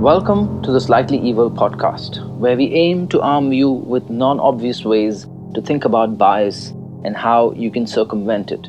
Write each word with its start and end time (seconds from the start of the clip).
Welcome 0.00 0.62
to 0.62 0.72
the 0.72 0.80
Slightly 0.80 1.18
Evil 1.18 1.50
podcast, 1.50 2.26
where 2.38 2.56
we 2.56 2.72
aim 2.72 3.06
to 3.08 3.20
arm 3.20 3.52
you 3.52 3.70
with 3.70 4.08
non 4.08 4.40
obvious 4.40 4.82
ways 4.82 5.26
to 5.54 5.60
think 5.60 5.84
about 5.84 6.16
bias 6.16 6.68
and 7.04 7.14
how 7.14 7.52
you 7.52 7.70
can 7.70 7.86
circumvent 7.86 8.50
it. 8.50 8.66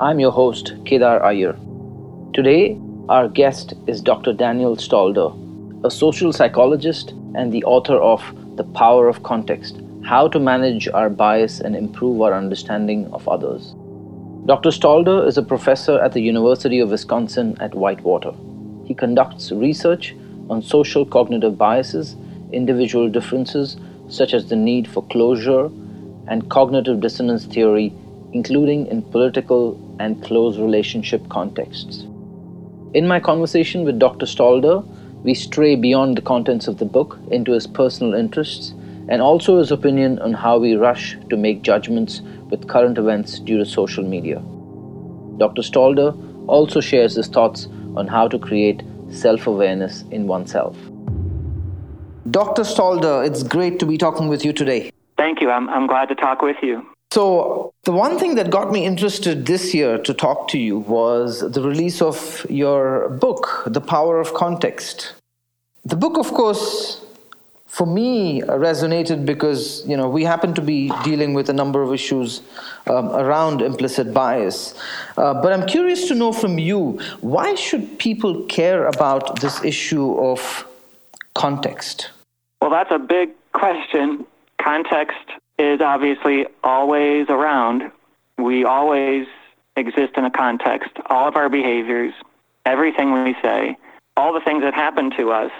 I'm 0.00 0.18
your 0.20 0.30
host, 0.30 0.72
Kedar 0.86 1.22
Iyer. 1.22 1.54
Today, 2.32 2.80
our 3.10 3.28
guest 3.28 3.74
is 3.86 4.00
Dr. 4.00 4.32
Daniel 4.32 4.74
Stalder, 4.76 5.36
a 5.84 5.90
social 5.90 6.32
psychologist 6.32 7.10
and 7.34 7.52
the 7.52 7.62
author 7.64 7.96
of 7.96 8.22
The 8.56 8.64
Power 8.64 9.06
of 9.06 9.22
Context 9.22 9.82
How 10.02 10.28
to 10.28 10.40
Manage 10.40 10.88
Our 10.88 11.10
Bias 11.10 11.60
and 11.60 11.76
Improve 11.76 12.22
Our 12.22 12.32
Understanding 12.32 13.12
of 13.12 13.28
Others. 13.28 13.74
Dr. 14.46 14.70
Stalder 14.70 15.26
is 15.26 15.36
a 15.36 15.42
professor 15.42 16.00
at 16.00 16.12
the 16.12 16.22
University 16.22 16.80
of 16.80 16.88
Wisconsin 16.88 17.54
at 17.60 17.74
Whitewater. 17.74 18.32
He 18.86 18.94
conducts 18.94 19.52
research 19.52 20.14
on 20.50 20.62
social 20.62 21.04
cognitive 21.04 21.56
biases, 21.56 22.16
individual 22.52 23.08
differences, 23.08 23.76
such 24.08 24.34
as 24.34 24.48
the 24.48 24.56
need 24.56 24.86
for 24.88 25.02
closure, 25.06 25.70
and 26.26 26.48
cognitive 26.50 27.00
dissonance 27.00 27.46
theory, 27.46 27.92
including 28.32 28.86
in 28.86 29.02
political 29.02 29.78
and 30.00 30.22
close 30.22 30.58
relationship 30.58 31.28
contexts. 31.28 32.04
In 32.94 33.08
my 33.08 33.20
conversation 33.20 33.84
with 33.84 33.98
Dr. 33.98 34.26
Stalder, 34.26 34.84
we 35.22 35.34
stray 35.34 35.74
beyond 35.74 36.16
the 36.16 36.22
contents 36.22 36.68
of 36.68 36.78
the 36.78 36.84
book 36.84 37.18
into 37.30 37.52
his 37.52 37.66
personal 37.66 38.14
interests 38.14 38.74
and 39.08 39.20
also 39.20 39.58
his 39.58 39.70
opinion 39.70 40.18
on 40.20 40.32
how 40.32 40.58
we 40.58 40.74
rush 40.76 41.16
to 41.30 41.36
make 41.36 41.62
judgments 41.62 42.20
with 42.50 42.68
current 42.68 42.98
events 42.98 43.38
due 43.38 43.58
to 43.58 43.66
social 43.66 44.04
media. 44.04 44.42
Dr. 45.38 45.62
Stalder 45.62 46.14
also 46.46 46.80
shares 46.80 47.14
his 47.14 47.26
thoughts 47.26 47.68
on 47.96 48.06
how 48.06 48.28
to 48.28 48.38
create 48.38 48.82
self 49.14 49.46
awareness 49.46 50.04
in 50.10 50.26
oneself. 50.26 50.76
Dr. 52.30 52.62
Stalder, 52.62 53.26
it's 53.26 53.42
great 53.42 53.78
to 53.78 53.86
be 53.86 53.98
talking 53.98 54.28
with 54.28 54.44
you 54.44 54.52
today. 54.52 54.90
Thank 55.16 55.40
you. 55.40 55.50
I'm, 55.50 55.68
I'm 55.68 55.86
glad 55.86 56.08
to 56.08 56.14
talk 56.14 56.42
with 56.42 56.56
you. 56.62 56.86
So, 57.12 57.72
the 57.84 57.92
one 57.92 58.18
thing 58.18 58.34
that 58.34 58.50
got 58.50 58.72
me 58.72 58.84
interested 58.84 59.46
this 59.46 59.72
year 59.72 59.98
to 59.98 60.12
talk 60.12 60.48
to 60.48 60.58
you 60.58 60.78
was 60.78 61.40
the 61.40 61.62
release 61.62 62.02
of 62.02 62.44
your 62.50 63.10
book, 63.10 63.62
The 63.66 63.80
Power 63.80 64.18
of 64.18 64.34
Context. 64.34 65.12
The 65.84 65.94
book, 65.94 66.18
of 66.18 66.32
course, 66.32 67.03
for 67.74 67.86
me 67.86 68.40
resonated 68.42 69.26
because 69.26 69.84
you 69.84 69.96
know 69.96 70.08
we 70.08 70.22
happen 70.22 70.54
to 70.54 70.62
be 70.62 70.92
dealing 71.02 71.34
with 71.34 71.48
a 71.50 71.52
number 71.52 71.82
of 71.82 71.92
issues 71.92 72.40
um, 72.86 73.08
around 73.08 73.60
implicit 73.60 74.14
bias. 74.14 74.74
Uh, 75.16 75.34
but 75.42 75.52
i'm 75.52 75.66
curious 75.66 76.06
to 76.06 76.14
know 76.14 76.32
from 76.32 76.56
you 76.56 76.98
why 77.20 77.54
should 77.56 77.98
people 77.98 78.44
care 78.44 78.86
about 78.86 79.40
this 79.40 79.56
issue 79.64 80.08
of 80.30 80.66
context? 81.34 82.10
Well 82.60 82.70
that's 82.70 82.92
a 82.92 83.02
big 83.16 83.30
question. 83.52 84.24
Context 84.62 85.26
is 85.58 85.80
obviously 85.80 86.46
always 86.62 87.26
around. 87.28 87.90
We 88.38 88.64
always 88.64 89.26
exist 89.76 90.12
in 90.16 90.24
a 90.24 90.30
context. 90.30 90.92
All 91.06 91.26
of 91.26 91.34
our 91.34 91.48
behaviors 91.48 92.14
everything 92.66 93.12
we 93.12 93.34
say 93.42 93.76
all 94.16 94.32
the 94.32 94.40
things 94.40 94.62
that 94.62 94.74
happen 94.74 95.10
to 95.18 95.32
us 95.32 95.50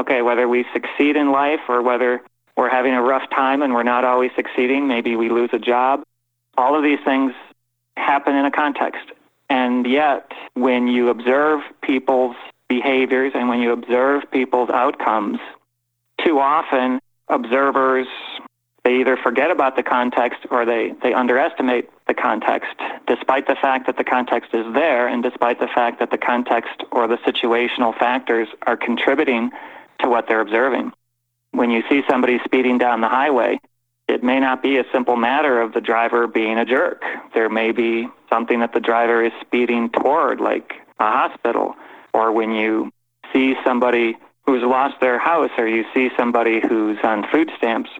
okay, 0.00 0.22
whether 0.22 0.48
we 0.48 0.64
succeed 0.72 1.16
in 1.16 1.30
life 1.30 1.60
or 1.68 1.82
whether 1.82 2.22
we're 2.56 2.70
having 2.70 2.94
a 2.94 3.02
rough 3.02 3.28
time 3.30 3.62
and 3.62 3.74
we're 3.74 3.82
not 3.82 4.04
always 4.04 4.30
succeeding, 4.36 4.86
maybe 4.86 5.16
we 5.16 5.28
lose 5.28 5.50
a 5.52 5.58
job, 5.58 6.02
all 6.56 6.76
of 6.76 6.82
these 6.82 7.00
things 7.04 7.32
happen 7.96 8.34
in 8.34 8.44
a 8.44 8.50
context. 8.50 9.04
And 9.50 9.86
yet, 9.86 10.30
when 10.54 10.88
you 10.88 11.08
observe 11.08 11.62
people's 11.82 12.36
behaviors 12.68 13.32
and 13.34 13.48
when 13.48 13.60
you 13.60 13.72
observe 13.72 14.22
people's 14.30 14.70
outcomes, 14.70 15.38
too 16.24 16.38
often 16.38 17.00
observers 17.28 18.06
they 18.84 19.00
either 19.00 19.16
forget 19.16 19.50
about 19.50 19.76
the 19.76 19.82
context 19.82 20.40
or 20.50 20.66
they, 20.66 20.92
they 21.02 21.14
underestimate 21.14 21.88
the 22.06 22.12
context, 22.12 22.74
despite 23.06 23.46
the 23.46 23.54
fact 23.54 23.86
that 23.86 23.96
the 23.96 24.04
context 24.04 24.52
is 24.52 24.66
there 24.74 25.08
and 25.08 25.22
despite 25.22 25.58
the 25.58 25.68
fact 25.68 26.00
that 26.00 26.10
the 26.10 26.18
context 26.18 26.84
or 26.92 27.08
the 27.08 27.16
situational 27.18 27.98
factors 27.98 28.46
are 28.66 28.76
contributing 28.76 29.50
to 30.04 30.10
what 30.10 30.26
they're 30.28 30.40
observing. 30.40 30.92
When 31.50 31.70
you 31.70 31.82
see 31.88 32.02
somebody 32.08 32.38
speeding 32.44 32.78
down 32.78 33.00
the 33.00 33.08
highway, 33.08 33.58
it 34.06 34.22
may 34.22 34.38
not 34.38 34.62
be 34.62 34.78
a 34.78 34.84
simple 34.92 35.16
matter 35.16 35.60
of 35.60 35.72
the 35.72 35.80
driver 35.80 36.26
being 36.26 36.58
a 36.58 36.64
jerk. 36.64 37.02
There 37.34 37.48
may 37.48 37.72
be 37.72 38.08
something 38.28 38.60
that 38.60 38.74
the 38.74 38.80
driver 38.80 39.24
is 39.24 39.32
speeding 39.40 39.90
toward, 39.90 40.40
like 40.40 40.74
a 41.00 41.10
hospital, 41.10 41.74
or 42.12 42.32
when 42.32 42.52
you 42.52 42.90
see 43.32 43.54
somebody 43.64 44.16
who's 44.46 44.62
lost 44.62 45.00
their 45.00 45.18
house 45.18 45.50
or 45.56 45.66
you 45.66 45.84
see 45.94 46.10
somebody 46.16 46.60
who's 46.60 46.98
on 47.02 47.26
food 47.32 47.50
stamps, 47.56 47.90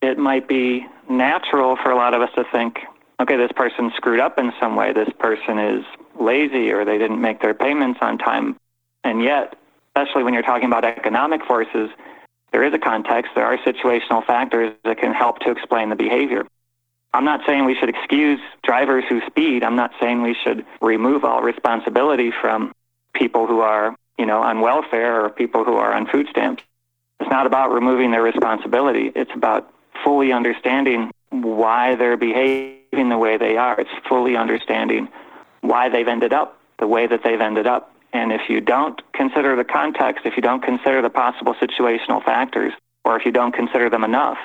it 0.00 0.16
might 0.18 0.48
be 0.48 0.86
natural 1.08 1.76
for 1.76 1.90
a 1.90 1.96
lot 1.96 2.14
of 2.14 2.22
us 2.22 2.30
to 2.34 2.44
think, 2.50 2.78
okay, 3.20 3.36
this 3.36 3.52
person 3.54 3.92
screwed 3.96 4.20
up 4.20 4.38
in 4.38 4.52
some 4.58 4.74
way. 4.74 4.92
This 4.92 5.10
person 5.18 5.58
is 5.58 5.84
lazy 6.18 6.70
or 6.72 6.84
they 6.84 6.98
didn't 6.98 7.20
make 7.20 7.40
their 7.42 7.54
payments 7.54 7.98
on 8.00 8.16
time. 8.16 8.56
And 9.04 9.22
yet, 9.22 9.54
especially 9.94 10.24
when 10.24 10.34
you're 10.34 10.42
talking 10.42 10.66
about 10.66 10.84
economic 10.84 11.44
forces, 11.44 11.90
there 12.52 12.64
is 12.64 12.72
a 12.74 12.78
context. 12.78 13.32
There 13.34 13.46
are 13.46 13.58
situational 13.58 14.24
factors 14.24 14.74
that 14.84 14.98
can 14.98 15.12
help 15.12 15.40
to 15.40 15.50
explain 15.50 15.90
the 15.90 15.96
behavior. 15.96 16.46
I'm 17.14 17.24
not 17.24 17.40
saying 17.46 17.66
we 17.66 17.74
should 17.74 17.90
excuse 17.90 18.40
drivers 18.62 19.04
who 19.08 19.20
speed. 19.26 19.62
I'm 19.62 19.76
not 19.76 19.92
saying 20.00 20.22
we 20.22 20.34
should 20.34 20.64
remove 20.80 21.24
all 21.24 21.42
responsibility 21.42 22.30
from 22.30 22.72
people 23.14 23.46
who 23.46 23.60
are, 23.60 23.94
you 24.18 24.24
know, 24.24 24.42
on 24.42 24.60
welfare 24.60 25.24
or 25.24 25.30
people 25.30 25.64
who 25.64 25.74
are 25.76 25.92
on 25.92 26.06
food 26.06 26.26
stamps. 26.30 26.62
It's 27.20 27.30
not 27.30 27.46
about 27.46 27.70
removing 27.70 28.10
their 28.10 28.22
responsibility. 28.22 29.12
It's 29.14 29.30
about 29.34 29.70
fully 30.02 30.32
understanding 30.32 31.10
why 31.30 31.94
they're 31.96 32.16
behaving 32.16 33.08
the 33.10 33.18
way 33.18 33.36
they 33.36 33.56
are. 33.56 33.78
It's 33.78 33.90
fully 34.08 34.36
understanding 34.36 35.08
why 35.60 35.90
they've 35.90 36.08
ended 36.08 36.32
up 36.32 36.58
the 36.78 36.86
way 36.86 37.06
that 37.06 37.22
they've 37.22 37.40
ended 37.40 37.66
up. 37.66 37.94
And 38.12 38.32
if 38.32 38.42
you 38.48 38.60
don't 38.60 39.00
consider 39.12 39.56
the 39.56 39.64
context, 39.64 40.26
if 40.26 40.36
you 40.36 40.42
don't 40.42 40.62
consider 40.62 41.00
the 41.00 41.10
possible 41.10 41.54
situational 41.54 42.22
factors, 42.24 42.72
or 43.04 43.16
if 43.18 43.24
you 43.24 43.32
don't 43.32 43.52
consider 43.52 43.88
them 43.88 44.04
enough, 44.04 44.38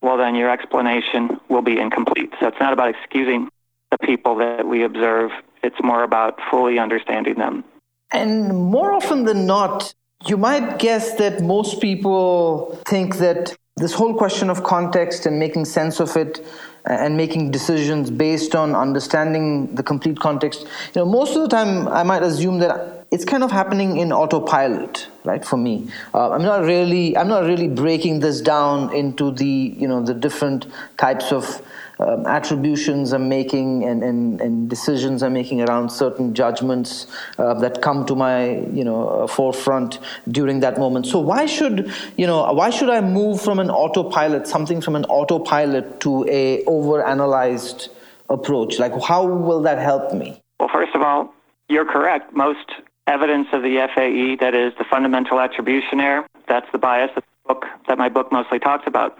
well, 0.00 0.16
then 0.16 0.34
your 0.34 0.50
explanation 0.50 1.40
will 1.48 1.62
be 1.62 1.78
incomplete. 1.78 2.32
So 2.40 2.48
it's 2.48 2.58
not 2.58 2.72
about 2.72 2.88
excusing 2.94 3.48
the 3.92 3.98
people 3.98 4.36
that 4.36 4.66
we 4.66 4.82
observe, 4.82 5.30
it's 5.62 5.76
more 5.82 6.02
about 6.02 6.38
fully 6.50 6.78
understanding 6.78 7.34
them. 7.34 7.64
And 8.10 8.48
more 8.48 8.92
often 8.92 9.24
than 9.24 9.46
not, 9.46 9.94
you 10.26 10.36
might 10.36 10.78
guess 10.78 11.14
that 11.16 11.42
most 11.42 11.80
people 11.80 12.78
think 12.86 13.16
that 13.18 13.54
this 13.76 13.92
whole 13.92 14.14
question 14.14 14.50
of 14.50 14.64
context 14.64 15.26
and 15.26 15.38
making 15.38 15.64
sense 15.64 16.00
of 16.00 16.16
it 16.16 16.40
uh, 16.88 16.92
and 16.92 17.16
making 17.16 17.50
decisions 17.50 18.10
based 18.10 18.54
on 18.54 18.74
understanding 18.74 19.74
the 19.74 19.82
complete 19.82 20.18
context 20.20 20.62
you 20.62 21.00
know 21.00 21.06
most 21.06 21.34
of 21.34 21.42
the 21.42 21.48
time 21.48 21.88
i 21.88 22.02
might 22.02 22.22
assume 22.22 22.58
that 22.58 23.01
it's 23.12 23.24
kind 23.24 23.44
of 23.44 23.50
happening 23.52 23.98
in 23.98 24.12
autopilot 24.12 25.06
right 25.24 25.44
for 25.44 25.56
me 25.56 25.88
uh, 26.14 26.30
i'm 26.30 26.42
not 26.42 26.64
really 26.64 27.16
i'm 27.16 27.28
not 27.28 27.44
really 27.44 27.68
breaking 27.68 28.20
this 28.20 28.40
down 28.40 28.92
into 28.94 29.30
the 29.30 29.74
you 29.76 29.86
know 29.86 30.02
the 30.02 30.14
different 30.14 30.66
types 30.96 31.30
of 31.30 31.62
um, 32.02 32.26
attributions 32.26 33.12
I'm 33.12 33.28
making 33.28 33.84
and, 33.84 34.02
and, 34.02 34.40
and 34.40 34.68
decisions 34.68 35.22
I'm 35.22 35.34
making 35.34 35.60
around 35.60 35.90
certain 35.90 36.34
judgments 36.34 37.06
uh, 37.38 37.54
that 37.60 37.82
come 37.82 38.06
to 38.06 38.14
my 38.14 38.58
you 38.72 38.82
know 38.82 39.08
uh, 39.08 39.26
forefront 39.26 39.98
during 40.28 40.60
that 40.60 40.78
moment. 40.78 41.06
So 41.06 41.20
why 41.20 41.46
should 41.46 41.92
you 42.16 42.26
know 42.26 42.50
why 42.52 42.70
should 42.70 42.90
I 42.90 43.00
move 43.00 43.40
from 43.40 43.58
an 43.58 43.70
autopilot 43.70 44.46
something 44.46 44.80
from 44.80 44.96
an 44.96 45.04
autopilot 45.04 46.00
to 46.00 46.26
a 46.28 46.64
over-analyzed 46.64 47.90
approach? 48.28 48.78
Like 48.78 49.00
how 49.02 49.24
will 49.26 49.62
that 49.62 49.78
help 49.78 50.12
me? 50.12 50.40
Well, 50.58 50.70
first 50.72 50.94
of 50.94 51.02
all, 51.02 51.34
you're 51.68 51.86
correct. 51.86 52.34
Most 52.34 52.72
evidence 53.06 53.48
of 53.52 53.62
the 53.62 53.88
FAE, 53.94 54.36
that 54.40 54.54
is 54.54 54.72
the 54.78 54.84
fundamental 54.84 55.40
attribution 55.40 56.00
error, 56.00 56.26
that's 56.48 56.66
the 56.72 56.78
bias 56.78 57.10
that, 57.14 57.24
the 57.24 57.54
book, 57.54 57.66
that 57.88 57.98
my 57.98 58.08
book 58.08 58.30
mostly 58.32 58.58
talks 58.58 58.86
about 58.86 59.18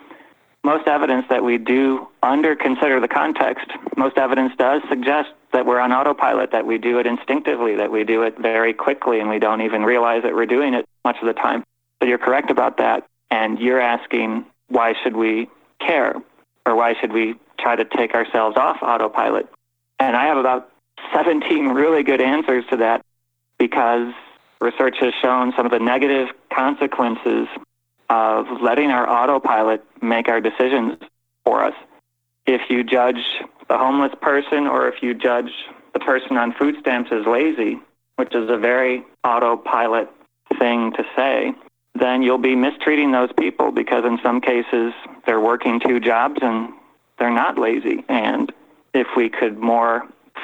most 0.64 0.86
evidence 0.86 1.26
that 1.28 1.42
we 1.42 1.58
do 1.58 2.06
under 2.22 2.54
consider 2.54 3.00
the 3.00 3.08
context, 3.08 3.66
most 3.96 4.16
evidence 4.16 4.52
does 4.56 4.80
suggest 4.88 5.30
that 5.52 5.66
we're 5.66 5.80
on 5.80 5.92
autopilot, 5.92 6.52
that 6.52 6.66
we 6.66 6.78
do 6.78 6.98
it 6.98 7.06
instinctively, 7.06 7.76
that 7.76 7.90
we 7.90 8.04
do 8.04 8.22
it 8.22 8.38
very 8.38 8.72
quickly, 8.72 9.18
and 9.18 9.28
we 9.28 9.38
don't 9.38 9.60
even 9.60 9.82
realize 9.82 10.22
that 10.22 10.34
we're 10.34 10.46
doing 10.46 10.74
it 10.74 10.86
much 11.04 11.16
of 11.20 11.26
the 11.26 11.32
time. 11.32 11.64
So 12.00 12.08
you're 12.08 12.18
correct 12.18 12.50
about 12.50 12.78
that. 12.78 13.06
And 13.30 13.58
you're 13.58 13.80
asking, 13.80 14.44
why 14.68 14.94
should 15.02 15.16
we 15.16 15.48
care? 15.80 16.14
Or 16.64 16.76
why 16.76 16.94
should 17.00 17.12
we 17.12 17.34
try 17.58 17.74
to 17.74 17.84
take 17.84 18.14
ourselves 18.14 18.56
off 18.56 18.76
autopilot? 18.82 19.48
And 19.98 20.16
I 20.16 20.26
have 20.26 20.36
about 20.36 20.70
17 21.14 21.68
really 21.68 22.02
good 22.02 22.20
answers 22.20 22.64
to 22.70 22.76
that 22.78 23.04
because 23.62 24.12
research 24.60 24.96
has 24.98 25.14
shown 25.22 25.52
some 25.56 25.66
of 25.66 25.70
the 25.70 25.78
negative 25.78 26.26
consequences 26.52 27.46
of 28.10 28.46
letting 28.60 28.90
our 28.90 29.08
autopilot 29.08 29.84
make 30.02 30.26
our 30.26 30.40
decisions 30.40 30.98
for 31.44 31.62
us. 31.62 31.74
If 32.44 32.62
you 32.68 32.82
judge 32.82 33.22
the 33.68 33.78
homeless 33.78 34.10
person 34.20 34.66
or 34.66 34.88
if 34.88 35.00
you 35.00 35.14
judge 35.14 35.52
the 35.92 36.00
person 36.00 36.36
on 36.36 36.52
food 36.54 36.74
stamps 36.80 37.12
as 37.12 37.24
lazy, 37.24 37.78
which 38.16 38.34
is 38.34 38.50
a 38.50 38.56
very 38.56 39.04
autopilot 39.22 40.08
thing 40.58 40.90
to 40.94 41.04
say, 41.14 41.54
then 41.94 42.22
you'll 42.22 42.38
be 42.38 42.56
mistreating 42.56 43.12
those 43.12 43.30
people 43.38 43.70
because 43.70 44.04
in 44.04 44.18
some 44.24 44.40
cases 44.40 44.92
they're 45.24 45.40
working 45.40 45.78
two 45.78 46.00
jobs 46.00 46.40
and 46.42 46.72
they're 47.20 47.30
not 47.30 47.58
lazy. 47.58 48.04
And 48.08 48.52
if 48.92 49.06
we 49.16 49.28
could 49.28 49.56
more 49.56 50.02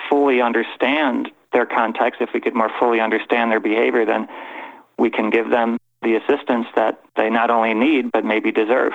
fully 0.08 0.40
understand 0.40 1.32
their 1.58 1.66
context, 1.66 2.20
if 2.20 2.31
we 2.32 2.40
could 2.40 2.55
more 2.55 2.70
fully 2.78 3.00
understand 3.00 3.50
their 3.50 3.58
behavior, 3.58 4.05
then 4.05 4.28
we 4.96 5.10
can 5.10 5.28
give 5.28 5.50
them 5.50 5.76
the 6.02 6.14
assistance 6.14 6.69
that 6.76 7.02
they 7.16 7.28
not 7.28 7.50
only 7.50 7.75
need 7.75 8.12
but 8.12 8.25
maybe 8.25 8.52
deserve. 8.52 8.93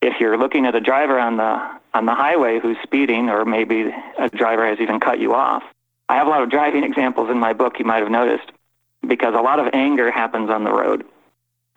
If 0.00 0.18
you're 0.18 0.38
looking 0.38 0.64
at 0.64 0.74
a 0.74 0.80
driver 0.80 1.18
on 1.18 1.36
the 1.36 1.60
on 1.92 2.06
the 2.06 2.14
highway 2.14 2.60
who's 2.60 2.78
speeding 2.82 3.28
or 3.28 3.44
maybe 3.44 3.90
a 4.18 4.28
driver 4.30 4.66
has 4.66 4.78
even 4.80 5.00
cut 5.00 5.18
you 5.18 5.34
off. 5.34 5.62
I 6.08 6.16
have 6.16 6.26
a 6.26 6.30
lot 6.30 6.42
of 6.42 6.50
driving 6.50 6.84
examples 6.84 7.28
in 7.30 7.38
my 7.38 7.52
book 7.52 7.78
you 7.78 7.84
might 7.84 8.02
have 8.02 8.10
noticed 8.10 8.50
because 9.06 9.34
a 9.34 9.42
lot 9.42 9.58
of 9.58 9.68
anger 9.74 10.10
happens 10.10 10.48
on 10.48 10.64
the 10.64 10.72
road. 10.72 11.04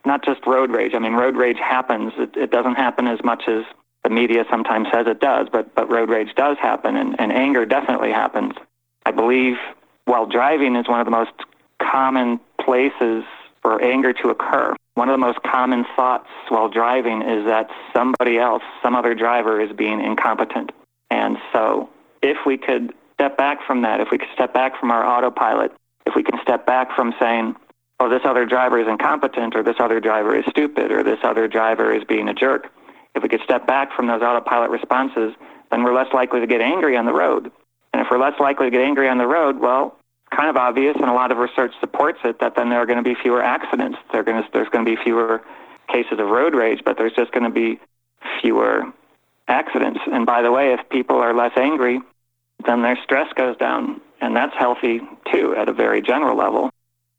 Not 0.06 0.24
just 0.24 0.46
road 0.46 0.72
rage. 0.72 0.94
I 0.94 1.00
mean, 1.00 1.14
road 1.14 1.36
rage 1.36 1.58
happens. 1.60 2.14
It, 2.18 2.38
it 2.38 2.52
doesn't 2.52 2.76
happen 2.76 3.08
as 3.08 3.24
much 3.24 3.44
as 3.48 3.64
the 4.04 4.10
media 4.10 4.46
sometimes 4.50 4.88
says 4.94 5.08
it 5.08 5.20
does, 5.20 5.48
but, 5.52 5.76
but 5.76 5.90
road 5.90 6.10
rage 6.10 6.34
does 6.36 6.58
happen, 6.58 6.96
and, 6.96 7.20
and 7.20 7.32
anger 7.32 7.66
definitely 7.66 8.12
happens. 8.12 8.54
I 9.06 9.12
believe 9.12 9.58
while 10.06 10.26
driving 10.26 10.76
is 10.76 10.88
one 10.88 11.00
of 11.00 11.06
the 11.06 11.12
most 11.12 11.32
common 11.82 12.40
places 12.60 13.24
for 13.62 13.82
anger 13.82 14.14
to 14.14 14.30
occur. 14.30 14.76
One 14.96 15.10
of 15.10 15.14
the 15.14 15.26
most 15.26 15.40
common 15.44 15.86
thoughts 15.96 16.28
while 16.50 16.70
driving 16.70 17.22
is 17.22 17.46
that 17.46 17.70
somebody 17.96 18.38
else, 18.38 18.64
some 18.84 18.96
other 18.96 19.16
driver, 19.16 19.62
is 19.62 19.72
being 19.72 20.02
incompetent. 20.02 20.72
And 21.10 21.38
so, 21.54 21.90
if 22.22 22.38
we 22.46 22.58
could 22.58 22.94
step 23.14 23.38
back 23.38 23.60
from 23.66 23.84
that, 23.84 24.00
if 24.02 24.10
we 24.12 24.18
could 24.18 24.30
step 24.34 24.54
back 24.54 24.80
from 24.80 24.92
our 24.92 25.06
autopilot, 25.06 25.72
if 26.06 26.16
we 26.16 26.24
can 26.24 26.40
step 26.42 26.66
back 26.66 26.96
from 26.96 27.14
saying, 27.20 27.56
oh, 28.00 28.10
this 28.10 28.22
other 28.26 28.46
driver 28.46 28.80
is 28.80 28.88
incompetent, 28.88 29.56
or 29.56 29.64
this 29.64 29.76
other 29.80 30.00
driver 30.00 30.36
is 30.36 30.44
stupid, 30.50 30.92
or 30.92 31.04
this 31.04 31.20
other 31.24 31.48
driver 31.48 31.94
is 31.94 32.04
being 32.04 32.28
a 32.28 32.34
jerk, 32.34 32.72
if 33.16 33.24
we 33.24 33.30
could 33.30 33.42
step 33.44 33.68
back 33.68 33.94
from 33.96 34.08
those 34.08 34.22
autopilot 34.22 34.72
responses, 34.72 35.34
then 35.70 35.84
we're 35.84 35.94
less 35.94 36.12
likely 36.14 36.40
to 36.40 36.48
get 36.48 36.62
angry 36.62 36.98
on 36.98 37.06
the 37.06 37.14
road. 37.14 37.52
And 37.94 38.02
if 38.02 38.08
we're 38.10 38.20
less 38.20 38.40
likely 38.40 38.68
to 38.68 38.72
get 38.72 38.82
angry 38.82 39.10
on 39.10 39.18
the 39.18 39.28
road, 39.28 39.60
well, 39.60 39.98
it's 40.26 40.36
kind 40.36 40.50
of 40.50 40.58
obvious, 40.58 40.96
and 40.96 41.10
a 41.10 41.14
lot 41.14 41.32
of 41.32 41.38
research 41.38 41.74
supports 41.80 42.20
it, 42.24 42.40
that 42.40 42.56
then 42.56 42.70
there 42.70 42.82
are 42.82 42.86
going 42.86 43.04
to 43.04 43.04
be 43.04 43.16
fewer 43.22 43.42
accidents. 43.44 43.98
There 44.12 44.24
going 44.24 44.42
to, 44.42 44.50
there's 44.54 44.70
going 44.70 44.86
to 44.86 44.96
be 44.96 45.02
fewer 45.04 45.42
cases 45.90 46.20
of 46.20 46.28
road 46.28 46.56
rage, 46.56 46.82
but 46.86 46.98
there's 46.98 47.14
just 47.14 47.32
going 47.32 47.44
to 47.44 47.50
be 47.50 47.80
fewer 48.42 48.84
accidents. 49.48 50.00
And 50.12 50.26
by 50.26 50.42
the 50.42 50.52
way, 50.52 50.74
if 50.74 50.90
people 50.90 51.18
are 51.18 51.34
less 51.34 51.52
angry, 51.58 52.00
then 52.66 52.82
their 52.82 52.98
stress 53.04 53.28
goes 53.36 53.58
down, 53.58 54.02
and 54.22 54.36
that's 54.36 54.56
healthy 54.58 55.02
too 55.32 55.56
at 55.56 55.68
a 55.68 55.74
very 55.74 56.02
general 56.02 56.38
level. 56.38 56.71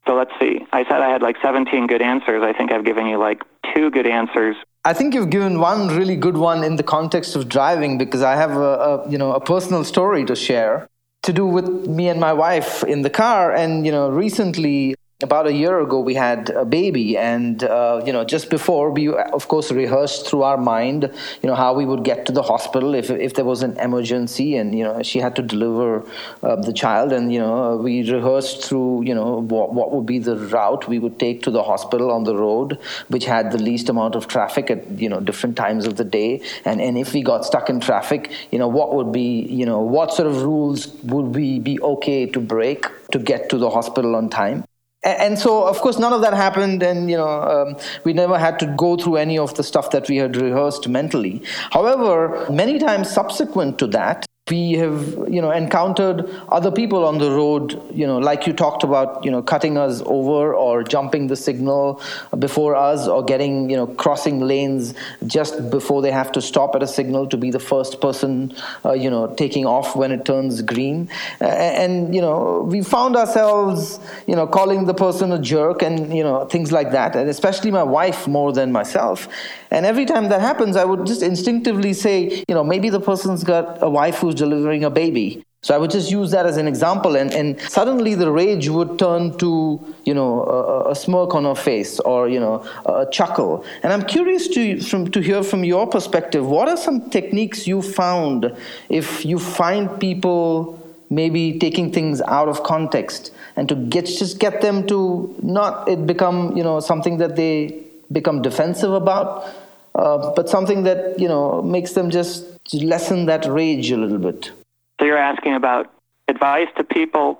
So 0.05 0.15
let's 0.15 0.31
see. 0.39 0.59
I 0.73 0.83
said 0.83 1.01
I 1.01 1.09
had 1.09 1.21
like 1.21 1.37
17 1.41 1.87
good 1.87 2.01
answers. 2.01 2.43
I 2.43 2.53
think 2.53 2.71
I've 2.71 2.85
given 2.85 3.05
you 3.05 3.17
like 3.17 3.41
two 3.73 3.89
good 3.89 4.07
answers 4.07 4.55
I 4.85 4.91
think 4.91 5.13
you've 5.13 5.29
given 5.29 5.59
one 5.59 5.87
really 5.87 6.17
good 6.17 6.35
one 6.35 6.61
in 6.61 6.75
the 6.75 6.83
context 6.83 7.37
of 7.37 7.47
driving 7.47 7.97
because 7.97 8.21
I 8.21 8.35
have 8.35 8.51
a, 8.51 8.73
a, 8.89 9.09
you 9.09 9.17
know 9.17 9.31
a 9.31 9.39
personal 9.39 9.85
story 9.85 10.25
to 10.25 10.35
share 10.35 10.89
to 11.21 11.31
do 11.31 11.45
with 11.45 11.87
me 11.87 12.09
and 12.09 12.19
my 12.19 12.33
wife 12.33 12.83
in 12.83 13.01
the 13.01 13.09
car 13.09 13.53
and 13.53 13.85
you 13.85 13.93
know 13.93 14.09
recently 14.09 14.95
about 15.23 15.47
a 15.47 15.53
year 15.53 15.79
ago 15.79 15.99
we 15.99 16.13
had 16.13 16.49
a 16.49 16.65
baby 16.65 17.17
and 17.17 17.63
uh, 17.63 18.01
you 18.05 18.13
know 18.13 18.23
just 18.23 18.49
before 18.49 18.91
we 18.91 19.07
of 19.09 19.47
course 19.47 19.71
rehearsed 19.71 20.27
through 20.27 20.43
our 20.43 20.57
mind 20.57 21.09
you 21.41 21.47
know 21.49 21.55
how 21.55 21.73
we 21.73 21.85
would 21.85 22.03
get 22.03 22.25
to 22.25 22.31
the 22.31 22.43
hospital 22.43 22.93
if, 22.93 23.09
if 23.09 23.33
there 23.33 23.45
was 23.45 23.63
an 23.63 23.77
emergency 23.79 24.57
and 24.57 24.77
you 24.77 24.83
know 24.83 25.01
she 25.01 25.19
had 25.19 25.35
to 25.35 25.41
deliver 25.41 26.05
uh, 26.43 26.55
the 26.57 26.73
child 26.73 27.11
and 27.11 27.33
you 27.33 27.39
know 27.39 27.77
we 27.77 28.09
rehearsed 28.11 28.63
through 28.63 29.01
you 29.03 29.15
know 29.15 29.41
what, 29.41 29.73
what 29.73 29.91
would 29.91 30.05
be 30.05 30.19
the 30.19 30.37
route 30.37 30.87
we 30.87 30.99
would 30.99 31.17
take 31.19 31.41
to 31.41 31.51
the 31.51 31.63
hospital 31.63 32.11
on 32.11 32.23
the 32.25 32.35
road 32.35 32.77
which 33.07 33.25
had 33.25 33.51
the 33.51 33.57
least 33.57 33.89
amount 33.89 34.15
of 34.15 34.27
traffic 34.27 34.69
at 34.69 34.87
you 34.99 35.09
know 35.09 35.19
different 35.19 35.55
times 35.55 35.85
of 35.85 35.95
the 35.95 36.03
day. 36.03 36.41
And 36.65 36.81
and 36.81 36.97
if 36.97 37.13
we 37.13 37.23
got 37.23 37.45
stuck 37.45 37.69
in 37.69 37.79
traffic 37.79 38.31
you 38.51 38.59
know 38.59 38.67
what 38.67 38.93
would 38.95 39.11
be 39.11 39.41
you 39.59 39.65
know 39.65 39.79
what 39.79 40.13
sort 40.13 40.27
of 40.27 40.43
rules 40.43 40.87
would 41.03 41.35
we 41.35 41.59
be 41.59 41.79
okay 41.81 42.25
to 42.25 42.39
break 42.39 42.85
to 43.11 43.19
get 43.19 43.49
to 43.49 43.57
the 43.57 43.69
hospital 43.69 44.15
on 44.15 44.29
time 44.29 44.65
and 45.03 45.37
so 45.37 45.65
of 45.65 45.79
course 45.79 45.99
none 45.99 46.13
of 46.13 46.21
that 46.21 46.33
happened 46.33 46.81
and 46.81 47.09
you 47.09 47.17
know 47.17 47.27
um, 47.27 47.75
we 48.03 48.13
never 48.13 48.37
had 48.37 48.59
to 48.59 48.65
go 48.77 48.95
through 48.95 49.17
any 49.17 49.37
of 49.37 49.53
the 49.55 49.63
stuff 49.63 49.91
that 49.91 50.07
we 50.07 50.17
had 50.17 50.35
rehearsed 50.35 50.87
mentally. 50.87 51.41
However 51.71 52.47
many 52.49 52.79
times 52.79 53.09
subsequent 53.09 53.79
to 53.79 53.87
that 53.87 54.25
we 54.49 54.73
have 54.73 55.01
you 55.29 55.41
know 55.41 55.51
encountered 55.51 56.29
other 56.49 56.69
people 56.69 57.05
on 57.05 57.17
the 57.17 57.31
road 57.31 57.81
you 57.93 58.05
know 58.05 58.17
like 58.17 58.45
you 58.45 58.51
talked 58.51 58.83
about 58.83 59.23
you 59.23 59.31
know 59.31 59.41
cutting 59.41 59.77
us 59.77 60.01
over 60.05 60.53
or 60.53 60.83
jumping 60.83 61.27
the 61.27 61.35
signal 61.35 62.01
before 62.39 62.75
us 62.75 63.07
or 63.07 63.23
getting 63.23 63.69
you 63.69 63.77
know 63.77 63.87
crossing 63.87 64.41
lanes 64.41 64.93
just 65.27 65.69
before 65.69 66.01
they 66.01 66.11
have 66.11 66.29
to 66.29 66.41
stop 66.41 66.75
at 66.75 66.83
a 66.83 66.87
signal 66.87 67.25
to 67.25 67.37
be 67.37 67.51
the 67.51 67.59
first 67.59 68.01
person 68.01 68.53
uh, 68.83 68.91
you 68.91 69.09
know 69.09 69.33
taking 69.35 69.65
off 69.65 69.95
when 69.95 70.11
it 70.11 70.25
turns 70.25 70.61
green. 70.61 71.09
And 71.39 72.13
you 72.13 72.19
know 72.19 72.67
we 72.69 72.83
found 72.83 73.15
ourselves 73.15 74.01
you 74.27 74.35
know 74.35 74.45
calling 74.45 74.83
the 74.83 74.93
person 74.93 75.31
a 75.31 75.39
jerk 75.39 75.81
and 75.81 76.13
you 76.13 76.23
know 76.23 76.43
things 76.47 76.69
like 76.69 76.91
that 76.91 77.15
and 77.15 77.29
especially 77.29 77.71
my 77.71 77.83
wife 77.83 78.27
more 78.27 78.51
than 78.51 78.73
myself. 78.73 79.29
And 79.71 79.87
every 79.87 80.05
time 80.05 80.29
that 80.29 80.41
happens 80.41 80.75
i 80.75 80.83
would 80.83 81.07
just 81.07 81.23
instinctively 81.23 81.93
say 81.93 82.43
you 82.47 82.53
know 82.53 82.63
maybe 82.63 82.89
the 82.89 82.99
person's 82.99 83.43
got 83.43 83.81
a 83.81 83.89
wife 83.89 84.17
who's 84.17 84.32
delivering 84.33 84.83
a 84.83 84.89
baby. 84.89 85.45
So 85.63 85.73
I 85.73 85.77
would 85.77 85.91
just 85.91 86.11
use 86.11 86.31
that 86.31 86.45
as 86.45 86.57
an 86.57 86.67
example, 86.67 87.15
and, 87.15 87.31
and 87.31 87.59
suddenly 87.61 88.15
the 88.15 88.29
rage 88.29 88.67
would 88.67 88.99
turn 88.99 89.37
to 89.37 89.79
you 90.03 90.13
know 90.13 90.43
a, 90.43 90.91
a, 90.91 90.95
smirk 90.95 91.33
on 91.33 91.45
her 91.45 91.55
face 91.55 92.01
or 92.01 92.27
you 92.27 92.41
know 92.41 92.65
a 92.85 93.07
chuckle. 93.09 93.63
And 93.81 93.93
I'm 93.93 94.03
curious 94.03 94.49
to 94.49 94.81
from, 94.81 95.09
to 95.11 95.21
hear 95.21 95.41
from 95.41 95.63
your 95.63 95.87
perspective. 95.87 96.45
What 96.45 96.67
are 96.67 96.75
some 96.75 97.09
techniques 97.09 97.65
you 97.65 97.81
found 97.81 98.53
if 98.89 99.23
you 99.23 99.39
find 99.39 99.97
people 100.01 100.77
maybe 101.09 101.57
taking 101.59 101.93
things 101.93 102.19
out 102.21 102.49
of 102.49 102.63
context 102.63 103.31
and 103.55 103.69
to 103.69 103.75
get 103.75 104.05
just 104.05 104.39
get 104.39 104.59
them 104.59 104.85
to 104.87 105.33
not 105.41 105.87
it 105.87 106.05
become 106.05 106.57
you 106.57 106.63
know 106.63 106.81
something 106.81 107.19
that 107.19 107.37
they 107.37 107.83
become 108.11 108.41
defensive 108.41 108.93
about, 108.93 109.47
uh, 109.95 110.33
but 110.35 110.49
something 110.49 110.83
that 110.83 111.19
you 111.19 111.27
know 111.27 111.61
makes 111.61 111.93
them 111.93 112.09
just 112.09 112.45
lessen 112.73 113.25
that 113.25 113.45
rage 113.45 113.91
a 113.91 113.97
little 113.97 114.17
bit. 114.17 114.51
So 114.99 115.05
you're 115.05 115.17
asking 115.17 115.55
about 115.55 115.91
advice 116.27 116.67
to 116.77 116.83
people 116.83 117.39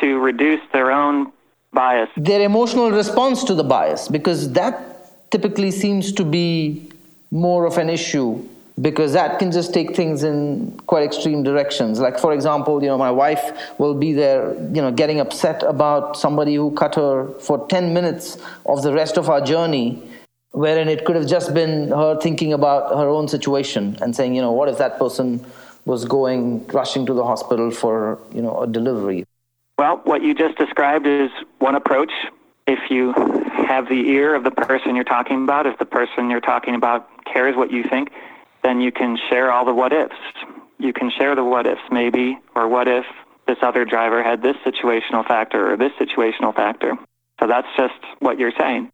to 0.00 0.18
reduce 0.18 0.60
their 0.72 0.90
own 0.90 1.32
bias. 1.72 2.08
Their 2.16 2.42
emotional 2.42 2.90
response 2.90 3.44
to 3.44 3.54
the 3.54 3.64
bias, 3.64 4.08
because 4.08 4.52
that 4.52 5.30
typically 5.30 5.70
seems 5.70 6.12
to 6.12 6.24
be 6.24 6.90
more 7.30 7.64
of 7.64 7.78
an 7.78 7.88
issue 7.88 8.44
because 8.80 9.12
that 9.12 9.38
can 9.38 9.52
just 9.52 9.74
take 9.74 9.94
things 9.94 10.22
in 10.22 10.70
quite 10.86 11.04
extreme 11.04 11.42
directions 11.42 12.00
like 12.00 12.18
for 12.18 12.32
example 12.32 12.82
you 12.82 12.88
know 12.88 12.98
my 12.98 13.10
wife 13.10 13.52
will 13.78 13.94
be 13.94 14.12
there 14.12 14.54
you 14.74 14.82
know 14.82 14.90
getting 14.90 15.20
upset 15.20 15.62
about 15.62 16.16
somebody 16.16 16.54
who 16.54 16.70
cut 16.72 16.94
her 16.94 17.28
for 17.40 17.66
10 17.68 17.92
minutes 17.92 18.38
of 18.66 18.82
the 18.82 18.92
rest 18.92 19.16
of 19.16 19.28
our 19.28 19.40
journey 19.40 20.02
wherein 20.52 20.88
it 20.88 21.04
could 21.04 21.16
have 21.16 21.26
just 21.26 21.54
been 21.54 21.88
her 21.88 22.18
thinking 22.20 22.52
about 22.52 22.90
her 22.96 23.08
own 23.08 23.28
situation 23.28 23.96
and 24.02 24.14
saying, 24.14 24.34
you 24.34 24.42
know, 24.42 24.52
what 24.52 24.68
if 24.68 24.78
that 24.78 24.98
person 24.98 25.44
was 25.84 26.04
going, 26.04 26.66
rushing 26.68 27.06
to 27.06 27.14
the 27.14 27.24
hospital 27.24 27.70
for, 27.70 28.18
you 28.34 28.42
know, 28.42 28.60
a 28.60 28.66
delivery? 28.66 29.24
Well, 29.78 30.00
what 30.04 30.22
you 30.22 30.34
just 30.34 30.58
described 30.58 31.06
is 31.06 31.30
one 31.58 31.74
approach. 31.74 32.12
If 32.66 32.90
you 32.90 33.12
have 33.12 33.88
the 33.88 34.08
ear 34.10 34.34
of 34.34 34.44
the 34.44 34.50
person 34.50 34.94
you're 34.94 35.04
talking 35.04 35.42
about, 35.42 35.66
if 35.66 35.78
the 35.78 35.86
person 35.86 36.30
you're 36.30 36.40
talking 36.40 36.74
about 36.74 37.08
cares 37.24 37.56
what 37.56 37.70
you 37.70 37.84
think, 37.88 38.10
then 38.62 38.80
you 38.80 38.92
can 38.92 39.16
share 39.30 39.50
all 39.50 39.64
the 39.64 39.72
what 39.72 39.92
ifs. 39.92 40.14
You 40.78 40.92
can 40.92 41.10
share 41.10 41.34
the 41.34 41.44
what 41.44 41.66
ifs, 41.66 41.80
maybe, 41.90 42.38
or 42.54 42.68
what 42.68 42.88
if 42.88 43.06
this 43.46 43.58
other 43.62 43.84
driver 43.84 44.22
had 44.22 44.42
this 44.42 44.56
situational 44.64 45.26
factor 45.26 45.72
or 45.72 45.76
this 45.76 45.92
situational 45.98 46.54
factor. 46.54 46.96
So 47.40 47.46
that's 47.46 47.68
just 47.76 47.94
what 48.18 48.38
you're 48.38 48.52
saying. 48.58 48.92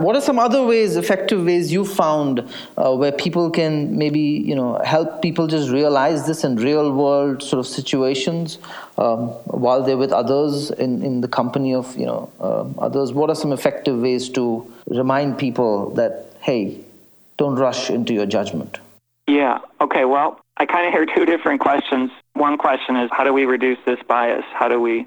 What 0.00 0.16
are 0.16 0.22
some 0.22 0.38
other 0.38 0.64
ways, 0.64 0.96
effective 0.96 1.44
ways 1.44 1.70
you 1.70 1.84
found 1.84 2.40
uh, 2.78 2.96
where 2.96 3.12
people 3.12 3.50
can 3.50 3.98
maybe 3.98 4.18
you 4.20 4.54
know 4.54 4.80
help 4.82 5.20
people 5.20 5.46
just 5.46 5.68
realize 5.68 6.26
this 6.26 6.42
in 6.42 6.56
real 6.56 6.90
world 6.90 7.42
sort 7.42 7.60
of 7.60 7.66
situations 7.66 8.56
um, 8.96 9.28
while 9.64 9.82
they're 9.82 9.98
with 9.98 10.10
others 10.10 10.70
in, 10.70 11.02
in 11.02 11.20
the 11.20 11.28
company 11.28 11.74
of 11.74 11.94
you 11.98 12.06
know 12.06 12.32
uh, 12.40 12.64
others? 12.78 13.12
What 13.12 13.28
are 13.28 13.34
some 13.34 13.52
effective 13.52 14.00
ways 14.00 14.30
to 14.30 14.72
remind 14.86 15.36
people 15.36 15.90
that 15.96 16.32
hey, 16.40 16.80
don't 17.36 17.56
rush 17.56 17.90
into 17.90 18.14
your 18.14 18.24
judgment? 18.24 18.78
Yeah. 19.26 19.58
Okay. 19.82 20.06
Well, 20.06 20.40
I 20.56 20.64
kind 20.64 20.86
of 20.86 20.94
hear 20.94 21.04
two 21.04 21.26
different 21.26 21.60
questions. 21.60 22.10
One 22.32 22.56
question 22.56 22.96
is 22.96 23.10
how 23.12 23.24
do 23.24 23.34
we 23.34 23.44
reduce 23.44 23.78
this 23.84 23.98
bias? 24.08 24.44
How 24.54 24.68
do 24.68 24.80
we 24.80 25.06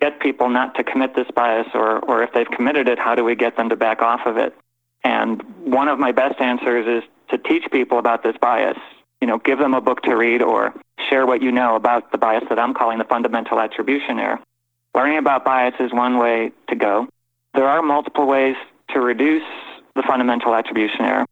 get 0.00 0.20
people 0.20 0.48
not 0.48 0.74
to 0.76 0.84
commit 0.84 1.14
this 1.14 1.28
bias, 1.34 1.68
or, 1.74 1.98
or 2.00 2.22
if 2.22 2.32
they've 2.32 2.50
committed 2.50 2.88
it, 2.88 2.98
how 2.98 3.14
do 3.14 3.24
we 3.24 3.34
get 3.34 3.56
them 3.56 3.68
to 3.68 3.76
back 3.76 4.02
off 4.02 4.20
of 4.26 4.36
it? 4.36 4.54
And 5.04 5.42
one 5.64 5.88
of 5.88 5.98
my 5.98 6.12
best 6.12 6.40
answers 6.40 7.02
is 7.02 7.08
to 7.30 7.38
teach 7.38 7.64
people 7.70 7.98
about 7.98 8.22
this 8.22 8.36
bias. 8.40 8.78
You 9.20 9.26
know, 9.26 9.38
give 9.38 9.58
them 9.58 9.74
a 9.74 9.80
book 9.80 10.02
to 10.02 10.14
read 10.14 10.42
or 10.42 10.74
share 11.08 11.26
what 11.26 11.42
you 11.42 11.52
know 11.52 11.76
about 11.76 12.12
the 12.12 12.18
bias 12.18 12.44
that 12.48 12.58
I'm 12.58 12.74
calling 12.74 12.98
the 12.98 13.04
fundamental 13.04 13.60
attribution 13.60 14.18
error. 14.18 14.40
Learning 14.94 15.18
about 15.18 15.44
bias 15.44 15.74
is 15.78 15.92
one 15.92 16.18
way 16.18 16.52
to 16.68 16.76
go. 16.76 17.06
There 17.54 17.66
are 17.66 17.82
multiple 17.82 18.26
ways 18.26 18.56
to 18.90 19.00
reduce 19.00 19.46
the 19.94 20.02
fundamental 20.02 20.54
attribution 20.54 21.02
error. 21.02 21.26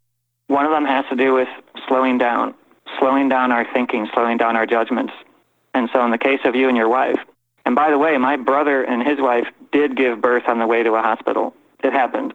One 0.48 0.64
of 0.64 0.70
them 0.70 0.84
has 0.84 1.04
to 1.10 1.16
do 1.16 1.34
with 1.34 1.48
slowing 1.88 2.18
down, 2.18 2.54
slowing 2.98 3.28
down 3.28 3.52
our 3.52 3.66
thinking, 3.72 4.08
slowing 4.14 4.36
down 4.36 4.56
our 4.56 4.66
judgments. 4.66 5.12
And 5.74 5.88
so 5.92 6.04
in 6.04 6.10
the 6.10 6.18
case 6.18 6.40
of 6.44 6.54
you 6.54 6.68
and 6.68 6.76
your 6.76 6.88
wife, 6.88 7.18
and 7.68 7.76
by 7.76 7.90
the 7.90 7.98
way, 7.98 8.16
my 8.16 8.36
brother 8.36 8.82
and 8.82 9.06
his 9.06 9.20
wife 9.20 9.46
did 9.72 9.94
give 9.94 10.22
birth 10.22 10.44
on 10.48 10.58
the 10.58 10.66
way 10.66 10.82
to 10.82 10.94
a 10.94 11.02
hospital. 11.02 11.52
It 11.84 11.92
happened. 11.92 12.32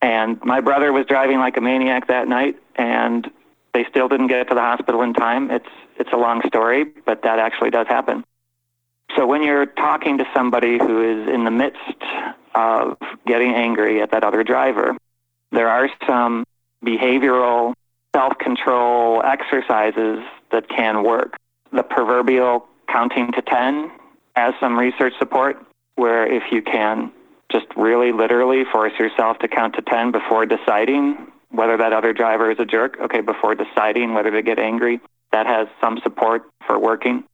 And 0.00 0.42
my 0.42 0.62
brother 0.62 0.94
was 0.94 1.04
driving 1.04 1.40
like 1.40 1.58
a 1.58 1.60
maniac 1.60 2.06
that 2.06 2.26
night, 2.26 2.56
and 2.76 3.30
they 3.74 3.84
still 3.90 4.08
didn't 4.08 4.28
get 4.28 4.48
to 4.48 4.54
the 4.54 4.62
hospital 4.62 5.02
in 5.02 5.12
time. 5.12 5.50
It's 5.50 5.68
it's 5.98 6.10
a 6.14 6.16
long 6.16 6.40
story, 6.46 6.86
but 7.04 7.20
that 7.24 7.38
actually 7.38 7.68
does 7.68 7.86
happen. 7.86 8.24
So 9.14 9.26
when 9.26 9.42
you're 9.42 9.66
talking 9.66 10.16
to 10.16 10.24
somebody 10.32 10.78
who 10.78 11.20
is 11.20 11.28
in 11.28 11.44
the 11.44 11.50
midst 11.50 12.02
of 12.54 12.96
getting 13.26 13.52
angry 13.52 14.00
at 14.00 14.12
that 14.12 14.24
other 14.24 14.42
driver, 14.42 14.96
there 15.50 15.68
are 15.68 15.90
some 16.06 16.44
behavioral 16.82 17.74
self-control 18.16 19.22
exercises 19.22 20.20
that 20.50 20.66
can 20.70 21.04
work. 21.04 21.36
The 21.72 21.82
proverbial 21.82 22.66
counting 22.88 23.32
to 23.32 23.42
10 23.42 23.92
has 24.34 24.54
some 24.60 24.78
research 24.78 25.12
support 25.18 25.56
where 25.96 26.30
if 26.30 26.44
you 26.50 26.62
can 26.62 27.12
just 27.50 27.66
really 27.76 28.12
literally 28.12 28.64
force 28.70 28.92
yourself 28.98 29.38
to 29.38 29.48
count 29.48 29.74
to 29.74 29.82
10 29.82 30.10
before 30.10 30.46
deciding 30.46 31.26
whether 31.50 31.76
that 31.76 31.92
other 31.92 32.12
driver 32.12 32.50
is 32.50 32.58
a 32.58 32.64
jerk, 32.64 32.98
okay, 33.00 33.20
before 33.20 33.54
deciding 33.54 34.14
whether 34.14 34.30
to 34.30 34.42
get 34.42 34.58
angry, 34.58 35.00
that 35.32 35.46
has 35.46 35.68
some 35.80 35.98
support 36.02 36.44
for 36.66 36.78
working. 36.78 37.24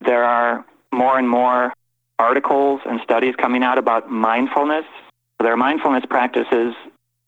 There 0.00 0.24
are 0.24 0.64
more 0.92 1.18
and 1.18 1.28
more 1.28 1.72
articles 2.18 2.80
and 2.84 3.00
studies 3.02 3.34
coming 3.36 3.62
out 3.62 3.78
about 3.78 4.10
mindfulness. 4.10 4.84
There 5.38 5.52
are 5.52 5.56
mindfulness 5.56 6.04
practices 6.08 6.74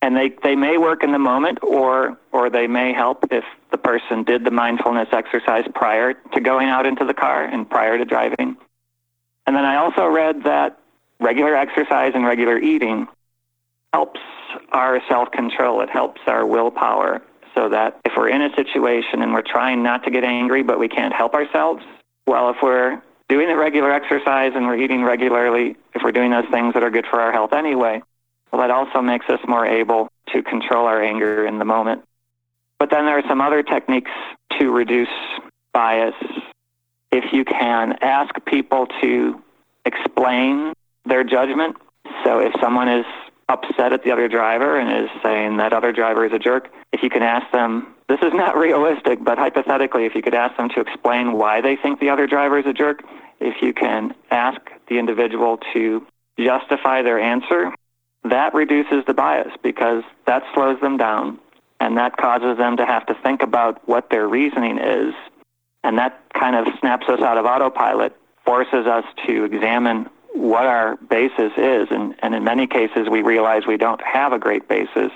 and 0.02 0.16
they, 0.16 0.32
they 0.42 0.56
may 0.56 0.78
work 0.78 1.04
in 1.04 1.12
the 1.12 1.18
moment 1.18 1.58
or 1.62 2.18
or 2.32 2.50
they 2.50 2.66
may 2.66 2.92
help 2.92 3.24
if 3.30 3.44
the 3.70 3.78
person 3.78 4.24
did 4.24 4.44
the 4.44 4.50
mindfulness 4.50 5.08
exercise 5.12 5.64
prior 5.74 6.14
to 6.34 6.40
going 6.40 6.68
out 6.68 6.86
into 6.86 7.04
the 7.04 7.14
car 7.14 7.44
and 7.44 7.70
prior 7.70 7.96
to 7.96 8.04
driving. 8.04 8.56
And 9.52 9.58
then 9.58 9.66
I 9.66 9.76
also 9.76 10.06
read 10.06 10.44
that 10.44 10.78
regular 11.20 11.54
exercise 11.54 12.12
and 12.14 12.24
regular 12.24 12.56
eating 12.56 13.06
helps 13.92 14.18
our 14.70 14.98
self-control. 15.10 15.82
It 15.82 15.90
helps 15.90 16.22
our 16.26 16.46
willpower 16.46 17.20
so 17.54 17.68
that 17.68 18.00
if 18.06 18.12
we're 18.16 18.30
in 18.30 18.40
a 18.40 18.48
situation 18.56 19.20
and 19.20 19.34
we're 19.34 19.42
trying 19.42 19.82
not 19.82 20.04
to 20.04 20.10
get 20.10 20.24
angry 20.24 20.62
but 20.62 20.78
we 20.78 20.88
can't 20.88 21.12
help 21.12 21.34
ourselves, 21.34 21.84
well, 22.26 22.48
if 22.48 22.56
we're 22.62 23.02
doing 23.28 23.46
the 23.46 23.54
regular 23.54 23.92
exercise 23.92 24.52
and 24.54 24.66
we're 24.66 24.78
eating 24.78 25.04
regularly, 25.04 25.76
if 25.94 26.00
we're 26.02 26.12
doing 26.12 26.30
those 26.30 26.48
things 26.50 26.72
that 26.72 26.82
are 26.82 26.90
good 26.90 27.04
for 27.10 27.20
our 27.20 27.30
health 27.30 27.52
anyway, 27.52 28.00
well, 28.50 28.62
that 28.62 28.70
also 28.70 29.02
makes 29.02 29.28
us 29.28 29.40
more 29.46 29.66
able 29.66 30.08
to 30.28 30.42
control 30.42 30.86
our 30.86 31.02
anger 31.02 31.46
in 31.46 31.58
the 31.58 31.66
moment. 31.66 32.04
But 32.78 32.88
then 32.88 33.04
there 33.04 33.18
are 33.18 33.28
some 33.28 33.42
other 33.42 33.62
techniques 33.62 34.12
to 34.58 34.70
reduce 34.70 35.12
bias. 35.74 36.14
If 37.12 37.32
you 37.32 37.44
can 37.44 37.98
ask 38.00 38.34
people 38.46 38.86
to 39.02 39.40
explain 39.84 40.72
their 41.04 41.24
judgment. 41.24 41.76
So 42.24 42.38
if 42.38 42.52
someone 42.60 42.88
is 42.88 43.06
upset 43.48 43.92
at 43.92 44.04
the 44.04 44.12
other 44.12 44.28
driver 44.28 44.78
and 44.78 45.04
is 45.04 45.10
saying 45.22 45.58
that 45.58 45.72
other 45.72 45.92
driver 45.92 46.24
is 46.24 46.32
a 46.32 46.38
jerk, 46.38 46.70
if 46.92 47.02
you 47.02 47.10
can 47.10 47.22
ask 47.22 47.50
them, 47.52 47.94
this 48.08 48.20
is 48.22 48.32
not 48.32 48.56
realistic, 48.66 49.22
but 49.22 49.38
hypothetically, 49.38 50.06
if 50.06 50.14
you 50.14 50.22
could 50.22 50.34
ask 50.34 50.56
them 50.56 50.68
to 50.70 50.80
explain 50.80 51.32
why 51.32 51.60
they 51.60 51.76
think 51.76 52.00
the 52.00 52.10
other 52.10 52.26
driver 52.26 52.58
is 52.58 52.66
a 52.66 52.72
jerk, 52.72 53.02
if 53.40 53.60
you 53.62 53.72
can 53.72 54.14
ask 54.30 54.60
the 54.88 54.98
individual 54.98 55.58
to 55.72 56.06
justify 56.38 57.02
their 57.02 57.18
answer, 57.18 57.72
that 58.24 58.54
reduces 58.54 59.04
the 59.06 59.14
bias 59.14 59.52
because 59.62 60.04
that 60.26 60.42
slows 60.54 60.80
them 60.80 60.96
down 60.96 61.38
and 61.80 61.96
that 61.96 62.16
causes 62.16 62.56
them 62.56 62.76
to 62.76 62.86
have 62.86 63.04
to 63.06 63.14
think 63.22 63.42
about 63.42 63.86
what 63.88 64.08
their 64.10 64.28
reasoning 64.28 64.78
is. 64.78 65.12
And 65.84 65.98
that 65.98 66.20
kind 66.32 66.56
of 66.56 66.66
snaps 66.80 67.08
us 67.08 67.20
out 67.20 67.38
of 67.38 67.44
autopilot, 67.44 68.16
forces 68.44 68.86
us 68.86 69.04
to 69.26 69.44
examine 69.44 70.08
what 70.34 70.64
our 70.64 70.96
basis 70.96 71.52
is. 71.56 71.88
And, 71.90 72.14
and 72.22 72.34
in 72.34 72.44
many 72.44 72.66
cases, 72.66 73.08
we 73.10 73.22
realize 73.22 73.66
we 73.66 73.76
don't 73.76 74.00
have 74.02 74.32
a 74.32 74.38
great 74.38 74.68
basis. 74.68 75.10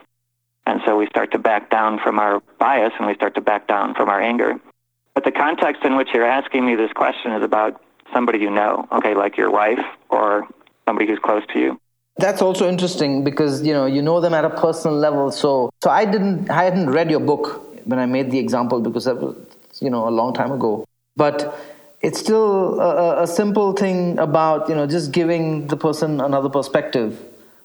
And 0.67 0.81
so 0.85 0.97
we 0.97 1.07
start 1.07 1.31
to 1.33 1.39
back 1.39 1.71
down 1.71 2.01
from 2.03 2.19
our 2.19 2.41
bias 2.59 2.93
and 2.99 3.07
we 3.07 3.15
start 3.15 3.35
to 3.37 3.41
back 3.41 3.69
down 3.69 3.95
from 3.95 4.09
our 4.09 4.21
anger. 4.21 4.61
But 5.15 5.25
the 5.25 5.33
context 5.33 5.85
in 5.85 5.97
which 5.97 6.09
you're 6.13 6.27
asking 6.27 6.67
me 6.67 6.75
this 6.75 6.93
question 6.93 7.33
is 7.33 7.43
about 7.43 7.81
somebody 8.13 8.39
you 8.41 8.51
know, 8.51 8.87
okay, 8.93 9.15
like 9.15 9.37
your 9.37 9.51
wife 9.51 9.85
or 10.11 10.47
somebody 10.87 11.07
who's 11.09 11.19
close 11.21 11.43
to 11.53 11.59
you. 11.59 11.81
That's 12.19 12.43
also 12.43 12.69
interesting 12.69 13.25
because 13.25 13.63
you 13.63 13.75
know 13.75 13.85
you 13.85 14.01
know 14.01 14.21
them 14.21 14.33
at 14.33 14.45
a 14.45 14.51
personal 14.51 14.97
level. 14.97 15.31
So 15.31 15.71
so 15.83 15.91
I 15.91 16.07
didn't 16.07 16.51
I 16.51 16.65
hadn't 16.65 16.89
read 16.91 17.11
your 17.11 17.21
book 17.21 17.63
when 17.85 17.99
I 17.99 18.07
made 18.07 18.31
the 18.31 18.39
example 18.39 18.81
because 18.81 19.05
that 19.05 19.19
was 19.19 19.37
you 19.81 19.91
know 19.91 20.09
a 20.09 20.11
long 20.11 20.35
time 20.35 20.53
ago. 20.53 20.85
But 21.17 21.59
it's 22.01 22.19
still 22.19 22.81
a, 22.81 23.23
a 23.23 23.27
simple 23.27 23.73
thing 23.73 24.19
about 24.19 24.69
you 24.69 24.75
know 24.75 24.87
just 24.87 25.13
giving 25.13 25.67
the 25.69 25.77
person 25.77 26.21
another 26.21 26.49
perspective, 26.49 27.21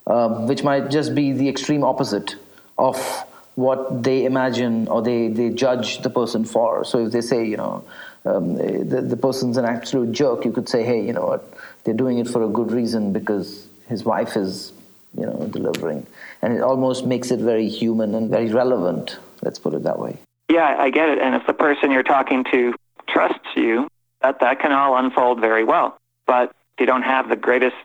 um, 0.07 0.47
which 0.47 0.63
might 0.63 0.89
just 0.89 1.13
be 1.15 1.31
the 1.31 1.49
extreme 1.49 1.83
opposite 1.83 2.35
of 2.77 3.25
what 3.55 4.03
they 4.03 4.25
imagine 4.25 4.87
or 4.87 5.01
they, 5.01 5.27
they 5.27 5.49
judge 5.49 6.01
the 6.01 6.09
person 6.09 6.45
for. 6.45 6.83
So 6.85 7.05
if 7.05 7.11
they 7.11 7.21
say, 7.21 7.45
you 7.45 7.57
know, 7.57 7.83
um, 8.25 8.55
the, 8.55 9.01
the 9.01 9.17
person's 9.17 9.57
an 9.57 9.65
absolute 9.65 10.11
jerk, 10.11 10.45
you 10.45 10.51
could 10.51 10.69
say, 10.69 10.83
hey, 10.83 11.05
you 11.05 11.13
know 11.13 11.25
what, 11.25 11.53
they're 11.83 11.93
doing 11.93 12.17
it 12.19 12.27
for 12.27 12.43
a 12.43 12.47
good 12.47 12.71
reason 12.71 13.11
because 13.11 13.67
his 13.87 14.03
wife 14.03 14.37
is, 14.37 14.71
you 15.17 15.25
know, 15.25 15.49
delivering. 15.51 16.05
And 16.41 16.53
it 16.53 16.61
almost 16.61 17.05
makes 17.05 17.31
it 17.31 17.39
very 17.39 17.67
human 17.67 18.15
and 18.15 18.29
very 18.29 18.49
relevant, 18.51 19.17
let's 19.41 19.59
put 19.59 19.73
it 19.73 19.83
that 19.83 19.99
way. 19.99 20.17
Yeah, 20.51 20.75
I 20.77 20.89
get 20.89 21.07
it. 21.07 21.19
And 21.19 21.33
if 21.33 21.47
the 21.47 21.53
person 21.53 21.91
you're 21.91 22.03
talking 22.03 22.43
to 22.51 22.73
trusts 23.07 23.39
you, 23.55 23.87
that, 24.21 24.41
that 24.41 24.59
can 24.59 24.73
all 24.73 24.97
unfold 24.97 25.39
very 25.39 25.63
well. 25.63 25.97
But 26.27 26.49
if 26.49 26.81
you 26.81 26.85
don't 26.85 27.03
have 27.03 27.29
the 27.29 27.37
greatest 27.37 27.77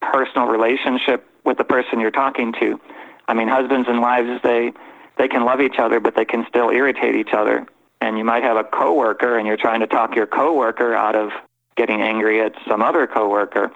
personal 0.00 0.46
relationship 0.46 1.26
with 1.44 1.58
the 1.58 1.64
person 1.64 1.98
you're 1.98 2.12
talking 2.12 2.52
to, 2.60 2.80
I 3.26 3.34
mean, 3.34 3.48
husbands 3.48 3.88
and 3.88 4.00
wives, 4.00 4.40
they, 4.44 4.72
they 5.18 5.26
can 5.26 5.44
love 5.44 5.60
each 5.60 5.80
other, 5.80 5.98
but 5.98 6.14
they 6.14 6.24
can 6.24 6.46
still 6.48 6.70
irritate 6.70 7.16
each 7.16 7.32
other. 7.32 7.66
And 8.00 8.16
you 8.16 8.24
might 8.24 8.44
have 8.44 8.56
a 8.56 8.62
coworker 8.62 9.36
and 9.36 9.44
you're 9.44 9.56
trying 9.56 9.80
to 9.80 9.88
talk 9.88 10.14
your 10.14 10.28
coworker 10.28 10.94
out 10.94 11.16
of 11.16 11.30
getting 11.76 12.02
angry 12.02 12.40
at 12.40 12.52
some 12.68 12.82
other 12.82 13.08
coworker. 13.08 13.72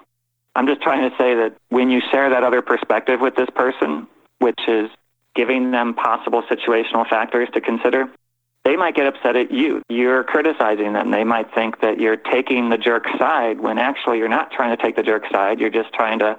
I'm 0.55 0.67
just 0.67 0.81
trying 0.81 1.09
to 1.09 1.17
say 1.17 1.35
that 1.35 1.57
when 1.67 1.89
you 1.89 1.99
share 2.11 2.29
that 2.29 2.45
other 2.45 2.61
perspective 2.61 3.19
with 3.19 3.35
this 3.35 3.49
person, 3.53 4.07
which 4.39 4.59
is 4.69 4.89
giving 5.35 5.71
them 5.71 5.95
possible 5.95 6.43
situational 6.43 7.07
factors 7.09 7.49
to 7.53 7.59
consider, 7.59 8.09
they 8.67 8.75
might 8.75 8.95
get 8.95 9.07
upset 9.07 9.37
at 9.37 9.49
you. 9.49 9.81
You're 9.87 10.25
criticizing 10.25 10.91
them. 10.91 11.09
They 11.09 11.23
might 11.23 11.53
think 11.55 11.79
that 11.79 12.01
you're 12.01 12.17
taking 12.17 12.69
the 12.69 12.77
jerk 12.77 13.05
side 13.17 13.61
when 13.61 13.77
actually 13.77 14.17
you're 14.17 14.27
not 14.27 14.51
trying 14.51 14.75
to 14.75 14.83
take 14.83 14.97
the 14.97 15.03
jerk 15.03 15.23
side. 15.31 15.61
You're 15.61 15.69
just 15.69 15.93
trying 15.93 16.19
to 16.19 16.37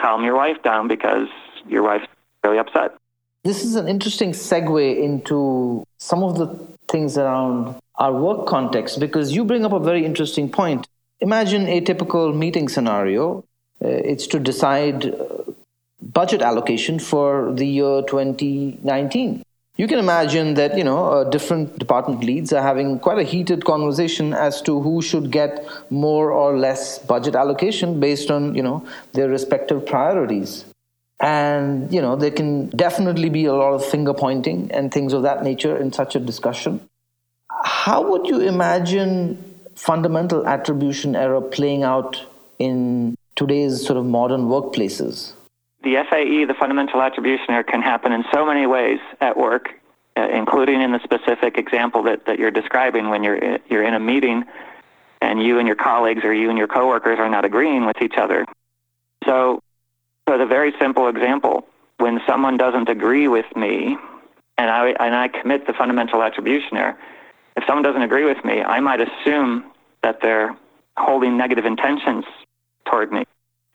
calm 0.00 0.22
your 0.22 0.36
wife 0.36 0.62
down 0.62 0.86
because 0.86 1.26
your 1.68 1.82
wife's 1.82 2.06
really 2.44 2.58
upset. 2.58 2.94
This 3.42 3.64
is 3.64 3.74
an 3.74 3.88
interesting 3.88 4.30
segue 4.30 5.02
into 5.02 5.84
some 5.98 6.22
of 6.22 6.38
the 6.38 6.46
things 6.88 7.18
around 7.18 7.74
our 7.96 8.12
work 8.12 8.46
context 8.46 9.00
because 9.00 9.34
you 9.34 9.44
bring 9.44 9.64
up 9.64 9.72
a 9.72 9.80
very 9.80 10.04
interesting 10.04 10.48
point. 10.48 10.86
Imagine 11.18 11.66
a 11.66 11.80
typical 11.80 12.32
meeting 12.32 12.68
scenario. 12.68 13.38
Uh, 13.84 13.88
it's 13.88 14.28
to 14.28 14.38
decide 14.38 15.06
uh, 15.06 15.16
budget 16.00 16.40
allocation 16.40 17.00
for 17.00 17.52
the 17.52 17.66
year 17.66 18.02
2019. 18.02 19.42
You 19.76 19.88
can 19.88 19.98
imagine 19.98 20.54
that 20.54 20.78
you 20.78 20.84
know 20.84 21.06
uh, 21.06 21.24
different 21.24 21.80
department 21.80 22.22
leads 22.22 22.52
are 22.52 22.62
having 22.62 23.00
quite 23.00 23.18
a 23.18 23.24
heated 23.24 23.64
conversation 23.64 24.32
as 24.32 24.62
to 24.62 24.80
who 24.80 25.02
should 25.02 25.32
get 25.32 25.66
more 25.90 26.30
or 26.30 26.56
less 26.56 27.00
budget 27.00 27.34
allocation 27.34 27.98
based 27.98 28.30
on 28.30 28.54
you 28.54 28.62
know 28.62 28.86
their 29.14 29.28
respective 29.28 29.84
priorities. 29.84 30.64
And 31.18 31.92
you 31.92 32.00
know 32.00 32.14
there 32.14 32.30
can 32.30 32.68
definitely 32.68 33.30
be 33.30 33.46
a 33.46 33.54
lot 33.54 33.74
of 33.74 33.84
finger 33.84 34.14
pointing 34.14 34.70
and 34.70 34.92
things 34.92 35.12
of 35.12 35.22
that 35.22 35.42
nature 35.42 35.76
in 35.76 35.92
such 35.92 36.14
a 36.14 36.20
discussion. 36.20 36.80
How 37.64 38.00
would 38.08 38.28
you 38.28 38.40
imagine 38.42 39.58
fundamental 39.74 40.46
attribution 40.46 41.16
error 41.16 41.40
playing 41.40 41.82
out 41.82 42.22
in 42.60 43.16
today's 43.34 43.84
sort 43.84 43.98
of 43.98 44.06
modern 44.06 44.42
workplaces 44.42 45.32
the 45.84 45.96
FAE, 46.10 46.46
the 46.46 46.54
fundamental 46.54 47.00
attribution 47.02 47.50
error, 47.50 47.62
can 47.62 47.82
happen 47.82 48.12
in 48.12 48.24
so 48.32 48.46
many 48.46 48.66
ways 48.66 48.98
at 49.20 49.36
work, 49.36 49.70
uh, 50.16 50.28
including 50.28 50.80
in 50.80 50.92
the 50.92 51.00
specific 51.04 51.58
example 51.58 52.02
that, 52.04 52.26
that 52.26 52.38
you're 52.38 52.50
describing 52.50 53.10
when 53.10 53.22
you're, 53.22 53.58
you're 53.68 53.84
in 53.84 53.94
a 53.94 54.00
meeting 54.00 54.44
and 55.20 55.42
you 55.42 55.58
and 55.58 55.66
your 55.66 55.76
colleagues 55.76 56.24
or 56.24 56.32
you 56.32 56.48
and 56.48 56.58
your 56.58 56.68
coworkers 56.68 57.18
are 57.18 57.28
not 57.28 57.44
agreeing 57.44 57.86
with 57.86 58.00
each 58.02 58.14
other. 58.16 58.44
So 59.24 59.60
for 60.26 60.38
the 60.38 60.46
very 60.46 60.72
simple 60.78 61.08
example, 61.08 61.66
when 61.98 62.20
someone 62.26 62.56
doesn't 62.56 62.88
agree 62.88 63.28
with 63.28 63.46
me 63.56 63.96
and 64.58 64.70
I, 64.70 64.88
and 65.00 65.14
I 65.14 65.28
commit 65.28 65.66
the 65.66 65.72
fundamental 65.72 66.22
attribution 66.22 66.76
error, 66.76 66.98
if 67.56 67.64
someone 67.66 67.82
doesn't 67.82 68.02
agree 68.02 68.24
with 68.24 68.44
me, 68.44 68.62
I 68.62 68.80
might 68.80 69.00
assume 69.00 69.64
that 70.02 70.20
they're 70.20 70.56
holding 70.96 71.36
negative 71.36 71.64
intentions 71.64 72.24
toward 72.84 73.12
me. 73.12 73.24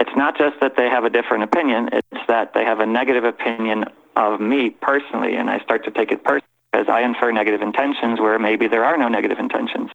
It's 0.10 0.18
not 0.18 0.40
just 0.40 0.60
that 0.60 0.76
they 0.76 0.90
have 0.90 1.04
a 1.04 1.10
different 1.12 1.44
opinion, 1.44 1.90
it's 1.94 2.28
that 2.28 2.56
they 2.56 2.66
have 2.66 2.80
a 2.80 2.86
negative 2.88 3.26
opinion 3.26 3.86
of 4.16 4.42
me 4.42 4.72
personally, 4.72 5.36
and 5.36 5.52
I 5.52 5.60
start 5.60 5.86
to 5.86 5.92
take 5.92 6.12
it 6.12 6.24
personally 6.24 6.50
because 6.72 6.90
I 6.90 7.02
infer 7.02 7.32
negative 7.32 7.62
intentions 7.62 8.20
where 8.20 8.40
maybe 8.40 8.68
there 8.68 8.84
are 8.84 8.98
no 8.98 9.08
negative 9.08 9.38
intentions. 9.38 9.92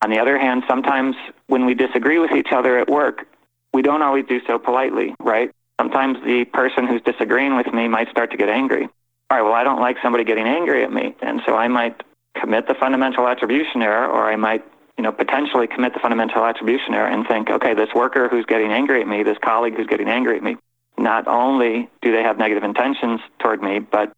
On 0.00 0.08
the 0.08 0.20
other 0.20 0.38
hand, 0.38 0.62
sometimes 0.66 1.16
when 1.48 1.66
we 1.66 1.74
disagree 1.74 2.18
with 2.18 2.32
each 2.32 2.48
other 2.50 2.78
at 2.78 2.88
work, 2.88 3.26
we 3.74 3.82
don't 3.82 4.00
always 4.00 4.24
do 4.24 4.40
so 4.46 4.58
politely, 4.58 5.14
right? 5.20 5.50
Sometimes 5.78 6.16
the 6.24 6.46
person 6.46 6.86
who's 6.86 7.02
disagreeing 7.02 7.54
with 7.54 7.70
me 7.70 7.88
might 7.88 8.08
start 8.08 8.30
to 8.30 8.38
get 8.38 8.48
angry. 8.48 8.84
All 9.30 9.36
right, 9.36 9.42
well, 9.42 9.52
I 9.52 9.64
don't 9.64 9.80
like 9.80 9.98
somebody 10.02 10.24
getting 10.24 10.46
angry 10.46 10.82
at 10.82 10.90
me, 10.90 11.14
and 11.20 11.42
so 11.44 11.56
I 11.56 11.68
might 11.68 12.02
commit 12.40 12.68
the 12.68 12.74
fundamental 12.74 13.28
attribution 13.28 13.82
error, 13.82 14.06
or 14.06 14.32
I 14.32 14.36
might, 14.36 14.64
you 14.98 15.04
know, 15.04 15.12
potentially 15.12 15.68
commit 15.68 15.94
the 15.94 16.00
fundamental 16.00 16.44
attribution 16.44 16.92
error 16.92 17.06
and 17.06 17.26
think, 17.26 17.48
okay, 17.48 17.72
this 17.72 17.88
worker 17.94 18.28
who's 18.28 18.44
getting 18.44 18.72
angry 18.72 19.00
at 19.00 19.06
me, 19.06 19.22
this 19.22 19.38
colleague 19.40 19.76
who's 19.76 19.86
getting 19.86 20.08
angry 20.08 20.36
at 20.36 20.42
me, 20.42 20.56
not 20.98 21.28
only 21.28 21.88
do 22.02 22.10
they 22.10 22.22
have 22.22 22.36
negative 22.36 22.64
intentions 22.64 23.20
toward 23.38 23.62
me, 23.62 23.78
but 23.78 24.12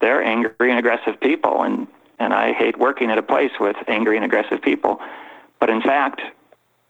they're 0.00 0.22
angry 0.22 0.52
and 0.60 0.78
aggressive 0.78 1.18
people, 1.20 1.62
and 1.62 1.88
and 2.18 2.32
I 2.32 2.52
hate 2.52 2.78
working 2.78 3.10
at 3.10 3.18
a 3.18 3.22
place 3.22 3.50
with 3.60 3.76
angry 3.88 4.16
and 4.16 4.24
aggressive 4.24 4.62
people. 4.62 5.00
But 5.60 5.70
in 5.70 5.82
fact, 5.82 6.22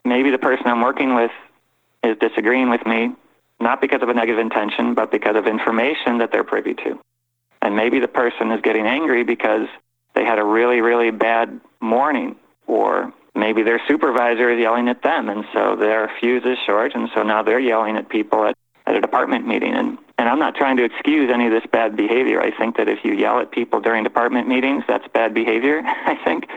maybe 0.04 0.30
the 0.30 0.38
person 0.38 0.66
I'm 0.66 0.82
working 0.82 1.14
with 1.14 1.32
is 2.04 2.16
disagreeing 2.18 2.70
with 2.70 2.84
me 2.86 3.12
not 3.58 3.80
because 3.80 4.02
of 4.02 4.08
a 4.08 4.14
negative 4.14 4.38
intention, 4.38 4.94
but 4.94 5.10
because 5.10 5.34
of 5.36 5.46
information 5.46 6.18
that 6.18 6.30
they're 6.30 6.44
privy 6.44 6.74
to. 6.74 7.00
And 7.62 7.74
maybe 7.74 7.98
the 8.00 8.08
person 8.08 8.52
is 8.52 8.60
getting 8.60 8.86
angry 8.86 9.24
because 9.24 9.66
they 10.14 10.24
had 10.24 10.38
a 10.38 10.44
really, 10.44 10.80
really 10.80 11.10
bad 11.10 11.60
morning, 11.80 12.36
or 12.66 13.12
maybe 13.36 13.62
their 13.62 13.80
supervisor 13.86 14.50
is 14.50 14.58
yelling 14.58 14.88
at 14.88 15.02
them, 15.02 15.28
and 15.28 15.44
so 15.52 15.76
their 15.76 16.10
fuse 16.20 16.44
is 16.44 16.58
short, 16.64 16.94
and 16.94 17.08
so 17.14 17.22
now 17.22 17.42
they're 17.42 17.60
yelling 17.60 17.96
at 17.96 18.08
people 18.08 18.44
at, 18.46 18.56
at 18.86 18.96
a 18.96 19.00
department 19.00 19.46
meeting. 19.46 19.74
And, 19.74 19.98
and 20.18 20.28
I'm 20.28 20.38
not 20.38 20.54
trying 20.54 20.76
to 20.78 20.84
excuse 20.84 21.30
any 21.32 21.46
of 21.46 21.52
this 21.52 21.64
bad 21.70 21.96
behavior. 21.96 22.40
I 22.40 22.50
think 22.56 22.76
that 22.76 22.88
if 22.88 23.04
you 23.04 23.12
yell 23.12 23.38
at 23.40 23.50
people 23.50 23.80
during 23.80 24.04
department 24.04 24.48
meetings, 24.48 24.84
that's 24.88 25.06
bad 25.08 25.34
behavior, 25.34 25.82
I 25.84 26.16
think. 26.24 26.48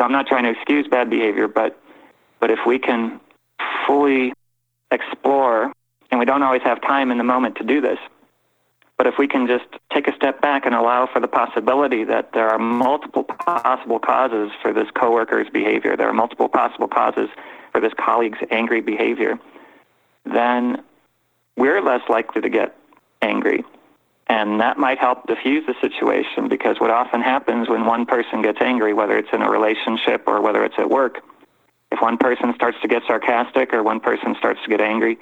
I'm 0.00 0.12
not 0.12 0.26
trying 0.26 0.44
to 0.44 0.50
excuse 0.50 0.86
bad 0.86 1.08
behavior, 1.08 1.48
but 1.48 1.80
but 2.40 2.50
if 2.50 2.58
we 2.66 2.78
can 2.78 3.20
fully 3.86 4.34
explore, 4.90 5.72
and 6.10 6.20
we 6.20 6.26
don't 6.26 6.42
always 6.42 6.62
have 6.62 6.82
time 6.82 7.10
in 7.10 7.16
the 7.16 7.24
moment 7.24 7.56
to 7.56 7.64
do 7.64 7.80
this, 7.80 7.98
but 8.96 9.06
if 9.06 9.14
we 9.18 9.26
can 9.26 9.46
just 9.46 9.64
take 9.92 10.06
a 10.06 10.14
step 10.14 10.40
back 10.40 10.66
and 10.66 10.74
allow 10.74 11.06
for 11.12 11.20
the 11.20 11.28
possibility 11.28 12.04
that 12.04 12.32
there 12.32 12.48
are 12.48 12.58
multiple 12.58 13.24
possible 13.24 13.98
causes 13.98 14.50
for 14.62 14.72
this 14.72 14.88
coworker's 14.94 15.48
behavior, 15.50 15.96
there 15.96 16.08
are 16.08 16.14
multiple 16.14 16.48
possible 16.48 16.88
causes 16.88 17.28
for 17.72 17.80
this 17.80 17.92
colleague's 17.98 18.38
angry 18.50 18.80
behavior, 18.80 19.38
then 20.24 20.82
we're 21.56 21.82
less 21.82 22.02
likely 22.08 22.40
to 22.40 22.48
get 22.48 22.76
angry. 23.20 23.64
And 24.26 24.60
that 24.60 24.78
might 24.78 24.98
help 24.98 25.26
diffuse 25.26 25.66
the 25.66 25.74
situation 25.80 26.48
because 26.48 26.80
what 26.80 26.90
often 26.90 27.20
happens 27.20 27.68
when 27.68 27.84
one 27.84 28.06
person 28.06 28.42
gets 28.42 28.58
angry, 28.60 28.94
whether 28.94 29.18
it's 29.18 29.28
in 29.32 29.42
a 29.42 29.50
relationship 29.50 30.24
or 30.26 30.40
whether 30.40 30.64
it's 30.64 30.76
at 30.78 30.88
work, 30.88 31.20
if 31.92 32.00
one 32.00 32.16
person 32.16 32.54
starts 32.54 32.78
to 32.82 32.88
get 32.88 33.02
sarcastic 33.06 33.74
or 33.74 33.82
one 33.82 34.00
person 34.00 34.34
starts 34.38 34.60
to 34.64 34.68
get 34.70 34.80
angry, 34.80 35.18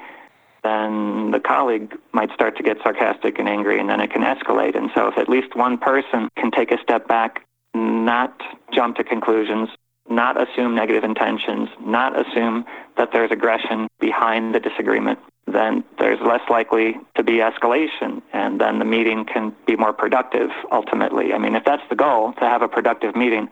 then 0.63 1.31
the 1.33 1.41
colleague 1.41 1.95
might 2.13 2.31
start 2.33 2.57
to 2.57 2.63
get 2.63 2.79
sarcastic 2.83 3.39
and 3.39 3.49
angry, 3.49 3.81
and 3.81 3.89
then 3.89 4.01
it 4.01 4.13
can 4.13 4.23
escalate. 4.23 4.77
And 4.77 4.91
so, 4.95 5.09
if 5.09 5.19
at 5.19 5.29
least 5.29 5.57
one 5.57 5.79
person 5.79 6.29
can 6.37 6.51
take 6.51 6.71
a 6.71 6.79
step 6.83 7.09
back, 7.09 7.45
not 7.75 8.41
jump 8.73 8.97
to 8.97 9.05
conclusions, 9.05 9.69
not 10.09 10.41
assume 10.41 10.75
negative 10.75 11.05
intentions, 11.05 11.69
not 11.81 12.19
assume 12.19 12.65
that 12.97 13.11
there's 13.13 13.31
aggression 13.31 13.89
behind 13.99 14.55
the 14.55 14.61
disagreement, 14.61 15.19
then 15.47 15.85
there's 15.99 16.21
less 16.21 16.43
likely 16.49 16.97
to 17.17 17.23
be 17.23 17.39
escalation, 17.39 18.23
and 18.33 18.61
then 18.61 18.79
the 18.79 18.85
meeting 18.85 19.25
can 19.25 19.55
be 19.67 19.77
more 19.77 19.93
productive 19.93 20.51
ultimately. 20.71 21.33
I 21.33 21.39
mean, 21.39 21.57
if 21.57 21.65
that's 21.65 21.83
the 21.89 21.97
goal, 21.97 22.33
to 22.35 22.41
have 22.41 22.63
a 22.63 22.69
productive 22.69 23.17
meeting, 23.17 23.49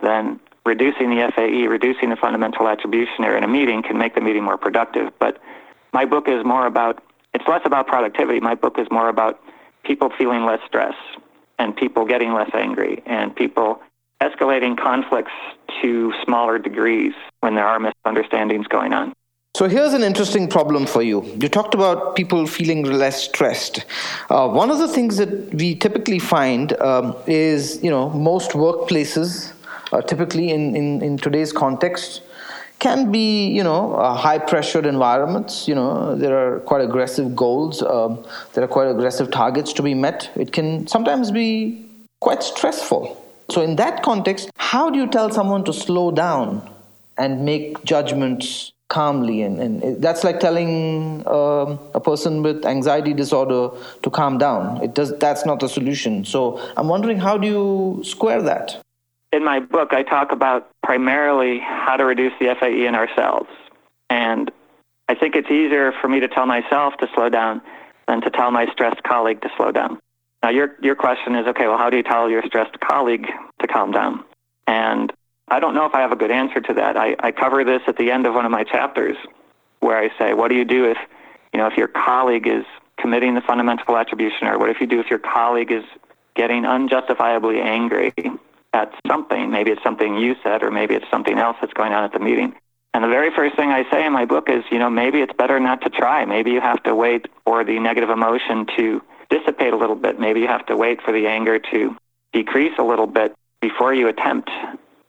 then 0.00 0.40
reducing 0.64 1.10
the 1.10 1.30
FAE, 1.34 1.66
reducing 1.66 2.10
the 2.10 2.16
fundamental 2.16 2.68
attribution 2.68 3.24
error 3.24 3.36
in 3.36 3.44
a 3.44 3.48
meeting 3.48 3.82
can 3.82 3.98
make 3.98 4.14
the 4.14 4.20
meeting 4.20 4.44
more 4.44 4.58
productive. 4.58 5.12
But 5.18 5.38
my 5.92 6.04
book 6.04 6.28
is 6.28 6.44
more 6.44 6.66
about, 6.66 7.02
it's 7.34 7.46
less 7.46 7.62
about 7.64 7.86
productivity. 7.86 8.40
My 8.40 8.54
book 8.54 8.78
is 8.78 8.86
more 8.90 9.08
about 9.08 9.40
people 9.84 10.10
feeling 10.18 10.44
less 10.44 10.60
stress 10.66 10.94
and 11.58 11.76
people 11.76 12.04
getting 12.04 12.32
less 12.32 12.50
angry 12.54 13.02
and 13.06 13.34
people 13.34 13.80
escalating 14.22 14.76
conflicts 14.76 15.32
to 15.82 16.12
smaller 16.24 16.58
degrees 16.58 17.12
when 17.40 17.54
there 17.54 17.66
are 17.66 17.78
misunderstandings 17.78 18.66
going 18.66 18.92
on. 18.92 19.12
So 19.56 19.68
here's 19.68 19.94
an 19.94 20.02
interesting 20.02 20.48
problem 20.48 20.84
for 20.84 21.02
you. 21.02 21.22
You 21.40 21.48
talked 21.48 21.74
about 21.74 22.14
people 22.14 22.46
feeling 22.46 22.82
less 22.84 23.22
stressed. 23.22 23.86
Uh, 24.28 24.48
one 24.48 24.70
of 24.70 24.78
the 24.78 24.88
things 24.88 25.16
that 25.16 25.54
we 25.54 25.74
typically 25.74 26.18
find 26.18 26.78
um, 26.80 27.16
is, 27.26 27.82
you 27.82 27.90
know, 27.90 28.10
most 28.10 28.50
workplaces, 28.50 29.54
uh, 29.92 30.02
typically 30.02 30.50
in, 30.50 30.76
in, 30.76 31.02
in 31.02 31.16
today's 31.16 31.54
context, 31.54 32.20
can 32.78 33.10
be, 33.10 33.48
you 33.48 33.64
know, 33.64 33.94
uh, 33.94 34.14
high 34.14 34.38
pressured 34.38 34.86
environments. 34.86 35.66
You 35.66 35.74
know, 35.74 36.14
there 36.14 36.36
are 36.36 36.60
quite 36.60 36.82
aggressive 36.82 37.34
goals. 37.34 37.82
Um, 37.82 38.24
there 38.52 38.62
are 38.62 38.68
quite 38.68 38.88
aggressive 38.88 39.30
targets 39.30 39.72
to 39.74 39.82
be 39.82 39.94
met. 39.94 40.30
It 40.36 40.52
can 40.52 40.86
sometimes 40.86 41.30
be 41.30 41.86
quite 42.20 42.42
stressful. 42.42 43.22
So 43.50 43.62
in 43.62 43.76
that 43.76 44.02
context, 44.02 44.50
how 44.58 44.90
do 44.90 44.98
you 44.98 45.06
tell 45.06 45.30
someone 45.30 45.64
to 45.64 45.72
slow 45.72 46.10
down 46.10 46.68
and 47.16 47.44
make 47.44 47.82
judgments 47.84 48.72
calmly 48.88 49.42
and, 49.42 49.60
and 49.60 50.00
that's 50.00 50.22
like 50.22 50.38
telling 50.38 51.26
um, 51.26 51.78
a 51.94 52.00
person 52.00 52.42
with 52.42 52.64
anxiety 52.64 53.12
disorder 53.12 53.76
to 54.02 54.10
calm 54.10 54.38
down 54.38 54.80
it 54.80 54.94
does 54.94 55.16
that's 55.18 55.44
not 55.44 55.58
the 55.58 55.68
solution 55.68 56.24
so 56.24 56.60
i'm 56.76 56.86
wondering 56.86 57.18
how 57.18 57.36
do 57.36 57.48
you 57.48 58.00
square 58.04 58.40
that 58.40 58.80
in 59.36 59.44
my 59.44 59.60
book 59.60 59.92
i 59.92 60.02
talk 60.02 60.32
about 60.32 60.68
primarily 60.82 61.58
how 61.58 61.96
to 61.96 62.04
reduce 62.04 62.32
the 62.40 62.54
fae 62.58 62.68
in 62.68 62.94
ourselves 62.94 63.50
and 64.10 64.50
i 65.08 65.14
think 65.14 65.36
it's 65.36 65.50
easier 65.50 65.92
for 66.00 66.08
me 66.08 66.20
to 66.20 66.28
tell 66.28 66.46
myself 66.46 66.94
to 66.98 67.08
slow 67.14 67.28
down 67.28 67.60
than 68.08 68.20
to 68.20 68.30
tell 68.30 68.50
my 68.50 68.66
stressed 68.72 69.02
colleague 69.02 69.40
to 69.40 69.48
slow 69.56 69.70
down 69.70 69.98
now 70.42 70.50
your 70.50 70.74
your 70.82 70.94
question 70.94 71.34
is 71.34 71.46
okay 71.46 71.66
well 71.68 71.78
how 71.78 71.90
do 71.90 71.96
you 71.96 72.02
tell 72.02 72.28
your 72.30 72.42
stressed 72.46 72.78
colleague 72.80 73.26
to 73.60 73.66
calm 73.66 73.92
down 73.92 74.24
and 74.66 75.12
I 75.48 75.60
don't 75.60 75.74
know 75.74 75.86
if 75.86 75.94
I 75.94 76.00
have 76.00 76.12
a 76.12 76.16
good 76.16 76.30
answer 76.30 76.60
to 76.60 76.74
that. 76.74 76.96
I, 76.96 77.14
I 77.20 77.30
cover 77.30 77.64
this 77.64 77.82
at 77.86 77.96
the 77.96 78.10
end 78.10 78.26
of 78.26 78.34
one 78.34 78.44
of 78.44 78.50
my 78.50 78.64
chapters 78.64 79.16
where 79.80 79.96
I 79.96 80.10
say, 80.18 80.34
what 80.34 80.48
do 80.48 80.56
you 80.56 80.64
do 80.64 80.90
if, 80.90 80.98
you 81.52 81.58
know, 81.58 81.66
if 81.66 81.76
your 81.76 81.88
colleague 81.88 82.48
is 82.48 82.64
committing 82.98 83.34
the 83.34 83.40
fundamental 83.40 83.96
attribution 83.96 84.48
error? 84.48 84.58
What 84.58 84.70
if 84.70 84.80
you 84.80 84.86
do 84.86 84.98
if 84.98 85.08
your 85.08 85.20
colleague 85.20 85.70
is 85.70 85.84
getting 86.34 86.64
unjustifiably 86.64 87.60
angry 87.60 88.12
at 88.76 88.92
something? 89.06 89.50
Maybe 89.50 89.70
it's 89.70 89.82
something 89.82 90.16
you 90.16 90.36
said 90.42 90.62
or 90.62 90.70
maybe 90.70 90.94
it's 90.94 91.10
something 91.10 91.38
else 91.38 91.56
that's 91.60 91.72
going 91.72 91.92
on 91.92 92.04
at 92.04 92.12
the 92.12 92.18
meeting. 92.18 92.54
And 92.92 93.02
the 93.02 93.08
very 93.08 93.30
first 93.34 93.56
thing 93.56 93.70
I 93.70 93.88
say 93.90 94.06
in 94.06 94.12
my 94.12 94.24
book 94.24 94.48
is, 94.48 94.64
you 94.70 94.78
know, 94.78 94.88
maybe 94.88 95.20
it's 95.20 95.32
better 95.32 95.58
not 95.60 95.82
to 95.82 95.90
try. 95.90 96.24
Maybe 96.24 96.50
you 96.52 96.60
have 96.60 96.82
to 96.84 96.94
wait 96.94 97.26
for 97.44 97.64
the 97.64 97.78
negative 97.78 98.10
emotion 98.10 98.66
to 98.76 99.02
dissipate 99.28 99.72
a 99.72 99.76
little 99.76 99.96
bit. 99.96 100.20
Maybe 100.20 100.40
you 100.40 100.46
have 100.46 100.66
to 100.66 100.76
wait 100.76 101.02
for 101.02 101.12
the 101.12 101.26
anger 101.26 101.58
to 101.58 101.96
decrease 102.32 102.72
a 102.78 102.82
little 102.82 103.06
bit 103.06 103.34
before 103.60 103.92
you 103.92 104.08
attempt 104.08 104.50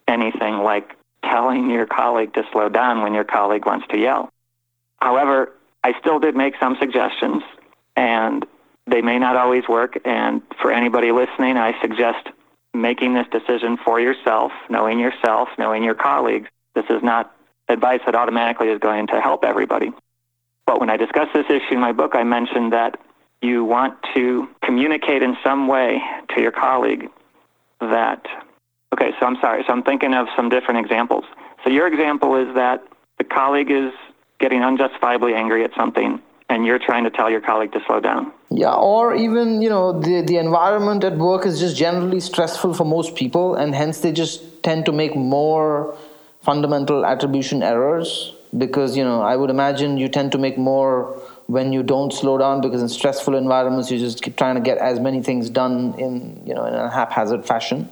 anything 0.07 0.57
like 0.59 0.95
telling 1.23 1.69
your 1.69 1.85
colleague 1.85 2.33
to 2.33 2.43
slow 2.51 2.69
down 2.69 3.01
when 3.03 3.13
your 3.13 3.23
colleague 3.23 3.65
wants 3.65 3.87
to 3.89 3.97
yell. 3.97 4.29
However, 5.01 5.53
I 5.83 5.93
still 5.99 6.19
did 6.19 6.35
make 6.35 6.55
some 6.59 6.75
suggestions, 6.79 7.43
and 7.95 8.45
they 8.85 9.01
may 9.01 9.19
not 9.19 9.35
always 9.35 9.67
work. 9.67 9.97
And 10.05 10.41
for 10.61 10.71
anybody 10.71 11.11
listening, 11.11 11.57
I 11.57 11.79
suggest 11.81 12.27
making 12.81 13.13
this 13.13 13.27
decision 13.31 13.77
for 13.83 13.99
yourself, 13.99 14.51
knowing 14.69 14.99
yourself, 14.99 15.49
knowing 15.57 15.83
your 15.83 15.95
colleagues. 15.95 16.49
This 16.75 16.85
is 16.89 17.03
not 17.03 17.33
advice 17.67 18.01
that 18.05 18.15
automatically 18.15 18.69
is 18.69 18.79
going 18.79 19.07
to 19.07 19.19
help 19.21 19.43
everybody. 19.43 19.91
But 20.65 20.79
when 20.79 20.89
I 20.89 20.97
discuss 20.97 21.27
this 21.33 21.45
issue 21.49 21.73
in 21.73 21.79
my 21.79 21.91
book, 21.91 22.11
I 22.13 22.23
mentioned 22.23 22.73
that 22.73 22.99
you 23.41 23.63
want 23.63 23.97
to 24.15 24.47
communicate 24.63 25.21
in 25.21 25.37
some 25.43 25.67
way 25.67 26.01
to 26.35 26.41
your 26.41 26.51
colleague 26.51 27.09
that 27.79 28.25
Okay, 28.93 29.11
so 29.19 29.25
I'm 29.25 29.37
sorry. 29.41 29.63
So 29.67 29.73
I'm 29.73 29.83
thinking 29.83 30.13
of 30.13 30.27
some 30.35 30.49
different 30.49 30.79
examples. 30.79 31.25
So 31.63 31.69
your 31.69 31.87
example 31.87 32.35
is 32.35 32.53
that 32.55 32.83
the 33.17 33.23
colleague 33.23 33.69
is 33.69 33.91
getting 34.39 34.63
unjustifiably 34.63 35.33
angry 35.33 35.63
at 35.63 35.71
something 35.75 36.21
and 36.49 36.65
you're 36.65 36.79
trying 36.79 37.03
to 37.03 37.09
tell 37.09 37.29
your 37.29 37.41
colleague 37.41 37.73
to 37.73 37.79
slow 37.85 37.99
down. 37.99 38.31
Yeah, 38.49 38.73
or 38.73 39.15
even, 39.15 39.61
you 39.61 39.69
know, 39.69 39.99
the, 39.99 40.21
the 40.21 40.37
environment 40.37 41.03
at 41.03 41.17
work 41.17 41.45
is 41.45 41.59
just 41.59 41.75
generally 41.75 42.19
stressful 42.19 42.73
for 42.73 42.85
most 42.85 43.15
people 43.15 43.55
and 43.55 43.75
hence 43.75 43.99
they 43.99 44.11
just 44.11 44.63
tend 44.63 44.85
to 44.85 44.91
make 44.91 45.15
more 45.15 45.97
fundamental 46.41 47.05
attribution 47.05 47.61
errors 47.61 48.33
because, 48.57 48.95
you 48.95 49.03
know, 49.03 49.21
I 49.21 49.35
would 49.35 49.49
imagine 49.49 49.97
you 49.97 50.07
tend 50.07 50.31
to 50.31 50.37
make 50.37 50.57
more 50.57 51.21
when 51.47 51.73
you 51.73 51.83
don't 51.83 52.13
slow 52.13 52.37
down 52.37 52.61
because 52.61 52.81
in 52.81 52.87
stressful 52.89 53.35
environments 53.35 53.91
you 53.91 53.99
just 53.99 54.21
keep 54.21 54.37
trying 54.37 54.55
to 54.55 54.61
get 54.61 54.77
as 54.77 54.99
many 54.99 55.21
things 55.21 55.49
done 55.49 55.93
in, 55.97 56.41
you 56.45 56.53
know, 56.53 56.65
in 56.65 56.73
a 56.73 56.89
haphazard 56.89 57.45
fashion 57.45 57.89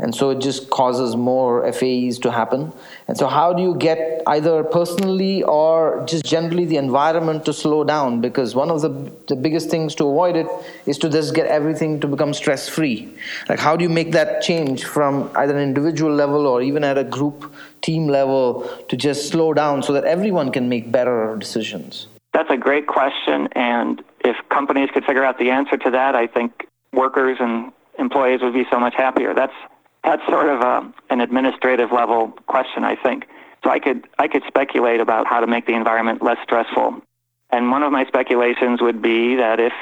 and 0.00 0.14
so 0.14 0.30
it 0.30 0.38
just 0.38 0.70
causes 0.70 1.16
more 1.16 1.70
FAEs 1.72 2.20
to 2.20 2.30
happen. 2.30 2.72
And 3.08 3.18
so, 3.18 3.26
how 3.26 3.52
do 3.52 3.62
you 3.62 3.74
get 3.74 4.22
either 4.28 4.62
personally 4.62 5.42
or 5.42 6.04
just 6.06 6.24
generally 6.24 6.66
the 6.66 6.76
environment 6.76 7.44
to 7.46 7.52
slow 7.52 7.82
down? 7.82 8.20
Because 8.20 8.54
one 8.54 8.70
of 8.70 8.80
the, 8.80 8.90
the 9.26 9.34
biggest 9.34 9.70
things 9.70 9.96
to 9.96 10.04
avoid 10.04 10.36
it 10.36 10.46
is 10.86 10.98
to 10.98 11.08
just 11.08 11.34
get 11.34 11.46
everything 11.46 11.98
to 12.00 12.06
become 12.06 12.32
stress 12.32 12.68
free. 12.68 13.12
Like, 13.48 13.58
how 13.58 13.76
do 13.76 13.82
you 13.82 13.88
make 13.88 14.12
that 14.12 14.40
change 14.40 14.84
from 14.84 15.32
either 15.34 15.56
an 15.56 15.62
individual 15.62 16.14
level 16.14 16.46
or 16.46 16.62
even 16.62 16.84
at 16.84 16.96
a 16.96 17.04
group 17.04 17.52
team 17.82 18.06
level 18.06 18.70
to 18.88 18.96
just 18.96 19.28
slow 19.28 19.52
down 19.52 19.82
so 19.82 19.92
that 19.94 20.04
everyone 20.04 20.52
can 20.52 20.68
make 20.68 20.92
better 20.92 21.36
decisions? 21.36 22.06
That's 22.32 22.50
a 22.50 22.56
great 22.56 22.86
question. 22.86 23.48
And 23.52 24.04
if 24.24 24.36
companies 24.48 24.90
could 24.94 25.04
figure 25.04 25.24
out 25.24 25.38
the 25.40 25.50
answer 25.50 25.76
to 25.76 25.90
that, 25.90 26.14
I 26.14 26.28
think 26.28 26.68
workers 26.92 27.38
and 27.40 27.72
employees 27.98 28.42
would 28.42 28.54
be 28.54 28.64
so 28.70 28.78
much 28.78 28.94
happier. 28.94 29.34
That's 29.34 29.52
that's 30.08 30.26
sort 30.26 30.48
of 30.48 30.60
a, 30.60 30.92
an 31.10 31.20
administrative 31.20 31.92
level 31.92 32.32
question, 32.46 32.82
I 32.82 32.96
think. 32.96 33.26
So 33.62 33.70
I 33.70 33.78
could 33.78 34.08
I 34.18 34.28
could 34.28 34.42
speculate 34.46 35.00
about 35.00 35.26
how 35.26 35.40
to 35.40 35.46
make 35.46 35.66
the 35.66 35.74
environment 35.74 36.22
less 36.22 36.38
stressful. 36.42 37.02
And 37.50 37.70
one 37.70 37.82
of 37.82 37.92
my 37.92 38.06
speculations 38.06 38.80
would 38.80 39.02
be 39.02 39.36
that 39.36 39.60
if 39.60 39.72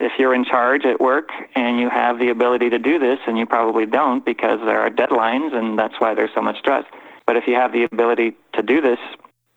if 0.00 0.12
you're 0.18 0.34
in 0.34 0.44
charge 0.44 0.84
at 0.84 1.00
work 1.00 1.30
and 1.54 1.78
you 1.78 1.88
have 1.88 2.18
the 2.18 2.28
ability 2.28 2.70
to 2.70 2.78
do 2.78 2.98
this, 2.98 3.18
and 3.26 3.38
you 3.38 3.46
probably 3.46 3.86
don't 3.86 4.24
because 4.24 4.58
there 4.66 4.80
are 4.80 4.90
deadlines 4.90 5.54
and 5.54 5.78
that's 5.78 5.94
why 5.98 6.14
there's 6.14 6.34
so 6.34 6.42
much 6.42 6.58
stress. 6.58 6.84
But 7.26 7.36
if 7.36 7.44
you 7.46 7.54
have 7.54 7.72
the 7.72 7.84
ability 7.84 8.36
to 8.54 8.62
do 8.62 8.82
this, 8.82 8.98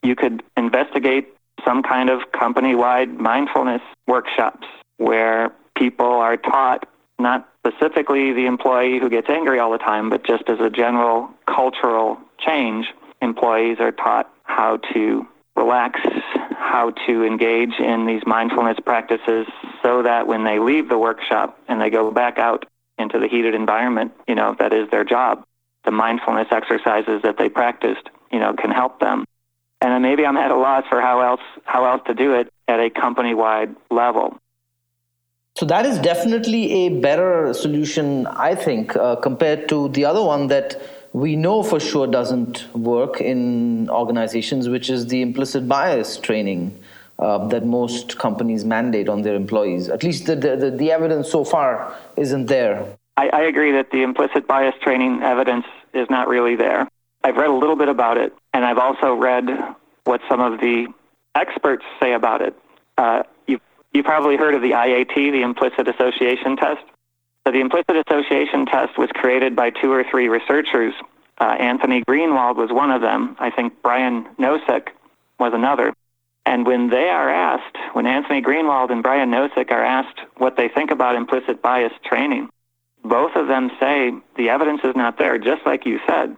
you 0.04 0.16
could 0.16 0.42
investigate 0.56 1.34
some 1.66 1.84
kind 1.84 2.10
of 2.10 2.32
company 2.32 2.76
wide 2.76 3.20
mindfulness 3.20 3.82
workshops 4.08 4.68
where 4.98 5.52
people 5.76 6.06
are 6.06 6.38
taught 6.38 6.88
not 7.20 7.50
specifically 7.68 8.34
the 8.34 8.46
employee 8.46 9.00
who 9.00 9.10
gets 9.10 9.30
angry 9.30 9.60
all 9.60 9.72
the 9.72 9.78
time, 9.78 10.10
but 10.10 10.26
just 10.26 10.44
as 10.48 10.60
a 10.60 10.70
general 10.70 11.30
cultural 11.46 12.18
change, 12.40 12.88
employees 13.22 13.78
are 13.80 13.92
taught 13.92 14.32
how 14.44 14.78
to 14.94 15.26
relax, 15.56 16.00
how 16.52 16.92
to 17.08 17.24
engage 17.24 17.80
in 17.80 18.06
these 18.06 18.22
mindfulness 18.26 18.78
practices 18.86 19.48
so 19.82 20.04
that 20.04 20.28
when 20.28 20.44
they 20.44 20.60
leave 20.60 20.88
the 20.88 20.98
workshop 20.98 21.60
and 21.68 21.82
they 21.82 21.90
go 21.90 22.12
back 22.12 22.38
out 22.38 22.66
into 23.00 23.20
the 23.20 23.28
heated 23.28 23.56
environment, 23.56 24.12
you 24.28 24.36
know, 24.36 24.56
that 24.60 24.74
is 24.74 24.90
their 24.92 25.04
job. 25.04 25.44
The 25.86 25.92
mindfulness 25.92 26.48
exercises 26.52 27.22
that 27.24 27.38
they 27.38 27.50
practiced, 27.50 28.10
you 28.32 28.40
know, 28.40 28.54
can 28.54 28.72
help 28.72 29.00
them. 29.00 29.26
And 29.82 30.02
maybe 30.02 30.26
I'm 30.26 30.38
at 30.38 30.52
a 30.52 30.56
loss 30.56 30.86
for 30.90 31.02
how 31.02 31.22
else 31.22 31.42
how 31.66 31.86
else 31.86 32.02
to 32.08 32.14
do 32.14 32.34
it 32.34 32.52
at 32.68 32.80
a 32.80 32.90
company 32.90 33.34
wide 33.34 33.76
level. 33.92 34.38
So 35.58 35.66
that 35.66 35.88
is 35.88 35.98
definitely 35.98 36.86
a 36.86 36.90
better 36.90 37.52
solution, 37.52 38.28
I 38.28 38.54
think, 38.54 38.96
uh, 38.96 39.16
compared 39.16 39.68
to 39.70 39.90
the 39.90 40.06
other 40.06 40.22
one 40.22 40.50
that 40.50 40.80
we 41.14 41.36
know 41.36 41.64
for 41.64 41.80
sure 41.80 42.06
doesn't 42.06 42.72
work 42.76 43.20
in 43.20 43.90
organizations, 43.90 44.70
which 44.70 44.88
is 44.92 45.08
the 45.08 45.24
implicit 45.24 45.68
bias 45.68 46.18
training 46.18 46.78
uh, 47.18 47.48
that 47.48 47.66
most 47.66 48.20
companies 48.20 48.66
mandate 48.66 49.10
on 49.10 49.24
their 49.24 49.34
employees. 49.34 49.90
At 49.90 50.04
least 50.04 50.28
the, 50.28 50.36
the, 50.36 50.70
the 50.70 50.92
evidence 50.92 51.32
so 51.32 51.44
far 51.44 51.92
isn't 52.16 52.46
there. 52.46 52.96
I, 53.18 53.30
I 53.30 53.42
agree 53.46 53.72
that 53.72 53.90
the 53.90 54.04
implicit 54.04 54.48
bias 54.48 54.76
training 54.84 55.24
evidence 55.24 55.66
is 55.92 56.08
not 56.08 56.28
really 56.28 56.56
there. 56.56 56.88
I've 57.24 57.36
read 57.36 57.50
a 57.50 57.56
little 57.56 57.76
bit 57.76 57.90
about 57.90 58.18
it, 58.18 58.32
and 58.54 58.64
I've 58.64 58.78
also 58.78 59.16
read 59.16 59.46
what 60.04 60.22
some 60.30 60.40
of 60.40 60.60
the 60.60 60.86
experts 61.34 61.84
say 62.00 62.14
about 62.14 62.44
it. 62.44 62.56
Uh, 62.96 63.24
you 63.98 64.04
probably 64.04 64.38
heard 64.38 64.56
of 64.56 64.62
the 64.62 64.72
IAT, 64.72 65.14
the 65.16 65.42
implicit 65.42 65.88
association 65.88 66.56
test. 66.56 66.84
So 67.46 67.52
the 67.52 67.60
implicit 67.60 67.96
association 68.08 68.66
test 68.66 68.98
was 68.98 69.10
created 69.14 69.56
by 69.56 69.72
two 69.72 69.92
or 69.92 70.04
three 70.10 70.30
researchers. 70.30 70.94
Uh, 71.40 71.46
Anthony 71.46 72.04
Greenwald 72.04 72.56
was 72.56 72.72
one 72.72 72.92
of 72.92 73.02
them. 73.02 73.36
I 73.40 73.50
think 73.50 73.74
Brian 73.82 74.26
Nosek 74.40 74.90
was 75.40 75.54
another. 75.54 75.94
And 76.46 76.66
when 76.66 76.90
they 76.90 77.10
are 77.10 77.30
asked, 77.30 77.76
when 77.94 78.08
Anthony 78.08 78.42
Greenwald 78.42 78.92
and 78.92 79.04
Brian 79.04 79.32
Nosek 79.32 79.72
are 79.72 79.84
asked 79.84 80.20
what 80.38 80.56
they 80.56 80.70
think 80.70 80.92
about 80.92 81.16
implicit 81.16 81.62
bias 81.62 81.94
training, 82.06 82.50
both 83.04 83.36
of 83.36 83.48
them 83.48 83.72
say 83.80 84.12
the 84.38 84.50
evidence 84.50 84.82
is 84.84 84.96
not 84.96 85.18
there, 85.18 85.38
just 85.38 85.66
like 85.66 85.86
you 85.86 86.00
said, 86.08 86.36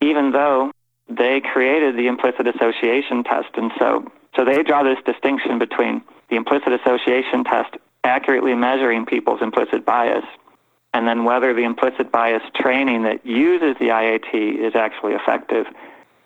even 0.00 0.32
though 0.32 0.72
they 1.08 1.40
created 1.40 1.96
the 1.96 2.06
implicit 2.06 2.46
association 2.48 3.24
test. 3.24 3.48
And 3.54 3.70
so, 3.78 4.10
so 4.36 4.44
they 4.44 4.62
draw 4.62 4.82
this 4.82 4.98
distinction 5.04 5.58
between 5.58 6.02
the 6.32 6.36
implicit 6.36 6.72
association 6.72 7.44
test 7.44 7.76
accurately 8.04 8.54
measuring 8.54 9.04
people's 9.04 9.42
implicit 9.42 9.84
bias, 9.84 10.24
and 10.94 11.06
then 11.06 11.24
whether 11.24 11.52
the 11.52 11.62
implicit 11.62 12.10
bias 12.10 12.42
training 12.54 13.02
that 13.02 13.24
uses 13.26 13.76
the 13.78 13.88
IAT 13.88 14.32
is 14.34 14.74
actually 14.74 15.12
effective. 15.12 15.66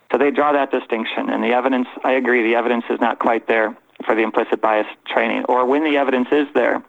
So 0.09 0.17
they 0.17 0.31
draw 0.31 0.53
that 0.53 0.71
distinction, 0.71 1.29
and 1.29 1.43
the 1.43 1.49
evidence, 1.49 1.89
I 2.05 2.13
agree, 2.13 2.41
the 2.41 2.55
evidence 2.55 2.85
is 2.89 3.01
not 3.01 3.19
quite 3.19 3.49
there 3.49 3.77
for 4.05 4.15
the 4.15 4.21
implicit 4.21 4.61
bias 4.61 4.87
training. 5.05 5.43
Or 5.49 5.65
when 5.65 5.83
the 5.83 5.97
evidence 5.97 6.29
is 6.31 6.47
there, 6.53 6.81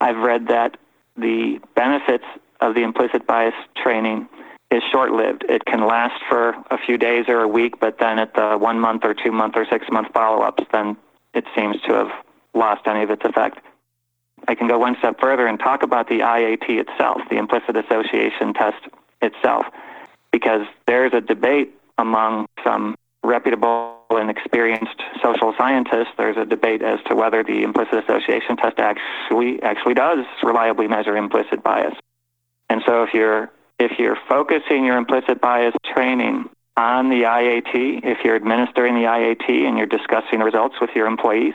I've 0.00 0.16
read 0.16 0.48
that 0.48 0.78
the 1.16 1.60
benefits 1.76 2.24
of 2.62 2.74
the 2.74 2.82
implicit 2.82 3.26
bias 3.26 3.54
training 3.76 4.26
is 4.70 4.82
short 4.90 5.12
lived. 5.12 5.44
It 5.50 5.66
can 5.66 5.86
last 5.86 6.18
for 6.30 6.54
a 6.70 6.78
few 6.78 6.96
days 6.96 7.26
or 7.28 7.40
a 7.40 7.48
week, 7.48 7.78
but 7.78 7.98
then 7.98 8.18
at 8.18 8.34
the 8.34 8.56
one 8.56 8.80
month 8.80 9.04
or 9.04 9.12
two 9.12 9.32
month 9.32 9.54
or 9.54 9.66
six 9.70 9.84
month 9.90 10.08
follow 10.14 10.42
ups, 10.42 10.64
then 10.72 10.96
it 11.34 11.44
seems 11.54 11.78
to 11.82 11.92
have 11.92 12.10
lost 12.54 12.82
any 12.86 13.02
of 13.02 13.10
its 13.10 13.24
effect. 13.24 13.58
I 14.46 14.54
can 14.54 14.68
go 14.68 14.78
one 14.78 14.96
step 14.98 15.20
further 15.20 15.46
and 15.46 15.58
talk 15.58 15.82
about 15.82 16.08
the 16.08 16.20
IAT 16.20 16.68
itself, 16.68 17.22
the 17.30 17.36
implicit 17.36 17.76
association 17.76 18.52
test 18.52 18.82
itself, 19.22 19.66
because 20.32 20.66
there's 20.86 21.12
a 21.14 21.20
debate 21.20 21.74
among 21.98 22.46
some 22.62 22.94
reputable 23.22 23.96
and 24.10 24.30
experienced 24.30 25.02
social 25.22 25.54
scientists. 25.56 26.12
There's 26.18 26.36
a 26.36 26.44
debate 26.44 26.82
as 26.82 27.00
to 27.06 27.14
whether 27.14 27.42
the 27.42 27.62
implicit 27.62 28.04
association 28.04 28.56
test 28.56 28.78
actually 28.78 29.62
actually 29.62 29.94
does 29.94 30.26
reliably 30.42 30.88
measure 30.88 31.16
implicit 31.16 31.62
bias. 31.62 31.94
And 32.68 32.82
so 32.86 33.02
if 33.02 33.14
you're 33.14 33.50
if 33.78 33.98
you're 33.98 34.18
focusing 34.28 34.84
your 34.84 34.98
implicit 34.98 35.40
bias 35.40 35.74
training 35.94 36.48
on 36.76 37.08
the 37.08 37.22
IAT, 37.22 38.04
if 38.04 38.18
you're 38.24 38.36
administering 38.36 38.94
the 38.94 39.02
IAT 39.02 39.48
and 39.48 39.78
you're 39.78 39.86
discussing 39.86 40.40
the 40.40 40.44
results 40.44 40.76
with 40.80 40.90
your 40.94 41.06
employees, 41.06 41.54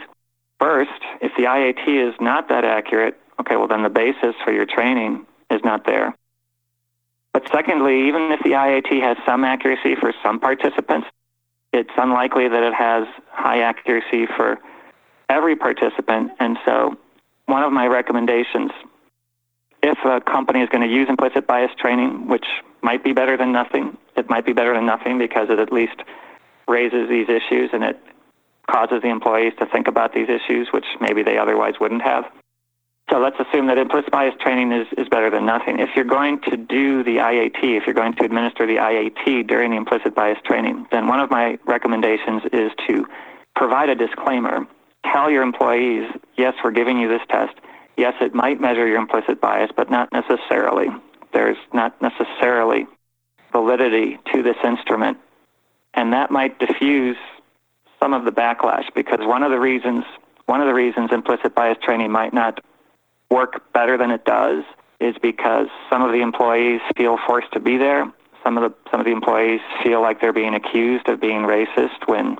First, 0.60 1.02
if 1.22 1.32
the 1.38 1.44
IAT 1.44 1.88
is 1.88 2.16
not 2.20 2.50
that 2.50 2.66
accurate, 2.66 3.18
okay, 3.40 3.56
well, 3.56 3.68
then 3.68 3.84
the 3.84 3.90
basis 3.90 4.36
for 4.44 4.52
your 4.52 4.66
training 4.66 5.26
is 5.50 5.62
not 5.64 5.86
there. 5.86 6.16
But 7.34 7.48
secondly, 7.52 8.08
even 8.08 8.32
if 8.32 8.42
the 8.44 8.52
IAT 8.52 9.02
has 9.02 9.18
some 9.26 9.44
accuracy 9.44 9.96
for 9.96 10.14
some 10.22 10.40
participants, 10.40 11.08
it's 11.72 11.92
unlikely 11.98 12.50
that 12.50 12.64
it 12.64 12.74
has 12.74 13.08
high 13.32 13.62
accuracy 13.62 14.26
for 14.26 14.58
every 15.30 15.56
participant. 15.56 16.32
And 16.40 16.58
so, 16.66 16.98
one 17.46 17.64
of 17.64 17.72
my 17.72 17.88
recommendations, 17.88 18.72
if 19.82 19.98
a 20.04 20.20
company 20.22 20.62
is 20.62 20.70
going 20.70 20.88
to 20.88 20.94
use 20.94 21.08
implicit 21.08 21.48
bias 21.48 21.72
training, 21.80 22.28
which 22.28 22.46
might 22.82 23.04
be 23.04 23.14
better 23.14 23.38
than 23.38 23.52
nothing, 23.52 23.98
it 24.18 24.30
might 24.30 24.46
be 24.46 24.54
better 24.54 24.74
than 24.74 24.86
nothing 24.86 25.18
because 25.18 25.50
it 25.50 25.60
at 25.60 25.72
least 25.72 26.02
raises 26.68 27.08
these 27.10 27.30
issues 27.30 27.70
and 27.74 27.84
it 27.84 28.00
causes 28.70 29.02
the 29.02 29.10
employees 29.10 29.54
to 29.60 29.66
think 29.66 29.88
about 29.88 30.14
these 30.14 30.30
issues, 30.30 30.70
which 30.72 30.86
maybe 31.02 31.24
they 31.24 31.38
otherwise 31.38 31.74
wouldn't 31.80 32.02
have. 32.02 32.26
So 33.10 33.18
let's 33.18 33.38
assume 33.40 33.68
that 33.68 33.80
implicit 33.80 34.12
bias 34.12 34.36
training 34.40 34.72
is, 34.72 34.88
is 34.96 35.08
better 35.10 35.32
than 35.32 35.46
nothing. 35.46 35.80
If 35.80 35.90
you're 35.96 36.06
going 36.06 36.42
to 36.42 36.56
do 36.56 37.04
the 37.04 37.18
IAT, 37.18 37.64
if 37.64 37.88
you're 37.88 37.96
going 37.96 38.14
to 38.14 38.24
administer 38.24 38.68
the 38.68 38.76
IAT 38.76 39.48
during 39.48 39.72
the 39.72 39.78
implicit 39.78 40.14
bias 40.14 40.38
training, 40.46 40.86
then 40.92 41.08
one 41.08 41.20
of 41.20 41.32
my 41.32 41.58
recommendations 41.66 42.44
is 42.54 42.72
to 42.88 43.08
provide 43.56 43.90
a 43.90 43.96
disclaimer. 43.96 44.68
Tell 45.12 45.32
your 45.32 45.42
employees, 45.42 46.08
yes, 46.38 46.54
we're 46.64 46.72
giving 46.72 47.00
you 47.00 47.08
this 47.08 47.22
test. 47.30 47.56
Yes, 47.98 48.14
it 48.22 48.36
might 48.36 48.62
measure 48.62 48.86
your 48.88 49.00
implicit 49.00 49.42
bias, 49.42 49.72
but 49.76 49.90
not 49.90 50.10
necessarily. 50.14 50.88
There's 51.34 51.58
not 51.74 52.00
necessarily 52.02 52.86
validity 53.52 54.20
to 54.34 54.44
this 54.44 54.58
instrument. 54.64 55.18
And 55.96 56.14
that 56.14 56.30
might 56.30 56.60
diffuse 56.60 57.18
some 58.00 58.14
of 58.14 58.26
the 58.26 58.32
backlash 58.32 58.86
because 58.96 59.20
one 59.22 59.44
of 59.44 59.52
the 59.52 59.60
reasons 59.60 60.04
one 60.46 60.62
of 60.62 60.68
the 60.68 60.74
reasons 60.74 61.12
implicit 61.12 61.54
bias 61.54 61.78
training 61.84 62.12
might 62.12 62.34
not 62.34 62.64
work 63.30 63.72
better 63.72 63.98
than 63.98 64.10
it 64.10 64.26
does 64.26 64.64
is 65.00 65.16
because 65.22 65.68
some 65.90 66.02
of 66.02 66.12
the 66.12 66.22
employees 66.22 66.82
feel 66.98 67.18
forced 67.28 67.52
to 67.54 67.60
be 67.60 67.78
there. 67.78 68.12
Some 68.44 68.58
of 68.58 68.64
the 68.64 68.76
some 68.90 69.00
of 69.00 69.06
the 69.06 69.12
employees 69.12 69.62
feel 69.84 70.02
like 70.02 70.22
they're 70.22 70.34
being 70.34 70.56
accused 70.56 71.08
of 71.08 71.22
being 71.22 71.42
racist 71.42 72.08
when 72.08 72.38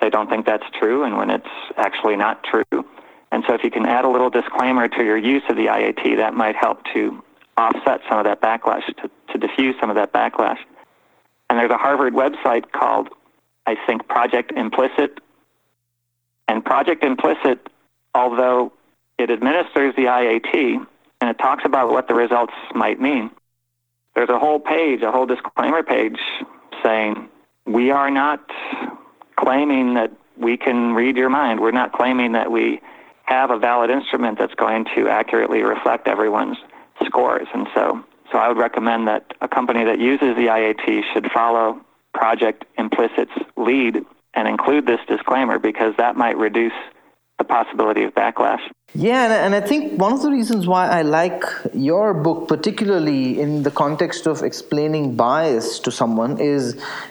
they 0.00 0.10
don't 0.10 0.28
think 0.30 0.46
that's 0.46 0.64
true 0.78 1.02
and 1.04 1.16
when 1.16 1.30
it's 1.30 1.48
actually 1.76 2.16
not 2.16 2.44
true. 2.44 2.84
And 3.32 3.44
so 3.46 3.54
if 3.54 3.62
you 3.62 3.70
can 3.70 3.86
add 3.86 4.04
a 4.04 4.08
little 4.08 4.30
disclaimer 4.30 4.88
to 4.88 5.04
your 5.04 5.16
use 5.16 5.42
of 5.48 5.56
the 5.56 5.66
IAT, 5.66 6.16
that 6.16 6.34
might 6.34 6.56
help 6.56 6.84
to 6.94 7.22
offset 7.56 8.00
some 8.08 8.18
of 8.18 8.24
that 8.24 8.40
backlash, 8.40 8.86
to, 8.86 9.10
to 9.32 9.38
diffuse 9.38 9.76
some 9.80 9.90
of 9.90 9.96
that 9.96 10.12
backlash. 10.12 10.58
And 11.48 11.58
there's 11.58 11.70
a 11.70 11.76
Harvard 11.76 12.14
website 12.14 12.72
called 12.72 13.08
I 13.66 13.76
think 13.86 14.08
Project 14.08 14.52
Implicit. 14.52 15.20
And 16.48 16.64
Project 16.64 17.04
Implicit, 17.04 17.68
although 18.14 18.72
it 19.18 19.30
administers 19.30 19.94
the 19.96 20.06
IAT 20.06 20.86
and 21.20 21.30
it 21.30 21.38
talks 21.38 21.64
about 21.64 21.90
what 21.90 22.08
the 22.08 22.14
results 22.14 22.54
might 22.74 23.00
mean, 23.00 23.30
there's 24.14 24.30
a 24.30 24.38
whole 24.38 24.58
page, 24.58 25.02
a 25.02 25.12
whole 25.12 25.26
disclaimer 25.26 25.82
page 25.82 26.18
saying, 26.82 27.28
we 27.66 27.90
are 27.90 28.10
not 28.10 28.40
claiming 29.36 29.94
that 29.94 30.10
we 30.36 30.56
can 30.56 30.94
read 30.94 31.16
your 31.16 31.28
mind. 31.28 31.60
We're 31.60 31.70
not 31.70 31.92
claiming 31.92 32.32
that 32.32 32.50
we 32.50 32.80
have 33.24 33.50
a 33.50 33.58
valid 33.58 33.90
instrument 33.90 34.38
that's 34.38 34.54
going 34.54 34.86
to 34.96 35.08
accurately 35.08 35.62
reflect 35.62 36.08
everyone's 36.08 36.56
scores. 37.04 37.46
And 37.54 37.68
so, 37.74 38.02
so 38.32 38.38
I 38.38 38.48
would 38.48 38.58
recommend 38.58 39.06
that 39.06 39.34
a 39.40 39.48
company 39.48 39.84
that 39.84 40.00
uses 40.00 40.34
the 40.36 40.46
IAT 40.46 41.02
should 41.12 41.30
follow 41.30 41.80
Project 42.20 42.66
Implicit's 42.76 43.32
lead 43.56 44.04
and 44.34 44.46
include 44.46 44.84
this 44.86 45.00
disclaimer 45.08 45.58
because 45.58 45.94
that 45.96 46.16
might 46.16 46.36
reduce 46.36 46.78
the 47.38 47.44
possibility 47.44 48.02
of 48.04 48.12
backlash. 48.14 48.60
Yeah, 48.92 49.46
and, 49.46 49.54
I 49.54 49.62
think 49.62 49.98
one 49.98 50.12
of 50.12 50.20
the 50.20 50.30
reasons 50.30 50.66
why 50.66 50.86
I 50.88 51.00
like 51.00 51.42
your 51.72 52.12
book, 52.12 52.46
particularly 52.46 53.40
in 53.40 53.62
the 53.62 53.70
context 53.70 54.26
of 54.26 54.42
explaining 54.42 55.16
bias 55.16 55.78
to 55.80 55.90
someone, 55.90 56.38
is 56.38 56.62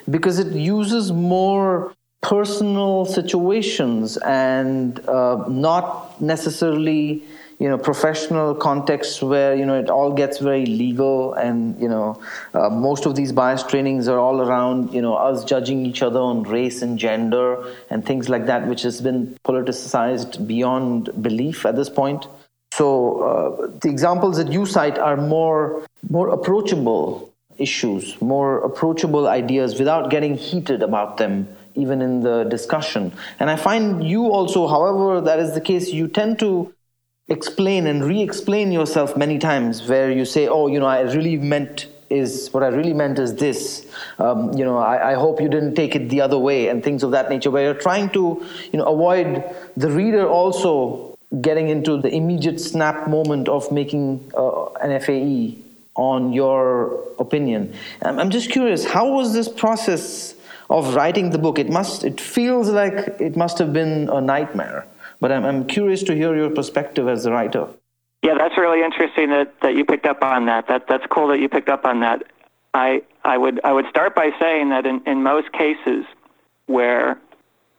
because 0.08 0.38
it 0.38 0.54
uses 0.54 1.12
more 1.12 1.92
personal 2.22 3.06
situations 3.06 4.18
and 4.18 5.00
uh, 5.08 5.44
not 5.48 6.22
necessarily 6.22 7.24
you 7.60 7.68
know 7.68 7.78
professional 7.78 8.56
contexts 8.56 9.22
where 9.22 9.54
you 9.54 9.66
know 9.66 9.78
it 9.78 9.90
all 9.90 10.14
gets 10.14 10.40
very 10.40 10.66
legal 10.66 11.34
and 11.34 11.80
you 11.80 11.90
know 11.90 12.20
uh, 12.54 12.70
most 12.70 13.06
of 13.06 13.16
these 13.16 13.34
bias 13.34 13.64
trainings 13.64 14.08
are 14.08 14.18
all 14.18 14.42
around 14.42 14.94
you 14.94 15.02
know 15.02 15.16
us 15.16 15.44
judging 15.44 15.86
each 15.86 16.02
other 16.02 16.20
on 16.20 16.44
race 16.44 16.82
and 16.82 16.98
gender 16.98 17.62
and 17.90 18.06
things 18.06 18.30
like 18.30 18.46
that 18.46 18.66
which 18.68 18.82
has 18.82 19.02
been 19.02 19.38
politicized 19.44 20.48
beyond 20.48 21.10
belief 21.22 21.66
at 21.66 21.76
this 21.76 21.90
point. 21.90 22.28
So 22.72 22.88
uh, 23.24 23.68
the 23.82 23.90
examples 23.90 24.38
that 24.38 24.52
you 24.54 24.66
cite 24.66 24.98
are 24.98 25.18
more 25.18 25.86
more 26.10 26.30
approachable 26.30 27.30
issues 27.58 28.22
more 28.22 28.60
approachable 28.60 29.28
ideas 29.28 29.78
without 29.78 30.10
getting 30.10 30.38
heated 30.38 30.82
about 30.82 31.18
them 31.18 31.46
even 31.76 32.02
in 32.02 32.22
the 32.22 32.46
discussion. 32.46 33.12
And 33.38 33.50
i 33.50 33.58
find 33.58 34.02
you 34.02 34.32
also 34.32 34.66
however 34.66 35.20
that 35.20 35.40
is 35.40 35.54
the 35.54 35.62
case 35.62 35.90
you 35.92 36.08
tend 36.08 36.40
to 36.40 36.74
explain 37.30 37.88
and 37.88 38.04
re-explain 38.04 38.72
yourself 38.72 39.16
many 39.16 39.38
times 39.38 39.88
where 39.88 40.12
you 40.12 40.26
say 40.26 40.48
oh 40.48 40.68
you 40.68 40.80
know 40.80 40.86
i 40.86 41.02
really 41.02 41.38
meant 41.38 41.88
is 42.10 42.50
what 42.54 42.64
i 42.64 42.68
really 42.68 42.94
meant 42.94 43.20
is 43.20 43.36
this. 43.36 43.86
Um, 44.18 44.52
you 44.54 44.66
know 44.66 44.78
I, 44.78 45.12
I, 45.12 45.14
hope 45.14 45.40
you 45.40 45.48
didn't 45.48 45.76
take 45.76 45.96
it 45.96 46.10
the 46.10 46.22
other 46.22 46.40
way 46.40 46.68
and 46.70 46.84
things 46.84 47.04
of 47.04 47.12
that 47.12 47.30
nature 47.30 47.52
where 47.52 47.64
you're 47.64 47.82
trying 47.90 48.10
to 48.12 48.44
you 48.72 48.80
know 48.80 48.86
avoid 48.86 49.44
the 49.78 49.92
reader 49.92 50.28
also 50.28 51.18
getting 51.42 51.70
into 51.70 52.02
the 52.02 52.10
immediate 52.10 52.60
snap 52.60 53.08
moment 53.08 53.48
of 53.48 53.72
making 53.72 54.32
uh, 54.36 54.66
an 54.82 55.00
fae 55.00 55.56
on 55.96 56.34
your 56.34 57.04
opinion. 57.20 57.74
I'm, 58.02 58.20
I'm 58.20 58.30
just 58.30 58.50
curious 58.50 58.86
how 58.86 59.12
was 59.12 59.34
this 59.34 59.48
process 59.48 60.34
of 60.70 60.96
writing 60.96 61.30
the 61.30 61.38
book? 61.38 61.60
It 61.60 61.70
must 61.70 62.04
it 62.04 62.20
feels 62.20 62.70
like 62.70 62.96
it 63.20 63.36
must 63.38 63.60
have 63.60 63.72
been 63.72 64.10
a 64.10 64.20
nightmare 64.20 64.88
but 65.20 65.32
I'm, 65.32 65.46
I'm 65.46 65.66
curious 65.66 66.04
to 66.04 66.16
hear 66.16 66.36
your 66.36 66.50
perspective 66.50 67.08
as 67.08 67.26
a 67.26 67.32
writer. 67.32 67.68
Yeah, 68.22 68.36
that's 68.38 68.58
really 68.58 68.84
interesting 68.84 69.30
that, 69.30 69.62
that 69.62 69.76
you 69.76 69.86
picked 69.86 70.06
up 70.06 70.24
on 70.24 70.46
that. 70.48 70.68
That 70.68 70.88
that's 70.88 71.06
cool 71.10 71.28
that 71.30 71.40
you 71.40 71.48
picked 71.48 71.70
up 71.70 71.86
on 71.86 72.02
that. 72.02 72.24
I 72.74 73.02
I 73.24 73.38
would 73.38 73.62
I 73.64 73.72
would 73.72 73.86
start 73.90 74.14
by 74.14 74.32
saying 74.40 74.70
that 74.70 74.86
in, 74.86 75.02
in 75.06 75.24
most 75.24 75.52
cases 75.54 76.06
where 76.66 77.20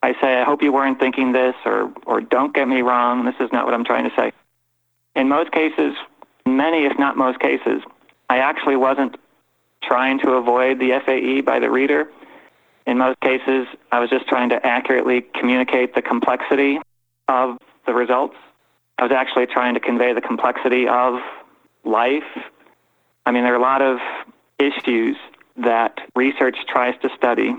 I 0.03 0.14
say 0.20 0.40
I 0.40 0.44
hope 0.44 0.62
you 0.62 0.72
weren't 0.72 0.98
thinking 0.98 1.33
this 1.33 1.55
or 1.66 1.92
or 2.07 2.20
don't 2.20 2.55
get 2.55 2.68
me 2.68 2.81
wrong, 2.81 3.26
this 3.26 3.35
is 3.38 3.53
not 3.53 3.66
what 3.66 3.74
I'm 3.74 3.85
trying 3.85 4.09
to 4.09 4.16
say. 4.16 4.33
In 5.14 5.29
most 5.29 5.53
cases, 5.53 5.94
many 6.46 6.87
if 6.87 6.98
not 6.98 7.18
most 7.18 7.38
cases, 7.38 7.83
I 8.31 8.38
actually 8.38 8.76
wasn't 8.76 9.16
trying 9.83 10.20
to 10.20 10.33
avoid 10.33 10.79
the 10.79 10.98
FAE 11.05 11.42
by 11.42 11.59
the 11.59 11.70
reader. 11.70 12.11
In 12.87 12.96
most 12.96 13.20
cases, 13.20 13.66
I 13.92 14.00
was 14.00 14.09
just 14.09 14.26
trying 14.26 14.48
to 14.48 14.66
accurately 14.66 15.20
communicate 15.35 15.94
the 15.94 16.03
complexity 16.03 16.81
of 17.31 17.57
the 17.87 17.95
results. 17.95 18.35
I 18.99 19.05
was 19.05 19.12
actually 19.12 19.47
trying 19.47 19.75
to 19.75 19.81
convey 19.81 20.12
the 20.12 20.21
complexity 20.21 20.87
of 20.88 21.21
life. 21.85 22.31
I 23.25 23.31
mean, 23.31 23.45
there 23.45 23.55
are 23.55 23.57
a 23.57 23.62
lot 23.62 23.81
of 23.81 23.99
issues 24.59 25.16
that 25.57 26.01
research 26.14 26.57
tries 26.69 26.95
to 27.03 27.09
study, 27.16 27.55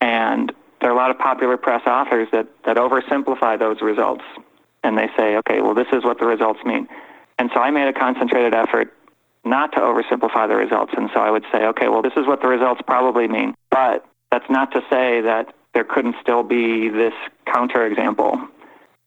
and 0.00 0.52
there 0.80 0.90
are 0.90 0.92
a 0.92 0.96
lot 0.96 1.10
of 1.10 1.18
popular 1.18 1.56
press 1.56 1.82
authors 1.86 2.28
that, 2.32 2.46
that 2.64 2.76
oversimplify 2.76 3.58
those 3.58 3.80
results. 3.80 4.24
And 4.84 4.98
they 4.98 5.08
say, 5.16 5.36
okay, 5.36 5.62
well, 5.62 5.74
this 5.74 5.88
is 5.92 6.04
what 6.04 6.18
the 6.20 6.26
results 6.26 6.60
mean. 6.64 6.86
And 7.38 7.50
so 7.54 7.60
I 7.60 7.70
made 7.70 7.88
a 7.88 7.92
concentrated 7.92 8.54
effort 8.54 8.92
not 9.44 9.72
to 9.72 9.78
oversimplify 9.78 10.46
the 10.46 10.56
results. 10.56 10.92
And 10.96 11.10
so 11.14 11.20
I 11.20 11.30
would 11.30 11.44
say, 11.50 11.64
okay, 11.66 11.88
well, 11.88 12.02
this 12.02 12.12
is 12.16 12.26
what 12.26 12.42
the 12.42 12.48
results 12.48 12.82
probably 12.86 13.26
mean. 13.28 13.54
But 13.70 14.06
that's 14.30 14.48
not 14.50 14.72
to 14.72 14.80
say 14.90 15.22
that 15.22 15.54
there 15.72 15.84
couldn't 15.84 16.16
still 16.20 16.42
be 16.42 16.88
this 16.88 17.14
counterexample 17.46 18.48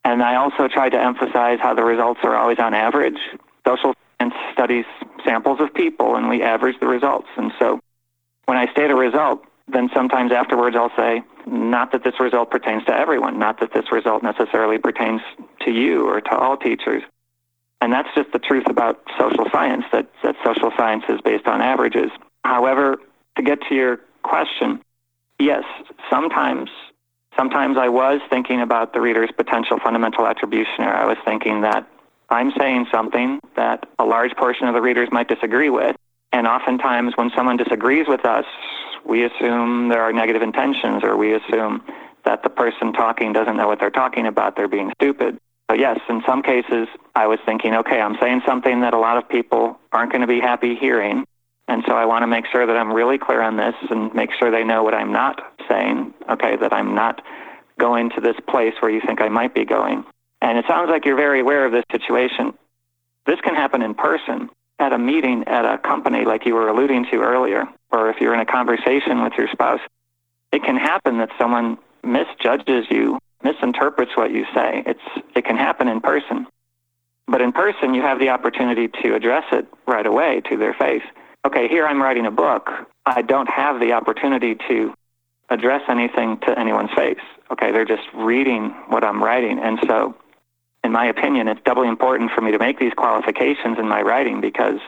and 0.08 0.22
I 0.22 0.36
also 0.36 0.68
tried 0.68 0.90
to 0.90 1.00
emphasize 1.00 1.58
how 1.60 1.74
the 1.74 1.84
results 1.84 2.20
are 2.22 2.34
always 2.34 2.58
on 2.58 2.72
average. 2.72 3.18
Social 3.66 3.92
science 4.18 4.34
studies 4.54 4.86
samples 5.22 5.60
of 5.60 5.74
people, 5.74 6.16
and 6.16 6.30
we 6.30 6.42
average 6.42 6.80
the 6.80 6.86
results. 6.86 7.28
And 7.36 7.52
so 7.58 7.78
when 8.46 8.56
I 8.56 8.72
state 8.72 8.90
a 8.90 8.94
result, 8.94 9.44
then 9.70 9.90
sometimes 9.94 10.32
afterwards 10.32 10.76
I'll 10.76 10.94
say, 10.96 11.22
not 11.46 11.92
that 11.92 12.04
this 12.04 12.18
result 12.18 12.50
pertains 12.50 12.84
to 12.86 12.94
everyone, 12.94 13.38
not 13.38 13.60
that 13.60 13.74
this 13.74 13.92
result 13.92 14.22
necessarily 14.22 14.78
pertains 14.78 15.20
to 15.66 15.70
you 15.70 16.08
or 16.08 16.22
to 16.22 16.34
all 16.34 16.56
teachers. 16.56 17.02
And 17.82 17.92
that's 17.92 18.08
just 18.14 18.32
the 18.32 18.38
truth 18.38 18.64
about 18.66 19.00
social 19.20 19.44
science, 19.52 19.84
that, 19.92 20.08
that 20.22 20.36
social 20.42 20.72
science 20.74 21.04
is 21.10 21.20
based 21.20 21.46
on 21.46 21.60
averages. 21.60 22.10
However, 22.44 22.96
to 23.36 23.42
get 23.42 23.60
to 23.68 23.74
your 23.74 24.00
question, 24.22 24.80
yes, 25.38 25.64
sometimes 26.08 26.70
Sometimes 27.38 27.76
I 27.78 27.88
was 27.88 28.20
thinking 28.28 28.60
about 28.60 28.92
the 28.92 29.00
reader's 29.00 29.30
potential 29.36 29.78
fundamental 29.82 30.26
attribution 30.26 30.80
error. 30.80 30.96
I 30.96 31.06
was 31.06 31.18
thinking 31.24 31.60
that 31.60 31.86
I'm 32.30 32.50
saying 32.58 32.86
something 32.90 33.38
that 33.54 33.86
a 33.98 34.04
large 34.04 34.32
portion 34.36 34.66
of 34.66 34.74
the 34.74 34.80
readers 34.80 35.08
might 35.12 35.28
disagree 35.28 35.70
with. 35.70 35.94
And 36.32 36.48
oftentimes 36.48 37.12
when 37.16 37.30
someone 37.36 37.56
disagrees 37.56 38.06
with 38.08 38.26
us, 38.26 38.44
we 39.06 39.24
assume 39.24 39.88
there 39.88 40.02
are 40.02 40.12
negative 40.12 40.42
intentions 40.42 41.04
or 41.04 41.16
we 41.16 41.32
assume 41.32 41.82
that 42.24 42.42
the 42.42 42.50
person 42.50 42.92
talking 42.92 43.32
doesn't 43.32 43.56
know 43.56 43.68
what 43.68 43.78
they're 43.78 43.90
talking 43.90 44.26
about. 44.26 44.56
They're 44.56 44.68
being 44.68 44.92
stupid. 45.00 45.38
So 45.70 45.76
yes, 45.76 46.00
in 46.08 46.22
some 46.26 46.42
cases, 46.42 46.88
I 47.14 47.28
was 47.28 47.38
thinking, 47.46 47.74
okay, 47.74 48.00
I'm 48.00 48.16
saying 48.20 48.42
something 48.46 48.80
that 48.80 48.94
a 48.94 48.98
lot 48.98 49.16
of 49.16 49.28
people 49.28 49.78
aren't 49.92 50.10
going 50.10 50.22
to 50.22 50.26
be 50.26 50.40
happy 50.40 50.74
hearing. 50.74 51.24
And 51.68 51.84
so 51.86 51.92
I 51.92 52.06
want 52.06 52.22
to 52.22 52.26
make 52.26 52.46
sure 52.50 52.66
that 52.66 52.76
I'm 52.76 52.92
really 52.92 53.18
clear 53.18 53.42
on 53.42 53.58
this 53.58 53.74
and 53.90 54.12
make 54.14 54.30
sure 54.32 54.50
they 54.50 54.64
know 54.64 54.82
what 54.82 54.94
I'm 54.94 55.12
not 55.12 55.40
saying, 55.68 56.14
okay, 56.30 56.56
that 56.56 56.72
I'm 56.72 56.94
not 56.94 57.22
going 57.78 58.10
to 58.16 58.22
this 58.22 58.36
place 58.48 58.72
where 58.80 58.90
you 58.90 59.02
think 59.06 59.20
I 59.20 59.28
might 59.28 59.54
be 59.54 59.66
going. 59.66 60.04
And 60.40 60.56
it 60.56 60.64
sounds 60.66 60.88
like 60.90 61.04
you're 61.04 61.16
very 61.16 61.40
aware 61.40 61.66
of 61.66 61.72
this 61.72 61.84
situation. 61.92 62.54
This 63.26 63.40
can 63.42 63.54
happen 63.54 63.82
in 63.82 63.94
person 63.94 64.48
at 64.78 64.94
a 64.94 64.98
meeting 64.98 65.44
at 65.46 65.66
a 65.66 65.76
company 65.76 66.24
like 66.24 66.46
you 66.46 66.54
were 66.54 66.68
alluding 66.68 67.04
to 67.10 67.16
earlier, 67.16 67.64
or 67.90 68.08
if 68.08 68.16
you're 68.20 68.34
in 68.34 68.40
a 68.40 68.46
conversation 68.46 69.22
with 69.22 69.34
your 69.36 69.48
spouse. 69.48 69.80
It 70.52 70.62
can 70.62 70.76
happen 70.76 71.18
that 71.18 71.30
someone 71.38 71.76
misjudges 72.02 72.86
you, 72.90 73.18
misinterprets 73.42 74.16
what 74.16 74.30
you 74.30 74.46
say. 74.54 74.82
It's, 74.86 75.24
it 75.36 75.44
can 75.44 75.56
happen 75.56 75.88
in 75.88 76.00
person. 76.00 76.46
But 77.26 77.42
in 77.42 77.52
person, 77.52 77.92
you 77.92 78.00
have 78.00 78.18
the 78.18 78.30
opportunity 78.30 78.88
to 79.02 79.14
address 79.14 79.44
it 79.52 79.66
right 79.86 80.06
away 80.06 80.40
to 80.48 80.56
their 80.56 80.72
face 80.72 81.02
okay, 81.46 81.68
here 81.68 81.86
I'm 81.86 82.02
writing 82.02 82.26
a 82.26 82.30
book. 82.30 82.70
I 83.06 83.22
don't 83.22 83.48
have 83.48 83.80
the 83.80 83.92
opportunity 83.92 84.56
to 84.68 84.94
address 85.50 85.82
anything 85.88 86.38
to 86.46 86.58
anyone's 86.58 86.90
face. 86.94 87.20
Okay, 87.50 87.72
they're 87.72 87.84
just 87.84 88.06
reading 88.14 88.70
what 88.88 89.04
I'm 89.04 89.22
writing. 89.22 89.58
And 89.58 89.78
so, 89.86 90.14
in 90.84 90.92
my 90.92 91.06
opinion, 91.06 91.48
it's 91.48 91.60
doubly 91.64 91.88
important 91.88 92.30
for 92.32 92.40
me 92.40 92.52
to 92.52 92.58
make 92.58 92.78
these 92.78 92.92
qualifications 92.94 93.78
in 93.78 93.88
my 93.88 94.02
writing 94.02 94.40
because 94.40 94.80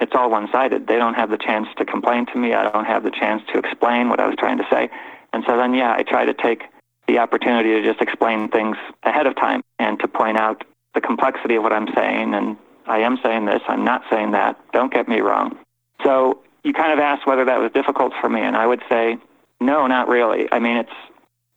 it's 0.00 0.12
all 0.14 0.30
one 0.30 0.48
sided. 0.50 0.86
They 0.86 0.96
don't 0.96 1.14
have 1.14 1.30
the 1.30 1.36
chance 1.36 1.68
to 1.76 1.84
complain 1.84 2.26
to 2.26 2.38
me. 2.38 2.54
I 2.54 2.70
don't 2.70 2.86
have 2.86 3.02
the 3.02 3.10
chance 3.10 3.42
to 3.52 3.58
explain 3.58 4.08
what 4.08 4.20
I 4.20 4.26
was 4.26 4.36
trying 4.38 4.58
to 4.58 4.66
say. 4.70 4.88
And 5.32 5.44
so 5.46 5.56
then, 5.56 5.74
yeah, 5.74 5.94
I 5.96 6.02
try 6.02 6.24
to 6.24 6.34
take 6.34 6.64
the 7.06 7.18
opportunity 7.18 7.70
to 7.70 7.82
just 7.82 8.00
explain 8.00 8.48
things 8.48 8.76
ahead 9.02 9.26
of 9.26 9.36
time 9.36 9.62
and 9.78 9.98
to 10.00 10.08
point 10.08 10.38
out 10.38 10.64
the 10.94 11.00
complexity 11.00 11.56
of 11.56 11.62
what 11.62 11.72
I'm 11.72 11.88
saying. 11.94 12.34
And 12.34 12.56
I 12.86 13.00
am 13.00 13.18
saying 13.22 13.44
this, 13.44 13.60
I'm 13.68 13.84
not 13.84 14.02
saying 14.10 14.32
that. 14.32 14.58
Don't 14.72 14.92
get 14.92 15.06
me 15.06 15.20
wrong. 15.20 15.58
So 16.04 16.42
you 16.64 16.72
kind 16.72 16.92
of 16.92 16.98
asked 16.98 17.26
whether 17.26 17.44
that 17.44 17.58
was 17.58 17.70
difficult 17.72 18.12
for 18.20 18.28
me, 18.28 18.40
and 18.40 18.56
I 18.56 18.66
would 18.66 18.82
say 18.88 19.18
no, 19.60 19.86
not 19.86 20.08
really. 20.08 20.48
I 20.50 20.58
mean, 20.58 20.78
it's 20.78 20.92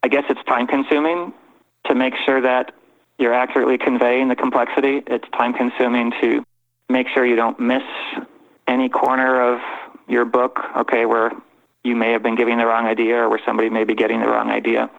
I 0.04 0.08
guess 0.10 0.24
it's 0.30 0.44
time 0.46 0.68
consuming 0.68 1.34
to 1.88 1.96
make 1.96 2.14
sure 2.26 2.42
that 2.42 2.74
you're 3.18 3.34
accurately 3.34 3.78
conveying 3.78 4.28
the 4.28 4.36
complexity. 4.36 5.02
It's 5.08 5.28
time 5.38 5.54
consuming 5.54 6.12
to 6.22 6.44
make 6.90 7.08
sure 7.14 7.26
you 7.26 7.36
don't 7.36 7.60
miss 7.60 7.84
any 8.68 8.90
corner 8.90 9.54
of 9.54 9.62
your 10.08 10.26
book, 10.26 10.60
okay, 10.78 11.06
where 11.06 11.32
you 11.84 11.96
may 11.96 12.12
have 12.12 12.24
been 12.24 12.36
giving 12.36 12.58
the 12.58 12.66
wrong 12.66 12.86
idea 12.86 13.18
or 13.18 13.30
where 13.30 13.40
somebody 13.46 13.70
may 13.70 13.84
be 13.84 13.96
getting 13.96 14.20
the 14.20 14.28
wrong 14.28 14.50
idea. 14.50 14.90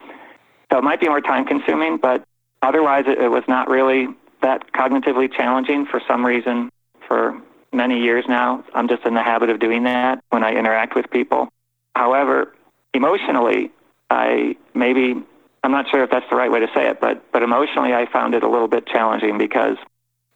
So 0.71 0.79
it 0.79 0.85
might 0.85 1.01
be 1.01 1.09
more 1.09 1.21
time 1.21 1.45
consuming, 1.47 1.99
but 1.99 2.25
otherwise 2.63 3.05
it, 3.07 3.19
it 3.19 3.29
was 3.29 3.45
not 3.49 3.69
really 3.69 4.09
that 4.43 4.73
cognitively 4.73 5.33
challenging 5.33 5.87
for 5.87 6.01
some 6.07 6.25
reason 6.25 6.71
for 7.07 7.41
many 7.75 8.01
years 8.01 8.25
now. 8.29 8.65
I'm 8.75 8.89
just 8.89 9.05
in 9.05 9.15
the 9.15 9.23
habit 9.23 9.51
of 9.51 9.59
doing 9.59 9.85
that 9.85 10.23
when 10.31 10.45
I 10.45 10.55
interact 10.55 10.95
with 10.95 11.11
people. 11.11 11.49
However, 11.95 12.55
emotionally, 12.93 13.71
I 14.11 14.57
maybe 14.75 15.15
I'm 15.63 15.73
not 15.73 15.89
sure 15.91 16.05
if 16.05 16.11
that's 16.11 16.29
the 16.31 16.37
right 16.37 16.51
way 16.51 16.61
to 16.61 16.69
say 16.75 16.89
it, 16.89 17.01
but 17.01 17.31
but 17.33 17.43
emotionally 17.43 17.93
I 17.93 18.07
found 18.11 18.35
it 18.35 18.43
a 18.43 18.49
little 18.49 18.69
bit 18.69 18.87
challenging 18.87 19.39
because 19.39 19.77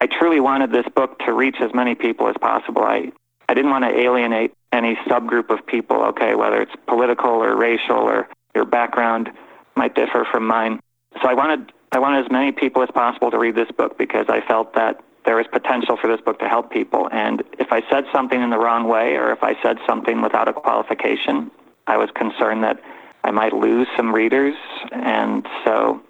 I 0.00 0.06
truly 0.06 0.40
wanted 0.40 0.72
this 0.72 0.86
book 0.94 1.18
to 1.20 1.32
reach 1.32 1.56
as 1.60 1.72
many 1.74 1.94
people 1.94 2.28
as 2.28 2.36
possible. 2.40 2.82
I 2.82 3.12
I 3.48 3.54
didn't 3.54 3.70
want 3.70 3.84
to 3.84 3.98
alienate 3.98 4.52
any 4.72 4.96
subgroup 5.06 5.50
of 5.50 5.66
people, 5.66 6.02
okay, 6.04 6.34
whether 6.34 6.60
it's 6.60 6.74
political 6.86 7.30
or 7.30 7.56
racial 7.56 7.96
or 7.96 8.28
your 8.54 8.64
background 8.64 9.30
might 9.76 9.94
differ 9.94 10.26
from 10.30 10.46
mine. 10.46 10.80
So 11.22 11.28
I 11.28 11.34
wanted 11.34 11.72
I 11.92 11.98
wanted 11.98 12.24
as 12.26 12.30
many 12.30 12.52
people 12.52 12.82
as 12.82 12.90
possible 12.90 13.30
to 13.30 13.38
read 13.38 13.54
this 13.54 13.70
book 13.70 13.96
because 13.96 14.26
I 14.28 14.40
felt 14.42 14.74
that 14.74 15.00
there 15.28 15.36
was 15.36 15.46
potential 15.52 15.98
for 16.00 16.08
this 16.08 16.22
book 16.22 16.38
to 16.38 16.48
help 16.48 16.70
people. 16.70 17.06
And 17.12 17.42
if 17.58 17.70
I 17.70 17.82
said 17.90 18.04
something 18.10 18.40
in 18.40 18.48
the 18.48 18.56
wrong 18.56 18.88
way 18.88 19.16
or 19.16 19.30
if 19.30 19.42
I 19.42 19.62
said 19.62 19.76
something 19.86 20.22
without 20.22 20.48
a 20.48 20.54
qualification, 20.54 21.50
I 21.86 21.98
was 21.98 22.08
concerned 22.14 22.64
that 22.64 22.80
I 23.24 23.30
might 23.30 23.52
lose 23.52 23.86
some 23.94 24.14
readers. 24.14 24.54
And 24.90 25.46
so 25.66 26.00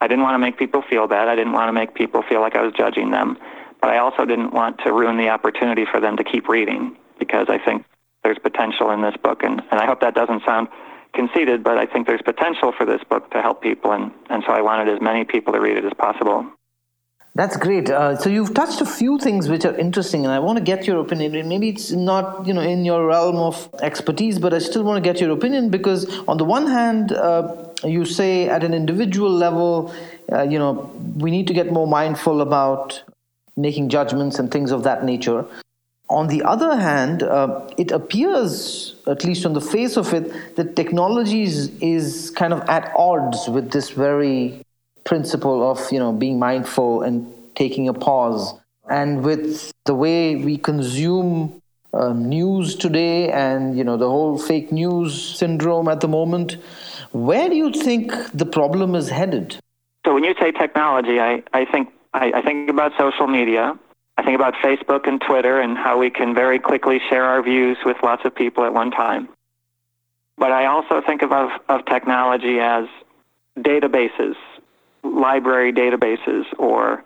I 0.00 0.08
didn't 0.08 0.24
want 0.24 0.32
to 0.36 0.38
make 0.38 0.56
people 0.56 0.80
feel 0.80 1.06
bad. 1.06 1.28
I 1.28 1.36
didn't 1.36 1.52
want 1.52 1.68
to 1.68 1.74
make 1.74 1.94
people 1.94 2.22
feel 2.22 2.40
like 2.40 2.56
I 2.56 2.62
was 2.62 2.72
judging 2.72 3.10
them. 3.10 3.36
But 3.82 3.90
I 3.90 3.98
also 3.98 4.24
didn't 4.24 4.54
want 4.54 4.78
to 4.78 4.94
ruin 4.94 5.18
the 5.18 5.28
opportunity 5.28 5.84
for 5.84 6.00
them 6.00 6.16
to 6.16 6.24
keep 6.24 6.48
reading 6.48 6.96
because 7.18 7.48
I 7.50 7.58
think 7.58 7.84
there's 8.24 8.38
potential 8.38 8.92
in 8.92 9.02
this 9.02 9.14
book. 9.22 9.42
And, 9.42 9.60
and 9.70 9.78
I 9.78 9.84
hope 9.84 10.00
that 10.00 10.14
doesn't 10.14 10.42
sound 10.46 10.68
conceited, 11.12 11.62
but 11.62 11.76
I 11.76 11.84
think 11.84 12.06
there's 12.06 12.22
potential 12.22 12.72
for 12.72 12.86
this 12.86 13.04
book 13.10 13.30
to 13.32 13.42
help 13.42 13.60
people. 13.60 13.92
And, 13.92 14.10
and 14.30 14.42
so 14.46 14.54
I 14.54 14.62
wanted 14.62 14.88
as 14.88 15.02
many 15.02 15.24
people 15.24 15.52
to 15.52 15.60
read 15.60 15.76
it 15.76 15.84
as 15.84 15.92
possible. 15.98 16.50
That's 17.34 17.56
great. 17.56 17.88
Uh, 17.88 18.16
so 18.16 18.28
you've 18.28 18.52
touched 18.52 18.82
a 18.82 18.86
few 18.86 19.18
things 19.18 19.48
which 19.48 19.64
are 19.64 19.74
interesting, 19.76 20.26
and 20.26 20.34
I 20.34 20.38
want 20.38 20.58
to 20.58 20.64
get 20.64 20.86
your 20.86 21.00
opinion. 21.00 21.48
Maybe 21.48 21.70
it's 21.70 21.90
not, 21.90 22.46
you 22.46 22.52
know, 22.52 22.60
in 22.60 22.84
your 22.84 23.06
realm 23.06 23.36
of 23.36 23.70
expertise, 23.80 24.38
but 24.38 24.52
I 24.52 24.58
still 24.58 24.82
want 24.84 25.02
to 25.02 25.12
get 25.12 25.18
your 25.18 25.30
opinion 25.30 25.70
because, 25.70 26.06
on 26.28 26.36
the 26.36 26.44
one 26.44 26.66
hand, 26.66 27.12
uh, 27.12 27.70
you 27.84 28.04
say 28.04 28.50
at 28.50 28.62
an 28.62 28.74
individual 28.74 29.30
level, 29.30 29.94
uh, 30.30 30.42
you 30.42 30.58
know, 30.58 30.90
we 31.16 31.30
need 31.30 31.46
to 31.46 31.54
get 31.54 31.72
more 31.72 31.86
mindful 31.86 32.42
about 32.42 33.02
making 33.56 33.88
judgments 33.88 34.38
and 34.38 34.50
things 34.50 34.70
of 34.70 34.82
that 34.82 35.02
nature. 35.02 35.46
On 36.10 36.26
the 36.26 36.42
other 36.42 36.76
hand, 36.76 37.22
uh, 37.22 37.66
it 37.78 37.92
appears, 37.92 38.96
at 39.06 39.24
least 39.24 39.46
on 39.46 39.54
the 39.54 39.60
face 39.62 39.96
of 39.96 40.12
it, 40.12 40.56
that 40.56 40.76
technology 40.76 41.44
is, 41.44 41.72
is 41.80 42.30
kind 42.36 42.52
of 42.52 42.60
at 42.68 42.92
odds 42.94 43.48
with 43.48 43.70
this 43.70 43.88
very 43.88 44.62
principle 45.04 45.70
of 45.70 45.90
you 45.92 45.98
know 45.98 46.12
being 46.12 46.38
mindful 46.38 47.02
and 47.02 47.32
taking 47.54 47.88
a 47.88 47.94
pause. 47.94 48.54
And 48.88 49.24
with 49.24 49.72
the 49.84 49.94
way 49.94 50.36
we 50.36 50.58
consume 50.58 51.62
uh, 51.94 52.12
news 52.12 52.74
today 52.74 53.30
and 53.30 53.76
you 53.76 53.84
know 53.84 53.96
the 53.96 54.08
whole 54.08 54.38
fake 54.38 54.72
news 54.72 55.38
syndrome 55.38 55.88
at 55.88 56.00
the 56.00 56.08
moment 56.08 56.56
where 57.12 57.48
do 57.50 57.56
you 57.56 57.70
think 57.70 58.12
the 58.32 58.46
problem 58.46 58.94
is 58.94 59.10
headed? 59.10 59.58
So 60.06 60.14
when 60.14 60.24
you 60.24 60.34
say 60.40 60.52
technology 60.52 61.20
i, 61.20 61.42
I 61.52 61.64
think 61.66 61.90
I, 62.14 62.32
I 62.36 62.42
think 62.42 62.68
about 62.68 62.92
social 62.98 63.26
media. 63.26 63.78
I 64.16 64.22
think 64.22 64.36
about 64.36 64.54
facebook 64.54 65.06
and 65.06 65.20
twitter 65.20 65.60
and 65.60 65.76
how 65.76 65.98
we 65.98 66.10
can 66.10 66.34
very 66.34 66.58
quickly 66.58 67.00
share 67.08 67.24
our 67.24 67.42
views 67.42 67.76
with 67.84 67.96
lots 68.02 68.22
of 68.24 68.34
people 68.34 68.64
at 68.64 68.72
one 68.72 68.90
time. 68.90 69.28
But 70.38 70.52
i 70.52 70.66
also 70.66 71.02
think 71.06 71.22
of, 71.22 71.30
of 71.68 71.84
technology 71.84 72.58
as 72.58 72.86
databases 73.58 74.36
library 75.02 75.72
databases 75.72 76.44
or 76.58 77.04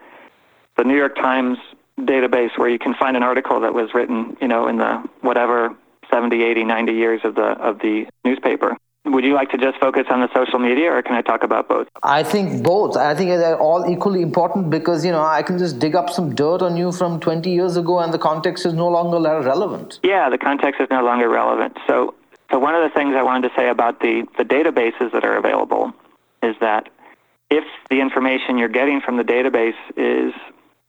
the 0.77 0.85
New 0.85 0.97
York 0.97 1.17
Times 1.17 1.59
database 1.99 2.57
where 2.57 2.69
you 2.69 2.79
can 2.79 2.95
find 2.95 3.17
an 3.17 3.23
article 3.23 3.61
that 3.61 3.73
was 3.73 3.91
written, 3.95 4.37
you 4.41 4.49
know, 4.49 4.69
in 4.69 4.77
the 4.79 5.03
whatever 5.23 5.75
70, 6.11 6.43
80, 6.43 6.65
90 6.65 6.93
years 6.93 7.21
of 7.25 7.35
the 7.35 7.57
of 7.69 7.79
the 7.79 8.07
newspaper. 8.25 8.77
Would 9.07 9.25
you 9.25 9.35
like 9.35 9.51
to 9.51 9.59
just 9.59 9.79
focus 9.79 10.07
on 10.11 10.21
the 10.21 10.29
social 10.35 10.59
media 10.59 10.93
or 10.93 11.01
can 11.01 11.15
I 11.15 11.23
talk 11.23 11.45
about 11.45 11.69
both? 11.69 11.87
I 12.03 12.25
think 12.25 12.65
both. 12.65 12.97
I 12.97 13.15
think 13.15 13.31
they're 13.31 13.59
all 13.59 13.89
equally 13.89 14.21
important 14.21 14.69
because, 14.69 15.05
you 15.05 15.13
know, 15.13 15.23
I 15.23 15.43
can 15.43 15.59
just 15.59 15.79
dig 15.79 15.95
up 15.95 16.11
some 16.11 16.35
dirt 16.35 16.61
on 16.61 16.77
you 16.77 16.91
from 16.91 17.21
20 17.21 17.49
years 17.49 17.77
ago 17.77 18.01
and 18.01 18.13
the 18.13 18.19
context 18.19 18.67
is 18.67 18.75
no 18.75 18.89
longer 18.89 19.21
relevant. 19.21 20.01
Yeah, 20.03 20.29
the 20.29 20.39
context 20.39 20.81
is 20.81 20.89
no 20.91 21.05
longer 21.05 21.29
relevant. 21.29 21.79
So 21.87 22.15
so 22.51 22.59
one 22.59 22.75
of 22.75 22.83
the 22.89 22.95
things 22.95 23.15
I 23.17 23.23
wanted 23.23 23.49
to 23.49 23.55
say 23.57 23.69
about 23.69 24.01
the, 24.01 24.27
the 24.39 24.45
databases 24.45 25.13
that 25.13 25.25
are 25.25 25.37
available 25.37 25.93
is 26.43 26.55
that 26.61 26.89
if 27.51 27.65
the 27.91 28.01
information 28.01 28.59
you're 28.59 28.69
getting 28.69 29.01
from 29.01 29.17
the 29.17 29.23
database 29.23 29.77
is 29.97 30.33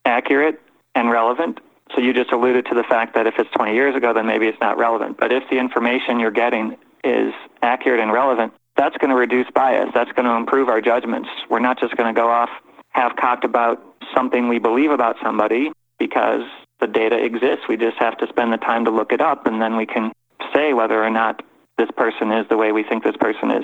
accurate 0.05 0.59
and 0.95 1.09
relevant, 1.09 1.59
so 1.95 2.01
you 2.01 2.13
just 2.13 2.31
alluded 2.31 2.65
to 2.65 2.75
the 2.75 2.83
fact 2.83 3.15
that 3.15 3.27
if 3.27 3.35
it's 3.37 3.49
20 3.51 3.73
years 3.73 3.95
ago, 3.95 4.13
then 4.13 4.25
maybe 4.25 4.47
it's 4.47 4.59
not 4.59 4.77
relevant. 4.77 5.17
But 5.17 5.31
if 5.31 5.43
the 5.49 5.57
information 5.57 6.19
you're 6.19 6.31
getting 6.31 6.77
is 7.03 7.33
accurate 7.61 7.99
and 7.99 8.11
relevant, 8.11 8.53
that's 8.75 8.97
going 8.97 9.09
to 9.09 9.15
reduce 9.15 9.47
bias. 9.53 9.89
That's 9.93 10.11
going 10.11 10.25
to 10.25 10.33
improve 10.33 10.69
our 10.69 10.81
judgments. 10.81 11.29
We're 11.49 11.59
not 11.59 11.79
just 11.79 11.95
going 11.95 12.13
to 12.13 12.19
go 12.19 12.29
off 12.29 12.49
half 12.91 13.15
cocked 13.15 13.45
about 13.45 13.81
something 14.15 14.47
we 14.47 14.59
believe 14.59 14.91
about 14.91 15.15
somebody 15.23 15.71
because 15.99 16.43
the 16.79 16.87
data 16.87 17.23
exists. 17.23 17.65
We 17.67 17.77
just 17.77 17.97
have 17.97 18.17
to 18.17 18.27
spend 18.27 18.53
the 18.53 18.57
time 18.57 18.85
to 18.85 18.91
look 18.91 19.11
it 19.11 19.21
up, 19.21 19.47
and 19.47 19.61
then 19.61 19.77
we 19.77 19.85
can 19.85 20.11
say 20.53 20.73
whether 20.73 21.01
or 21.03 21.09
not 21.09 21.41
this 21.77 21.89
person 21.95 22.31
is 22.31 22.47
the 22.49 22.57
way 22.57 22.71
we 22.71 22.83
think 22.83 23.03
this 23.03 23.17
person 23.17 23.51
is. 23.51 23.63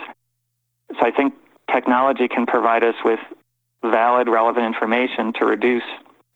So 0.99 1.06
I 1.06 1.12
think 1.12 1.34
technology 1.71 2.28
can 2.28 2.45
provide 2.45 2.84
us 2.84 2.95
with 3.04 3.19
valid, 3.84 4.28
relevant 4.28 4.65
information 4.65 5.34
to 5.34 5.45
reduce 5.45 5.84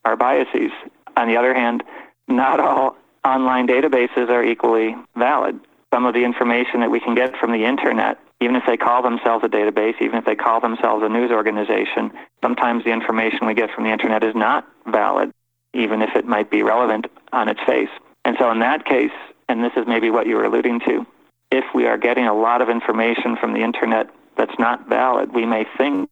our 0.05 0.15
biases. 0.15 0.71
On 1.15 1.27
the 1.27 1.37
other 1.37 1.53
hand, 1.53 1.83
not 2.27 2.59
all 2.59 2.95
online 3.23 3.67
databases 3.67 4.29
are 4.29 4.43
equally 4.43 4.95
valid. 5.15 5.59
Some 5.93 6.05
of 6.05 6.13
the 6.13 6.23
information 6.23 6.81
that 6.81 6.91
we 6.91 6.99
can 6.99 7.15
get 7.15 7.37
from 7.37 7.51
the 7.51 7.65
internet, 7.65 8.19
even 8.41 8.55
if 8.55 8.63
they 8.67 8.77
call 8.77 9.01
themselves 9.01 9.43
a 9.43 9.47
database, 9.47 9.95
even 10.01 10.17
if 10.17 10.25
they 10.25 10.35
call 10.35 10.59
themselves 10.59 11.03
a 11.03 11.09
news 11.09 11.31
organization, 11.31 12.11
sometimes 12.43 12.83
the 12.83 12.91
information 12.91 13.47
we 13.47 13.53
get 13.53 13.71
from 13.71 13.85
the 13.85 13.91
internet 13.91 14.23
is 14.23 14.35
not 14.35 14.67
valid, 14.85 15.31
even 15.73 16.01
if 16.01 16.15
it 16.15 16.25
might 16.25 16.51
be 16.51 16.61
relevant 16.63 17.07
on 17.31 17.47
its 17.47 17.61
face. 17.65 17.89
And 18.25 18.35
so 18.37 18.51
in 18.51 18.59
that 18.59 18.85
case, 18.85 19.11
and 19.47 19.63
this 19.63 19.71
is 19.77 19.85
maybe 19.87 20.09
what 20.09 20.27
you 20.27 20.35
were 20.35 20.43
alluding 20.43 20.81
to, 20.81 21.05
if 21.51 21.63
we 21.73 21.85
are 21.87 21.97
getting 21.97 22.25
a 22.25 22.33
lot 22.33 22.61
of 22.61 22.69
information 22.69 23.37
from 23.37 23.53
the 23.53 23.61
internet 23.61 24.09
that's 24.37 24.57
not 24.59 24.87
valid, 24.87 25.33
we 25.33 25.45
may 25.45 25.65
think 25.77 26.09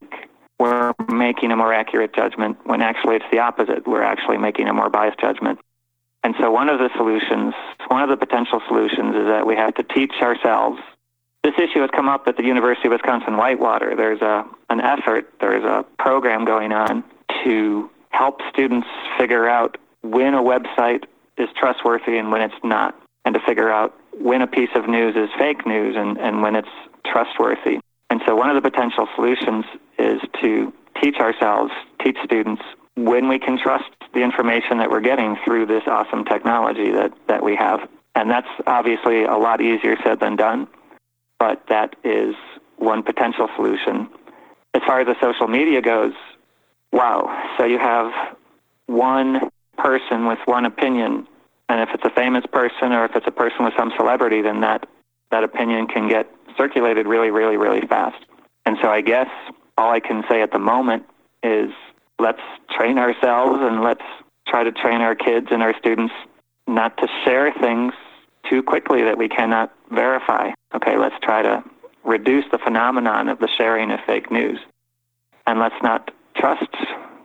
we're 0.60 0.94
making 1.10 1.52
a 1.52 1.56
more 1.56 1.74
accurate 1.74 2.14
judgment 2.14 2.58
when 2.64 2.82
actually 2.82 3.18
it's 3.18 3.26
the 3.32 3.40
opposite. 3.40 3.88
We're 3.88 4.04
actually 4.04 4.38
making 4.38 4.68
a 4.68 4.74
more 4.74 4.90
biased 4.90 5.20
judgment. 5.20 5.60
And 6.24 6.34
so 6.40 6.50
one 6.50 6.70
of 6.70 6.80
the 6.80 6.90
solutions, 6.96 7.54
one 7.90 8.02
of 8.02 8.10
the 8.10 8.18
potential 8.18 8.62
solutions 8.68 9.16
is 9.16 9.28
that 9.28 9.46
we 9.46 9.56
have 9.56 9.76
to 9.76 9.84
teach 9.84 10.14
ourselves. 10.22 10.80
This 11.44 11.54
issue 11.60 11.82
has 11.82 11.92
come 11.94 12.10
up 12.10 12.28
at 12.28 12.38
the 12.38 12.44
University 12.44 12.88
of 12.88 12.94
Wisconsin 12.94 13.38
Whitewater. 13.38 13.96
There's 13.96 14.22
a, 14.22 14.46
an 14.70 14.82
effort, 14.82 15.32
there's 15.40 15.64
a 15.64 15.86
program 16.00 16.46
going 16.46 16.72
on 16.72 17.04
to 17.44 17.90
help 18.10 18.42
students 18.50 18.88
figure 19.20 19.48
out 19.48 19.78
when 20.02 20.34
a 20.34 20.42
website 20.42 21.04
is 21.38 21.50
trustworthy 21.56 22.18
and 22.18 22.32
when 22.32 22.42
it's 22.42 22.56
not, 22.64 22.96
and 23.26 23.36
to 23.36 23.42
figure 23.46 23.70
out 23.70 23.94
when 24.20 24.42
a 24.42 24.48
piece 24.48 24.70
of 24.74 24.88
news 24.88 25.16
is 25.16 25.30
fake 25.38 25.68
news 25.68 25.96
and, 25.98 26.18
and 26.18 26.42
when 26.42 26.56
it's 26.56 26.70
trustworthy. 27.06 27.80
And 28.10 28.22
so 28.26 28.36
one 28.36 28.50
of 28.50 28.62
the 28.62 28.70
potential 28.70 29.08
solutions 29.16 29.66
is 29.98 30.22
to 30.42 30.74
teach 31.02 31.18
ourselves, 31.18 31.72
teach 32.04 32.18
students 32.24 32.62
when 32.96 33.28
we 33.28 33.40
can 33.40 33.58
trust 33.58 33.90
the 34.14 34.22
information 34.22 34.78
that 34.78 34.90
we're 34.90 35.02
getting 35.02 35.36
through 35.44 35.66
this 35.66 35.84
awesome 35.88 36.24
technology 36.24 36.92
that, 36.92 37.12
that 37.28 37.44
we 37.44 37.56
have. 37.56 37.80
And 38.16 38.30
that's 38.30 38.48
obviously 38.66 39.24
a 39.24 39.38
lot 39.38 39.62
easier 39.62 39.98
said 40.04 40.20
than 40.22 40.38
done, 40.38 40.68
but 41.38 41.64
that 41.68 41.96
is 42.04 42.36
one 42.78 43.04
potential 43.04 43.50
solution. 43.56 44.10
As 44.74 44.82
far 44.86 45.02
as 45.02 45.08
the 45.08 45.16
social 45.22 45.48
media 45.48 45.82
goes, 45.82 46.14
wow. 46.92 47.54
So 47.58 47.66
you 47.66 47.78
have 47.78 48.12
one 48.88 49.50
person 49.78 50.28
with 50.28 50.40
one 50.46 50.66
opinion, 50.66 51.28
and 51.68 51.82
if 51.82 51.90
it's 51.94 52.06
a 52.06 52.10
famous 52.10 52.46
person 52.52 52.94
or 52.94 53.06
if 53.06 53.16
it's 53.16 53.28
a 53.28 53.32
person 53.32 53.66
with 53.66 53.74
some 53.78 53.92
celebrity, 53.98 54.42
then 54.42 54.62
that, 54.62 54.88
that 55.32 55.44
opinion 55.44 55.88
can 55.88 56.08
get 56.08 56.30
circulated 56.58 57.08
really, 57.08 57.32
really, 57.32 57.58
really 57.58 57.86
fast. 57.88 58.24
And 58.66 58.78
so 58.82 58.90
I 58.90 59.02
guess 59.02 59.30
all 59.78 59.92
I 59.92 60.00
can 60.00 60.24
say 60.30 60.42
at 60.42 60.52
the 60.52 60.60
moment 60.60 61.04
is 61.44 61.72
let's 62.20 62.42
train 62.72 62.98
ourselves 62.98 63.60
and 63.62 63.82
let's 63.82 64.04
try 64.48 64.64
to 64.64 64.72
train 64.72 65.02
our 65.02 65.16
kids 65.16 65.48
and 65.52 65.62
our 65.62 65.78
students 65.78 66.14
not 66.68 66.98
to 66.98 67.08
share 67.24 67.54
things 67.54 67.94
too 68.50 68.64
quickly 68.64 69.04
that 69.04 69.18
we 69.18 69.28
cannot 69.28 69.74
verify. 69.92 70.52
Okay, 70.74 70.98
let's 70.98 71.16
try 71.22 71.42
to 71.42 71.64
reduce 72.04 72.46
the 72.52 72.58
phenomenon 72.58 73.28
of 73.28 73.40
the 73.40 73.50
sharing 73.58 73.92
of 73.92 74.00
fake 74.06 74.32
news. 74.32 74.60
And 75.48 75.60
let's 75.60 75.76
not 75.82 76.12
trust 76.36 76.70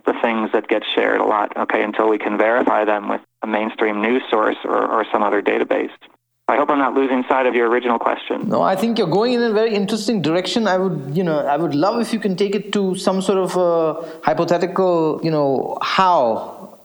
the 0.06 0.14
things 0.22 0.50
that 0.52 0.68
get 0.68 0.82
shared 0.94 1.20
a 1.20 1.24
lot, 1.24 1.56
okay, 1.56 1.82
until 1.82 2.08
we 2.08 2.18
can 2.18 2.38
verify 2.38 2.84
them 2.84 3.08
with 3.08 3.20
a 3.42 3.46
mainstream 3.46 4.00
news 4.00 4.22
source 4.30 4.56
or, 4.64 4.86
or 4.86 5.04
some 5.12 5.22
other 5.22 5.42
database. 5.42 5.90
I 6.51 6.57
hope 6.57 6.68
I'm 6.68 6.78
not 6.78 6.94
losing 6.94 7.22
sight 7.28 7.46
of 7.46 7.55
your 7.55 7.68
original 7.68 7.98
question. 7.98 8.48
No, 8.48 8.61
I 8.61 8.74
think 8.74 8.98
you're 8.98 9.14
going 9.20 9.34
in 9.34 9.42
a 9.42 9.53
very 9.53 9.72
interesting 9.72 10.20
direction. 10.20 10.66
I 10.66 10.78
would, 10.78 11.16
you 11.16 11.22
know, 11.22 11.38
I 11.38 11.57
would 11.57 11.76
love 11.76 12.01
if 12.01 12.12
you 12.12 12.18
can 12.18 12.34
take 12.34 12.57
it 12.57 12.72
to 12.72 12.96
some 12.96 13.22
sort 13.22 13.38
of 13.38 13.57
a 13.57 14.20
hypothetical, 14.24 15.20
you 15.22 15.30
know, 15.30 15.78
how 15.80 16.76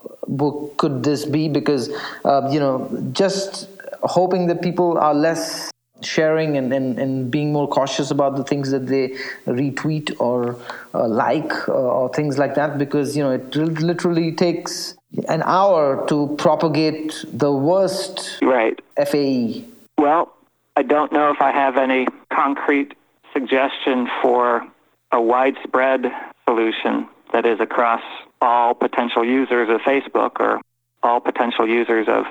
could 0.76 1.02
this 1.02 1.24
be? 1.24 1.48
Because 1.48 1.90
uh, 2.24 2.48
you 2.52 2.60
know, 2.60 2.76
just 3.10 3.68
hoping 4.02 4.46
that 4.46 4.62
people 4.62 4.98
are 4.98 5.14
less 5.14 5.72
sharing 6.02 6.56
and, 6.56 6.72
and, 6.72 6.98
and 6.98 7.30
being 7.30 7.52
more 7.52 7.66
cautious 7.66 8.10
about 8.10 8.36
the 8.36 8.44
things 8.44 8.70
that 8.70 8.86
they 8.86 9.08
retweet 9.46 10.14
or 10.20 10.58
uh, 10.94 11.08
like 11.08 11.52
uh, 11.68 11.72
or 11.72 12.08
things 12.10 12.38
like 12.38 12.54
that 12.54 12.78
because 12.78 13.16
you 13.16 13.22
know 13.22 13.30
it 13.30 13.56
literally 13.56 14.30
takes 14.30 14.94
an 15.28 15.42
hour 15.44 16.06
to 16.06 16.34
propagate 16.38 17.24
the 17.32 17.50
worst 17.50 18.38
right 18.42 18.75
FAE. 18.96 19.64
Well, 19.98 20.32
I 20.76 20.82
don't 20.82 21.12
know 21.12 21.30
if 21.30 21.40
I 21.40 21.52
have 21.52 21.76
any 21.76 22.06
concrete 22.32 22.94
suggestion 23.32 24.08
for 24.22 24.66
a 25.12 25.20
widespread 25.20 26.06
solution 26.48 27.08
that 27.32 27.46
is 27.46 27.60
across 27.60 28.02
all 28.40 28.74
potential 28.74 29.24
users 29.24 29.68
of 29.68 29.80
Facebook 29.80 30.40
or 30.40 30.60
all 31.02 31.20
potential 31.20 31.68
users 31.68 32.06
of 32.08 32.24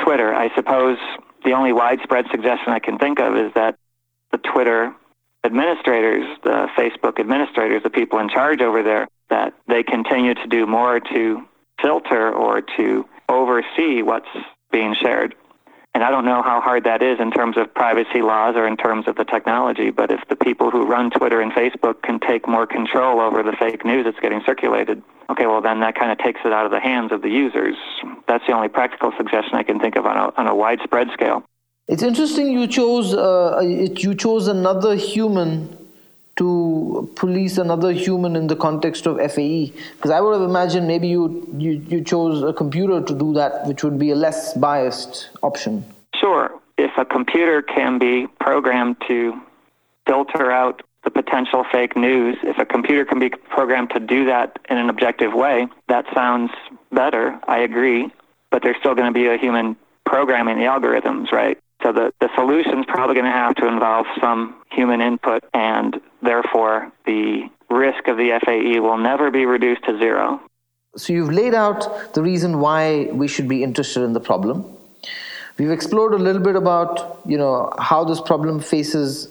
Twitter. 0.00 0.34
I 0.34 0.54
suppose 0.54 0.98
the 1.44 1.52
only 1.52 1.72
widespread 1.72 2.26
suggestion 2.30 2.72
I 2.72 2.78
can 2.78 2.98
think 2.98 3.18
of 3.18 3.36
is 3.36 3.52
that 3.54 3.76
the 4.32 4.38
Twitter 4.38 4.94
administrators, 5.44 6.26
the 6.42 6.68
Facebook 6.76 7.20
administrators, 7.20 7.82
the 7.82 7.90
people 7.90 8.18
in 8.18 8.28
charge 8.28 8.60
over 8.60 8.82
there, 8.82 9.08
that 9.30 9.54
they 9.68 9.82
continue 9.82 10.34
to 10.34 10.46
do 10.48 10.66
more 10.66 11.00
to 11.00 11.42
filter 11.80 12.32
or 12.32 12.62
to 12.76 13.08
oversee 13.28 14.02
what's 14.02 14.28
being 14.70 14.94
shared. 15.00 15.34
And 15.96 16.04
I 16.04 16.10
don't 16.10 16.26
know 16.26 16.42
how 16.42 16.60
hard 16.60 16.84
that 16.84 17.00
is 17.00 17.18
in 17.20 17.30
terms 17.30 17.56
of 17.56 17.72
privacy 17.72 18.20
laws 18.20 18.54
or 18.54 18.66
in 18.66 18.76
terms 18.76 19.08
of 19.08 19.16
the 19.16 19.24
technology, 19.24 19.88
but 19.88 20.10
if 20.10 20.20
the 20.28 20.36
people 20.36 20.70
who 20.70 20.84
run 20.84 21.10
Twitter 21.10 21.40
and 21.40 21.50
Facebook 21.52 22.02
can 22.02 22.20
take 22.20 22.46
more 22.46 22.66
control 22.66 23.18
over 23.18 23.42
the 23.42 23.56
fake 23.58 23.82
news 23.82 24.04
that's 24.04 24.20
getting 24.20 24.42
circulated, 24.44 25.02
okay, 25.30 25.46
well, 25.46 25.62
then 25.62 25.80
that 25.80 25.94
kind 25.94 26.12
of 26.12 26.18
takes 26.18 26.40
it 26.44 26.52
out 26.52 26.66
of 26.66 26.70
the 26.70 26.80
hands 26.80 27.12
of 27.12 27.22
the 27.22 27.30
users. 27.30 27.76
That's 28.28 28.46
the 28.46 28.52
only 28.52 28.68
practical 28.68 29.10
suggestion 29.16 29.54
I 29.54 29.62
can 29.62 29.80
think 29.80 29.96
of 29.96 30.04
on 30.04 30.18
a, 30.18 30.34
on 30.36 30.46
a 30.46 30.54
widespread 30.54 31.08
scale. 31.14 31.46
It's 31.88 32.02
interesting 32.02 32.52
you 32.52 32.66
chose 32.66 33.14
uh, 33.14 33.62
you 33.62 34.14
chose 34.14 34.48
another 34.48 34.96
human 34.96 35.78
to 36.36 37.10
police 37.16 37.58
another 37.58 37.92
human 37.92 38.36
in 38.36 38.46
the 38.46 38.56
context 38.56 39.06
of 39.06 39.18
FAE? 39.32 39.72
Because 39.96 40.10
I 40.10 40.20
would 40.20 40.34
have 40.34 40.48
imagined 40.48 40.86
maybe 40.86 41.08
you, 41.08 41.48
you, 41.56 41.72
you 41.88 42.04
chose 42.04 42.42
a 42.42 42.52
computer 42.52 43.00
to 43.00 43.14
do 43.14 43.32
that, 43.34 43.66
which 43.66 43.82
would 43.82 43.98
be 43.98 44.10
a 44.10 44.14
less 44.14 44.54
biased 44.54 45.30
option. 45.42 45.84
Sure. 46.14 46.50
If 46.78 46.90
a 46.98 47.04
computer 47.04 47.62
can 47.62 47.98
be 47.98 48.26
programmed 48.40 48.96
to 49.08 49.40
filter 50.06 50.50
out 50.50 50.82
the 51.04 51.10
potential 51.10 51.64
fake 51.70 51.96
news, 51.96 52.36
if 52.42 52.58
a 52.58 52.64
computer 52.64 53.04
can 53.04 53.18
be 53.18 53.30
programmed 53.30 53.90
to 53.90 54.00
do 54.00 54.26
that 54.26 54.58
in 54.68 54.76
an 54.76 54.90
objective 54.90 55.32
way, 55.32 55.68
that 55.88 56.04
sounds 56.14 56.50
better. 56.92 57.38
I 57.46 57.60
agree. 57.60 58.12
But 58.50 58.62
there's 58.62 58.76
still 58.78 58.94
going 58.94 59.12
to 59.12 59.18
be 59.18 59.26
a 59.26 59.36
human 59.36 59.76
programming 60.04 60.58
the 60.58 60.64
algorithms, 60.64 61.32
right? 61.32 61.58
So 61.86 61.92
the, 61.92 62.12
the 62.18 62.28
solution 62.34 62.80
is 62.80 62.86
probably 62.88 63.14
going 63.14 63.26
to 63.26 63.30
have 63.30 63.54
to 63.56 63.68
involve 63.68 64.06
some 64.20 64.56
human 64.72 65.00
input, 65.00 65.44
and 65.54 66.00
therefore 66.20 66.90
the 67.04 67.48
risk 67.70 68.08
of 68.08 68.16
the 68.16 68.40
FAE 68.44 68.80
will 68.80 68.98
never 68.98 69.30
be 69.30 69.46
reduced 69.46 69.84
to 69.84 69.96
zero. 69.96 70.40
So 70.96 71.12
you've 71.12 71.32
laid 71.32 71.54
out 71.54 72.12
the 72.14 72.22
reason 72.22 72.58
why 72.58 73.04
we 73.12 73.28
should 73.28 73.46
be 73.46 73.62
interested 73.62 74.02
in 74.02 74.14
the 74.14 74.20
problem. 74.20 74.64
We've 75.58 75.70
explored 75.70 76.12
a 76.14 76.18
little 76.18 76.42
bit 76.42 76.56
about, 76.56 77.20
you 77.24 77.38
know, 77.38 77.72
how 77.78 78.02
this 78.02 78.20
problem 78.20 78.58
faces 78.58 79.28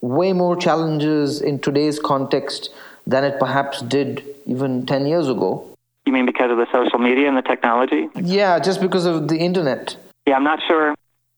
way 0.00 0.32
more 0.32 0.56
challenges 0.56 1.42
in 1.42 1.58
today's 1.58 1.98
context 1.98 2.70
than 3.06 3.22
it 3.22 3.38
perhaps 3.38 3.82
did 3.82 4.24
even 4.46 4.86
10 4.86 5.04
years 5.04 5.28
ago. 5.28 5.76
You 6.06 6.14
mean 6.14 6.24
because 6.24 6.50
of 6.50 6.56
the 6.56 6.68
social 6.72 6.98
media 6.98 7.28
and 7.28 7.36
the 7.36 7.42
technology? 7.42 8.08
Yeah, 8.14 8.60
just 8.60 8.80
because 8.80 9.04
of 9.04 9.28
the 9.28 9.36
internet. 9.36 9.94
Yeah, 10.26 10.36
I'm 10.36 10.44
not 10.44 10.60
sure 10.66 10.94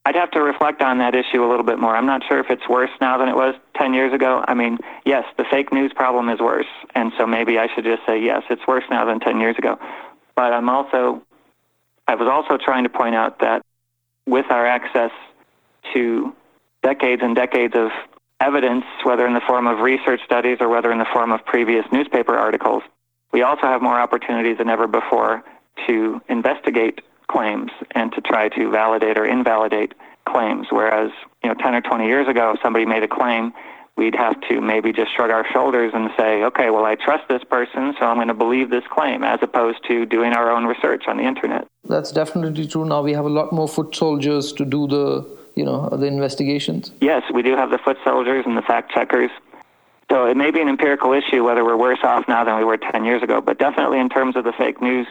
I'd 0.08 0.14
have 0.14 0.30
to 0.30 0.40
reflect 0.40 0.80
on 0.80 0.96
that 1.00 1.14
issue 1.14 1.44
a 1.44 1.48
little 1.50 1.66
bit 1.66 1.78
more. 1.78 1.94
I'm 1.94 2.06
not 2.06 2.22
sure 2.26 2.40
if 2.40 2.46
it's 2.48 2.66
worse 2.66 2.88
now 2.98 3.18
than 3.18 3.28
it 3.28 3.36
was 3.36 3.54
10 3.76 3.92
years 3.92 4.14
ago. 4.14 4.42
I 4.48 4.54
mean, 4.54 4.78
yes, 5.04 5.24
the 5.36 5.44
fake 5.50 5.70
news 5.70 5.92
problem 5.94 6.30
is 6.30 6.40
worse. 6.40 6.64
And 6.94 7.12
so 7.18 7.26
maybe 7.26 7.58
I 7.58 7.68
should 7.74 7.84
just 7.84 8.06
say, 8.06 8.18
yes, 8.18 8.42
it's 8.48 8.66
worse 8.66 8.84
now 8.90 9.04
than 9.04 9.20
10 9.20 9.38
years 9.38 9.56
ago. 9.58 9.78
But 10.34 10.54
I'm 10.54 10.70
also, 10.70 11.20
I 12.06 12.14
was 12.14 12.26
also 12.26 12.56
trying 12.56 12.84
to 12.84 12.88
point 12.88 13.16
out 13.16 13.40
that 13.40 13.60
with 14.26 14.46
our 14.48 14.64
access 14.64 15.10
to 15.92 16.34
decades 16.82 17.20
and 17.22 17.36
decades 17.36 17.74
of 17.76 17.90
evidence, 18.40 18.86
whether 19.04 19.26
in 19.26 19.34
the 19.34 19.42
form 19.46 19.66
of 19.66 19.80
research 19.80 20.20
studies 20.24 20.56
or 20.58 20.70
whether 20.70 20.90
in 20.90 20.96
the 20.96 21.08
form 21.12 21.32
of 21.32 21.44
previous 21.44 21.84
newspaper 21.92 22.34
articles, 22.34 22.82
we 23.30 23.42
also 23.42 23.66
have 23.66 23.82
more 23.82 24.00
opportunities 24.00 24.56
than 24.56 24.70
ever 24.70 24.86
before 24.86 25.44
to 25.86 26.22
investigate 26.30 27.02
claims 27.28 27.70
and 27.92 28.12
to 28.12 28.20
try 28.20 28.48
to 28.48 28.70
validate 28.70 29.18
or 29.18 29.26
invalidate 29.26 29.94
claims. 30.26 30.66
Whereas, 30.70 31.10
you 31.42 31.48
know, 31.48 31.54
10 31.54 31.74
or 31.74 31.80
20 31.80 32.06
years 32.06 32.28
ago, 32.28 32.52
if 32.54 32.60
somebody 32.62 32.84
made 32.84 33.02
a 33.02 33.08
claim, 33.08 33.52
we'd 33.96 34.14
have 34.14 34.40
to 34.48 34.60
maybe 34.60 34.92
just 34.92 35.14
shrug 35.14 35.30
our 35.30 35.46
shoulders 35.52 35.92
and 35.94 36.10
say, 36.16 36.44
okay, 36.44 36.70
well, 36.70 36.84
I 36.84 36.94
trust 36.94 37.28
this 37.28 37.42
person, 37.44 37.94
so 37.98 38.06
I'm 38.06 38.16
going 38.16 38.28
to 38.28 38.34
believe 38.34 38.70
this 38.70 38.84
claim, 38.90 39.24
as 39.24 39.40
opposed 39.42 39.78
to 39.88 40.06
doing 40.06 40.32
our 40.32 40.50
own 40.50 40.66
research 40.66 41.04
on 41.08 41.16
the 41.16 41.24
internet. 41.24 41.66
That's 41.84 42.12
definitely 42.12 42.66
true. 42.66 42.84
Now 42.84 43.02
we 43.02 43.12
have 43.12 43.24
a 43.24 43.28
lot 43.28 43.52
more 43.52 43.68
foot 43.68 43.94
soldiers 43.94 44.52
to 44.54 44.64
do 44.64 44.86
the, 44.86 45.38
you 45.56 45.64
know, 45.64 45.88
the 45.90 46.06
investigations. 46.06 46.92
Yes, 47.00 47.22
we 47.34 47.42
do 47.42 47.56
have 47.56 47.70
the 47.70 47.78
foot 47.78 47.98
soldiers 48.04 48.44
and 48.46 48.56
the 48.56 48.62
fact 48.62 48.92
checkers. 48.92 49.30
So 50.10 50.26
it 50.26 50.36
may 50.36 50.50
be 50.50 50.60
an 50.60 50.68
empirical 50.68 51.12
issue 51.12 51.44
whether 51.44 51.64
we're 51.64 51.76
worse 51.76 51.98
off 52.02 52.26
now 52.28 52.44
than 52.44 52.56
we 52.56 52.64
were 52.64 52.78
10 52.78 53.04
years 53.04 53.22
ago, 53.22 53.40
but 53.40 53.58
definitely 53.58 53.98
in 53.98 54.08
terms 54.08 54.36
of 54.36 54.44
the 54.44 54.52
fake 54.52 54.80
news 54.80 55.06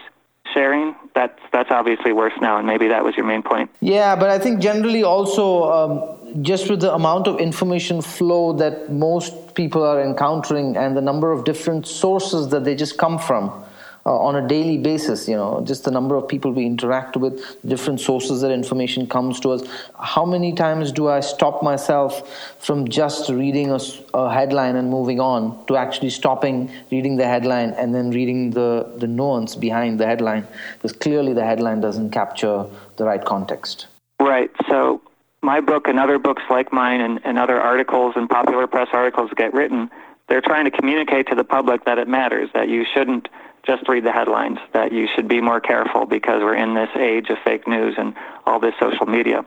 sharing, 0.54 0.94
that's 1.14 1.38
that's 1.52 1.70
obviously 1.70 2.12
worse 2.12 2.32
now, 2.40 2.58
and 2.58 2.66
maybe 2.66 2.88
that 2.88 3.04
was 3.04 3.16
your 3.16 3.26
main 3.26 3.42
point. 3.42 3.70
Yeah, 3.80 4.16
but 4.16 4.30
I 4.30 4.38
think 4.38 4.60
generally 4.60 5.02
also 5.02 5.44
um, 5.70 6.42
just 6.42 6.70
with 6.70 6.80
the 6.80 6.94
amount 6.94 7.26
of 7.26 7.40
information 7.40 8.02
flow 8.02 8.52
that 8.54 8.92
most 8.92 9.54
people 9.54 9.82
are 9.82 10.02
encountering 10.02 10.76
and 10.76 10.96
the 10.96 11.00
number 11.00 11.32
of 11.32 11.44
different 11.44 11.86
sources 11.86 12.48
that 12.48 12.64
they 12.64 12.74
just 12.74 12.98
come 12.98 13.18
from 13.18 13.64
uh, 14.08 14.28
on 14.28 14.36
a 14.36 14.48
daily 14.48 14.78
basis 14.78 15.28
you 15.28 15.36
know 15.36 15.62
just 15.70 15.84
the 15.84 15.90
number 15.90 16.14
of 16.14 16.26
people 16.26 16.50
we 16.50 16.64
interact 16.64 17.14
with 17.14 17.34
different 17.72 18.00
sources 18.00 18.40
that 18.40 18.50
information 18.50 19.06
comes 19.06 19.38
to 19.38 19.50
us. 19.50 19.62
How 20.00 20.24
many 20.24 20.54
times 20.54 20.92
do 20.92 21.08
i 21.08 21.20
stop 21.20 21.62
myself 21.62 22.12
from 22.58 22.88
just 22.88 23.28
reading 23.28 23.70
a, 23.70 23.80
a, 24.14 24.32
headline 24.32 24.76
and 24.76 24.88
moving 24.88 25.20
on 25.20 25.42
to 25.66 25.76
actually 25.76 26.08
stopping 26.08 26.70
reading 26.90 27.16
the 27.16 27.26
headline 27.26 27.70
and 27.80 27.94
then 27.94 28.10
reading 28.10 28.50
the 28.58 28.70
the 28.96 29.06
nuance 29.06 29.54
behind 29.54 30.00
the 30.00 30.06
headline? 30.06 30.46
Because 30.74 30.94
clearly 31.04 31.34
the 31.34 31.44
headline 31.44 31.82
doesn't 31.82 32.10
capture 32.10 32.64
the 32.96 33.04
right 33.04 33.24
context. 33.34 33.88
Right. 34.18 34.50
So 34.70 35.02
my 35.42 35.60
book 35.60 35.86
and 35.86 35.98
other 35.98 36.18
books 36.18 36.44
like 36.48 36.72
mine 36.72 37.02
and, 37.02 37.20
and 37.24 37.38
other 37.38 37.60
articles 37.60 38.14
and 38.16 38.26
popular 38.28 38.66
press 38.66 38.88
articles 38.92 39.30
get 39.36 39.52
written 39.52 39.90
they're 40.28 40.42
trying 40.42 40.66
to 40.66 40.70
communicate 40.70 41.26
to 41.28 41.34
the 41.34 41.44
public 41.44 41.84
that 41.86 41.98
it 41.98 42.06
matters 42.06 42.50
that 42.54 42.68
you 42.68 42.84
shouldn't 42.94 43.28
just 43.66 43.88
read 43.88 44.04
the 44.04 44.12
headlines, 44.12 44.58
that 44.72 44.92
you 44.92 45.08
should 45.14 45.28
be 45.28 45.40
more 45.40 45.60
careful 45.60 46.06
because 46.06 46.42
we're 46.42 46.54
in 46.54 46.74
this 46.74 46.90
age 46.96 47.28
of 47.28 47.38
fake 47.44 47.66
news 47.66 47.94
and 47.98 48.14
all 48.46 48.58
this 48.60 48.74
social 48.80 49.06
media. 49.06 49.44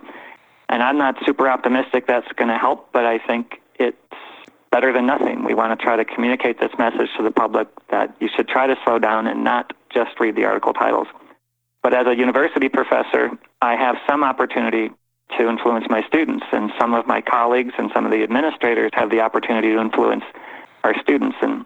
And 0.70 0.82
I'm 0.82 0.98
not 0.98 1.16
super 1.26 1.50
optimistic 1.50 2.08
that's 2.08 2.32
going 2.34 2.50
to 2.50 2.58
help, 2.58 2.92
but 2.94 3.06
I 3.06 3.18
think 3.20 3.62
it's 3.76 3.98
better 4.72 4.94
than 4.94 5.06
nothing. 5.06 5.44
We 5.44 5.54
want 5.54 5.78
to 5.78 5.84
try 5.84 5.98
to 5.98 6.06
communicate 6.06 6.60
this 6.60 6.72
message 6.80 7.10
to 7.18 7.24
the 7.24 7.32
public 7.32 7.68
that 7.90 8.16
you 8.20 8.30
should 8.34 8.48
try 8.48 8.68
to 8.68 8.76
slow 8.86 9.00
down 9.00 9.28
and 9.28 9.44
not 9.44 9.74
just 9.94 10.20
read 10.20 10.36
the 10.36 10.46
article 10.46 10.74
titles. 10.74 11.08
But 11.84 11.94
as 11.94 12.08
a 12.08 12.16
university 12.16 12.70
professor, 12.70 13.32
I 13.62 13.76
have 13.76 13.98
some 14.08 14.24
opportunity 14.24 14.92
to 15.38 15.50
influence 15.50 15.86
my 15.90 16.04
students, 16.04 16.46
and 16.52 16.72
some 16.80 16.94
of 16.94 17.08
my 17.08 17.22
colleagues 17.22 17.74
and 17.78 17.90
some 17.94 18.06
of 18.06 18.12
the 18.12 18.24
administrators 18.24 18.92
have 18.94 19.10
the 19.10 19.22
opportunity 19.22 19.70
to 19.74 19.80
influence 19.80 20.24
our 20.84 21.00
students. 21.02 21.38
And 21.42 21.66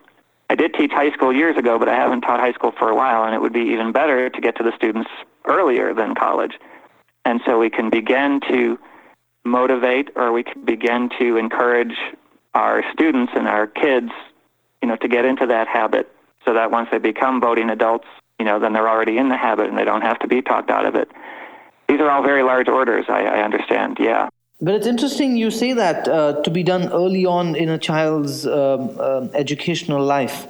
I 0.50 0.56
did 0.56 0.74
teach 0.74 0.92
high 0.92 1.12
school 1.12 1.34
years 1.34 1.58
ago, 1.58 1.80
but 1.80 1.90
I 1.90 1.96
haven't 1.96 2.22
taught 2.22 2.40
high 2.40 2.54
school 2.54 2.72
for 2.78 2.90
a 2.90 2.96
while, 2.96 3.24
and 3.24 3.34
it 3.34 3.42
would 3.42 3.54
be 3.54 3.72
even 3.74 3.92
better 3.92 4.30
to 4.30 4.42
get 4.42 4.56
to 4.58 4.64
the 4.64 4.72
students 4.76 5.10
earlier 5.46 5.94
than 5.94 6.16
college. 6.16 6.54
And 7.24 7.42
so 7.46 7.58
we 7.58 7.70
can 7.70 7.90
begin 7.90 8.40
to 8.50 8.78
motivate 9.44 10.10
or 10.16 10.32
we 10.32 10.44
can 10.44 10.64
begin 10.66 11.10
to 11.20 11.38
encourage 11.38 11.96
our 12.54 12.84
students 12.94 13.34
and 13.36 13.48
our 13.48 13.68
kids, 13.68 14.12
you 14.82 14.88
know, 14.88 14.96
to 14.98 15.08
get 15.08 15.26
into 15.26 15.46
that 15.48 15.68
habit 15.68 16.12
so 16.46 16.54
that 16.54 16.72
once 16.72 16.90
they 16.92 17.00
become 17.00 17.42
voting 17.42 17.70
adults, 17.70 18.08
you 18.40 18.46
know, 18.46 18.60
then 18.60 18.74
they're 18.74 18.90
already 18.90 19.18
in 19.18 19.30
the 19.30 19.38
habit 19.38 19.68
and 19.68 19.78
they 19.78 19.86
don't 19.86 20.02
have 20.02 20.20
to 20.20 20.28
be 20.28 20.42
talked 20.42 20.70
out 20.70 20.86
of 20.86 20.96
it. 20.96 21.10
These 21.88 22.00
are 22.00 22.10
all 22.10 22.24
very 22.24 22.44
large 22.44 22.68
orders, 22.68 23.06
I, 23.08 23.26
I 23.26 23.44
understand, 23.44 23.98
yeah. 24.00 24.30
But 24.62 24.76
it's 24.76 24.88
interesting 24.88 25.36
you 25.36 25.52
say 25.52 25.74
that 25.74 26.08
uh, 26.08 26.42
to 26.44 26.50
be 26.50 26.64
done 26.64 26.92
early 26.92 27.26
on 27.26 27.56
in 27.56 27.70
a 27.70 27.78
child's 27.78 28.48
um, 28.48 28.96
uh, 29.00 29.28
educational 29.34 30.04
life. 30.04 30.48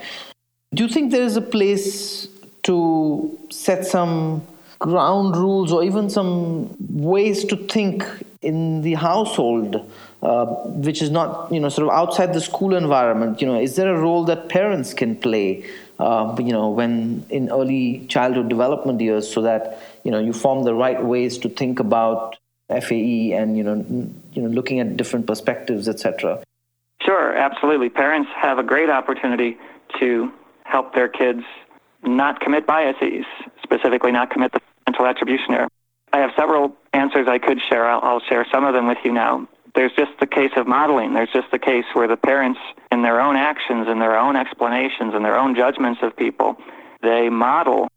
Do 0.74 0.84
you 0.84 0.89
think 0.89 1.12
there 1.12 1.24
is 1.24 1.38
a 1.38 1.41
place 1.41 2.28
to 2.64 3.38
set 3.49 3.86
some 3.86 4.45
ground 4.80 5.36
rules 5.36 5.72
or 5.72 5.84
even 5.84 6.10
some 6.10 6.76
ways 6.80 7.45
to 7.45 7.56
think 7.56 8.06
in 8.41 8.82
the 8.82 8.93
household, 8.93 9.89
uh, 10.22 10.45
which 10.45 11.01
is 11.01 11.10
not, 11.10 11.51
you 11.51 11.60
know, 11.60 11.70
sort 11.70 11.88
of 11.88 11.93
outside 11.93 12.34
the 12.34 12.41
school 12.41 12.76
environment? 12.76 13.41
You 13.41 13.47
know, 13.47 13.60
is 13.60 13.76
there 13.76 13.93
a 13.93 13.99
role 13.99 14.24
that 14.26 14.49
parents 14.49 14.93
can 14.93 15.16
play 15.16 15.66
uh, 15.99 16.36
you 16.39 16.51
know, 16.51 16.70
when 16.70 17.26
in 17.30 17.49
early 17.49 18.06
childhood 18.08 18.49
development 18.49 18.99
years, 18.99 19.32
so 19.32 19.41
that 19.41 19.80
you 20.03 20.12
know 20.12 20.20
you 20.20 20.34
form 20.34 20.64
the 20.64 20.74
right 20.74 21.03
ways 21.03 21.38
to 21.38 21.49
think 21.49 21.80
about 21.80 22.36
FAE 22.70 23.34
and 23.34 23.57
you 23.57 23.63
know, 23.63 23.76
you 24.34 24.41
know, 24.41 24.49
looking 24.49 24.80
at 24.80 24.97
different 24.97 25.28
perspectives, 25.28 25.88
etc. 25.88 26.43
Sure, 27.01 27.36
absolutely. 27.36 27.89
Parents 27.89 28.30
have 28.36 28.57
a 28.57 28.63
great 28.63 28.89
opportunity 28.89 29.57
to 29.99 30.32
help 30.63 30.95
their 30.95 31.07
kids 31.07 31.43
not 32.03 32.39
commit 32.39 32.66
biases, 32.66 33.26
specifically 33.63 34.11
not 34.11 34.32
commit 34.32 34.51
the 34.51 34.61
mental 34.88 35.05
attribution 35.05 35.53
error. 35.53 35.68
I 36.13 36.20
have 36.20 36.32
several 36.36 36.76
answers 36.93 37.28
I 37.28 37.39
could 37.39 37.59
share. 37.70 37.88
I'll, 37.88 37.99
I'll 38.01 38.22
share 38.22 38.45
some 38.51 38.63
of 38.63 38.74
them 38.74 38.88
with 38.88 38.97
you 39.03 39.11
now. 39.11 39.47
There's 39.76 39.91
just 39.91 40.11
the 40.20 40.28
case 40.28 40.51
of 40.55 40.68
modeling. 40.68 41.13
There's 41.13 41.32
just 41.34 41.51
the 41.51 41.59
case 41.59 41.84
where 41.93 42.07
the 42.07 42.16
parents, 42.16 42.59
in 42.91 43.01
their 43.01 43.20
own 43.20 43.36
actions 43.36 43.88
in 43.89 43.99
their 43.99 44.18
own 44.18 44.36
explanations 44.38 45.13
and 45.13 45.26
their 45.26 45.38
own 45.38 45.55
judgments 45.55 45.99
of 46.01 46.16
people, 46.16 46.55
they 47.01 47.30
model 47.30 47.89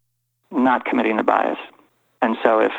not 0.51 0.83
committing 0.83 1.15
the 1.15 1.23
bias. 1.23 1.57
And 2.21 2.35
so 2.43 2.59
if 2.59 2.73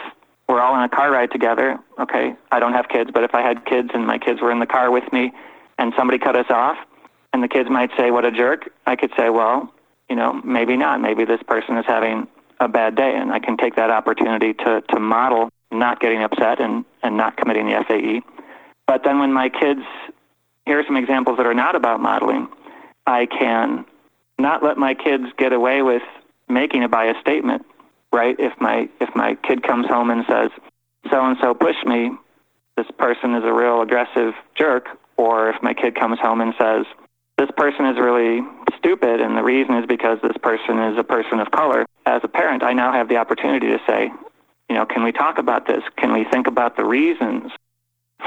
we're 0.51 0.61
all 0.61 0.74
on 0.74 0.82
a 0.82 0.88
car 0.88 1.11
ride 1.11 1.30
together, 1.30 1.78
okay, 1.98 2.34
I 2.51 2.59
don't 2.59 2.72
have 2.72 2.88
kids, 2.88 3.11
but 3.14 3.24
if 3.24 3.34
I 3.34 3.42
had 3.42 3.64
kids 3.64 3.90
and 3.94 4.07
my 4.07 4.18
kids 4.18 4.40
were 4.40 4.51
in 4.51 4.59
the 4.59 4.66
car 4.66 4.90
with 4.90 5.11
me 5.12 5.32
and 5.78 5.92
somebody 5.96 6.18
cut 6.18 6.36
us 6.36 6.51
off, 6.51 6.76
and 7.32 7.42
the 7.42 7.48
kids 7.48 7.70
might 7.70 7.90
say, 7.96 8.11
what 8.11 8.24
a 8.24 8.32
jerk, 8.32 8.68
I 8.86 8.96
could 8.96 9.12
say, 9.16 9.30
well, 9.30 9.72
you 10.09 10.16
know, 10.16 10.40
maybe 10.44 10.76
not. 10.76 11.01
Maybe 11.01 11.24
this 11.24 11.40
person 11.46 11.78
is 11.78 11.86
having 11.86 12.26
a 12.59 12.68
bad 12.68 12.96
day, 12.96 13.14
and 13.14 13.32
I 13.32 13.38
can 13.38 13.57
take 13.57 13.76
that 13.76 13.90
opportunity 13.90 14.53
to, 14.55 14.82
to 14.90 15.01
model 15.01 15.48
not 15.70 16.01
getting 16.01 16.22
upset 16.22 16.61
and, 16.61 16.84
and 17.03 17.16
not 17.16 17.36
committing 17.36 17.66
the 17.66 17.84
FAE. 17.86 18.22
But 18.86 19.05
then 19.05 19.20
when 19.20 19.32
my 19.32 19.48
kids, 19.48 19.82
here 20.66 20.80
are 20.80 20.84
some 20.84 20.96
examples 20.96 21.36
that 21.36 21.46
are 21.46 21.55
not 21.55 21.76
about 21.76 22.01
modeling, 22.01 22.48
I 23.07 23.26
can 23.26 23.84
not 24.38 24.64
let 24.64 24.76
my 24.76 24.94
kids 24.94 25.26
get 25.38 25.53
away 25.53 25.82
with 25.82 26.03
making 26.48 26.82
a 26.82 26.88
bias 26.88 27.16
statement, 27.20 27.64
right? 28.12 28.36
If 28.38 28.52
my, 28.61 28.88
if 29.00 29.14
my 29.14 29.36
kid 29.46 29.62
comes 29.62 29.86
home 29.86 30.11
and 30.11 30.24
says, 30.28 30.50
so-and-so 31.11 31.54
pushed 31.54 31.86
me, 31.86 32.11
this 32.76 32.86
person 32.98 33.34
is 33.34 33.44
a 33.44 33.52
real 33.52 33.82
aggressive 33.82 34.34
jerk, 34.56 34.88
or 35.16 35.50
if 35.50 35.62
my 35.62 35.74
kid 35.74 35.94
comes 35.94 36.18
home 36.18 36.40
and 36.40 36.54
says, 36.58 36.86
this 37.36 37.50
person 37.56 37.86
is 37.86 37.98
really 37.98 38.40
stupid, 38.76 39.20
and 39.20 39.36
the 39.36 39.42
reason 39.42 39.74
is 39.76 39.86
because 39.86 40.18
this 40.22 40.36
person 40.42 40.78
is 40.78 40.98
a 40.98 41.04
person 41.04 41.40
of 41.40 41.50
color. 41.50 41.86
As 42.06 42.20
a 42.22 42.28
parent, 42.28 42.62
I 42.62 42.72
now 42.72 42.92
have 42.92 43.08
the 43.08 43.16
opportunity 43.16 43.68
to 43.68 43.78
say, 43.86 44.11
you 44.68 44.76
know, 44.76 44.86
can 44.86 45.02
we 45.02 45.12
talk 45.12 45.38
about 45.38 45.66
this? 45.66 45.82
Can 45.96 46.12
we 46.12 46.24
think 46.24 46.46
about 46.46 46.76
the 46.76 46.84
reasons 46.84 47.50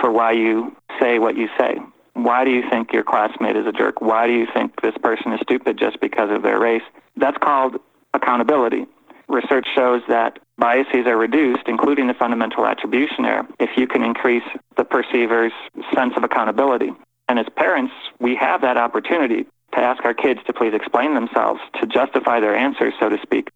for 0.01 0.11
why 0.11 0.31
you 0.31 0.75
say 0.99 1.19
what 1.19 1.37
you 1.37 1.47
say? 1.57 1.77
Why 2.13 2.43
do 2.43 2.51
you 2.51 2.63
think 2.69 2.91
your 2.91 3.03
classmate 3.03 3.55
is 3.55 3.65
a 3.65 3.71
jerk? 3.71 4.01
Why 4.01 4.27
do 4.27 4.33
you 4.33 4.47
think 4.53 4.81
this 4.81 4.95
person 5.01 5.33
is 5.33 5.39
stupid 5.41 5.77
just 5.77 5.99
because 5.99 6.29
of 6.31 6.43
their 6.43 6.59
race? 6.59 6.83
That's 7.15 7.37
called 7.37 7.77
accountability. 8.13 8.85
Research 9.27 9.67
shows 9.73 10.01
that 10.07 10.39
biases 10.57 11.07
are 11.07 11.17
reduced, 11.17 11.63
including 11.67 12.07
the 12.07 12.13
fundamental 12.13 12.65
attribution 12.65 13.25
error, 13.25 13.47
if 13.59 13.71
you 13.77 13.87
can 13.87 14.03
increase 14.03 14.43
the 14.77 14.83
perceiver's 14.83 15.53
sense 15.95 16.13
of 16.15 16.23
accountability. 16.23 16.91
And 17.27 17.39
as 17.39 17.45
parents, 17.55 17.93
we 18.19 18.35
have 18.35 18.61
that 18.61 18.77
opportunity 18.77 19.45
to 19.73 19.79
ask 19.79 20.03
our 20.05 20.13
kids 20.13 20.41
to 20.45 20.53
please 20.53 20.73
explain 20.73 21.15
themselves, 21.15 21.59
to 21.79 21.87
justify 21.87 22.39
their 22.39 22.55
answers, 22.55 22.93
so 22.99 23.09
to 23.09 23.17
speak. 23.21 23.49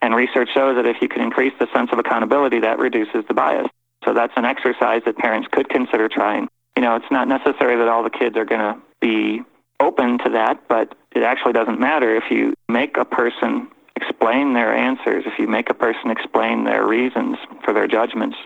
And 0.00 0.14
research 0.14 0.50
shows 0.54 0.76
that 0.76 0.86
if 0.86 0.96
you 1.00 1.08
can 1.08 1.22
increase 1.22 1.54
the 1.58 1.66
sense 1.74 1.90
of 1.92 1.98
accountability, 1.98 2.60
that 2.60 2.78
reduces 2.78 3.24
the 3.26 3.34
bias. 3.34 3.66
So 4.04 4.12
that's 4.14 4.34
an 4.36 4.44
exercise 4.44 5.02
that 5.06 5.16
parents 5.16 5.48
could 5.50 5.68
consider 5.68 6.08
trying. 6.08 6.48
You 6.76 6.82
know, 6.82 6.94
it's 6.96 7.10
not 7.10 7.26
necessary 7.26 7.76
that 7.76 7.88
all 7.88 8.04
the 8.04 8.10
kids 8.10 8.36
are 8.36 8.44
going 8.44 8.60
to 8.60 8.80
be 9.00 9.42
open 9.80 10.18
to 10.18 10.30
that, 10.30 10.68
but 10.68 10.94
it 11.14 11.22
actually 11.22 11.54
doesn't 11.54 11.80
matter 11.80 12.14
if 12.14 12.24
you 12.30 12.54
make 12.68 12.96
a 12.96 13.04
person 13.04 13.68
explain 14.16 14.54
their 14.54 14.74
answers, 14.74 15.24
if 15.26 15.38
you 15.38 15.46
make 15.46 15.68
a 15.70 15.74
person 15.74 16.10
explain 16.10 16.64
their 16.64 16.86
reasons 16.86 17.36
for 17.64 17.74
their 17.74 17.86
judgments, 17.86 18.36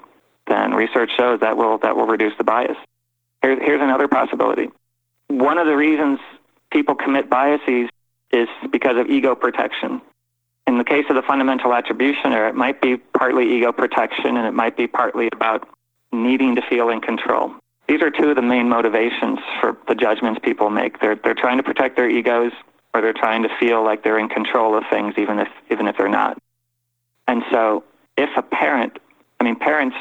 then 0.48 0.74
research 0.74 1.10
shows 1.16 1.40
that 1.40 1.56
will 1.56 1.78
that 1.78 1.96
will 1.96 2.06
reduce 2.06 2.32
the 2.38 2.44
bias. 2.44 2.76
Here, 3.42 3.58
here's 3.62 3.80
another 3.80 4.08
possibility. 4.08 4.68
One 5.28 5.58
of 5.58 5.66
the 5.66 5.76
reasons 5.76 6.18
people 6.72 6.94
commit 6.96 7.30
biases 7.30 7.88
is 8.32 8.48
because 8.70 8.96
of 8.96 9.08
ego 9.08 9.34
protection. 9.34 10.02
In 10.66 10.78
the 10.78 10.84
case 10.84 11.04
of 11.08 11.16
the 11.16 11.22
fundamental 11.22 11.72
attribution 11.72 12.32
error, 12.32 12.48
it 12.48 12.54
might 12.54 12.80
be 12.80 12.96
partly 12.96 13.56
ego 13.56 13.72
protection 13.72 14.36
and 14.36 14.46
it 14.46 14.54
might 14.54 14.76
be 14.76 14.86
partly 14.86 15.28
about 15.32 15.68
needing 16.12 16.56
to 16.56 16.62
feel 16.62 16.88
in 16.90 17.00
control. 17.00 17.52
These 17.88 18.02
are 18.02 18.10
two 18.10 18.30
of 18.30 18.36
the 18.36 18.42
main 18.42 18.68
motivations 18.68 19.38
for 19.60 19.76
the 19.88 19.94
judgments 19.94 20.40
people 20.42 20.70
make. 20.70 21.00
They're, 21.00 21.16
they're 21.16 21.34
trying 21.34 21.56
to 21.56 21.62
protect 21.62 21.96
their 21.96 22.08
egos 22.08 22.52
or 22.94 23.00
they're 23.00 23.12
trying 23.12 23.42
to 23.42 23.48
feel 23.58 23.84
like 23.84 24.02
they're 24.02 24.18
in 24.18 24.28
control 24.28 24.76
of 24.76 24.84
things 24.90 25.14
even 25.16 25.38
if, 25.38 25.48
even 25.70 25.86
if 25.86 25.96
they're 25.96 26.08
not. 26.08 26.38
And 27.26 27.42
so 27.50 27.84
if 28.16 28.30
a 28.36 28.42
parent, 28.42 28.98
I 29.38 29.44
mean, 29.44 29.56
parents, 29.56 29.96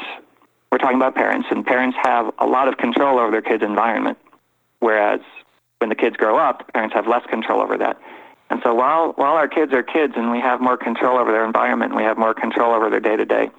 we're 0.72 0.78
talking 0.78 0.96
about 0.96 1.14
parents, 1.14 1.48
and 1.50 1.64
parents 1.64 1.96
have 2.02 2.32
a 2.38 2.46
lot 2.46 2.68
of 2.68 2.76
control 2.76 3.18
over 3.18 3.30
their 3.30 3.42
kids' 3.42 3.62
environment, 3.62 4.18
whereas 4.80 5.20
when 5.78 5.88
the 5.88 5.94
kids 5.94 6.16
grow 6.16 6.38
up, 6.38 6.72
parents 6.72 6.94
have 6.94 7.06
less 7.06 7.24
control 7.26 7.60
over 7.60 7.78
that. 7.78 7.98
And 8.50 8.60
so 8.64 8.74
while, 8.74 9.12
while 9.12 9.34
our 9.34 9.48
kids 9.48 9.72
are 9.72 9.82
kids 9.82 10.14
and 10.16 10.30
we 10.30 10.40
have 10.40 10.60
more 10.60 10.76
control 10.76 11.18
over 11.18 11.30
their 11.30 11.44
environment 11.44 11.94
we 11.94 12.02
have 12.02 12.18
more 12.18 12.34
control 12.34 12.74
over 12.74 12.90
their 12.90 13.00
day-to-day, 13.00 13.50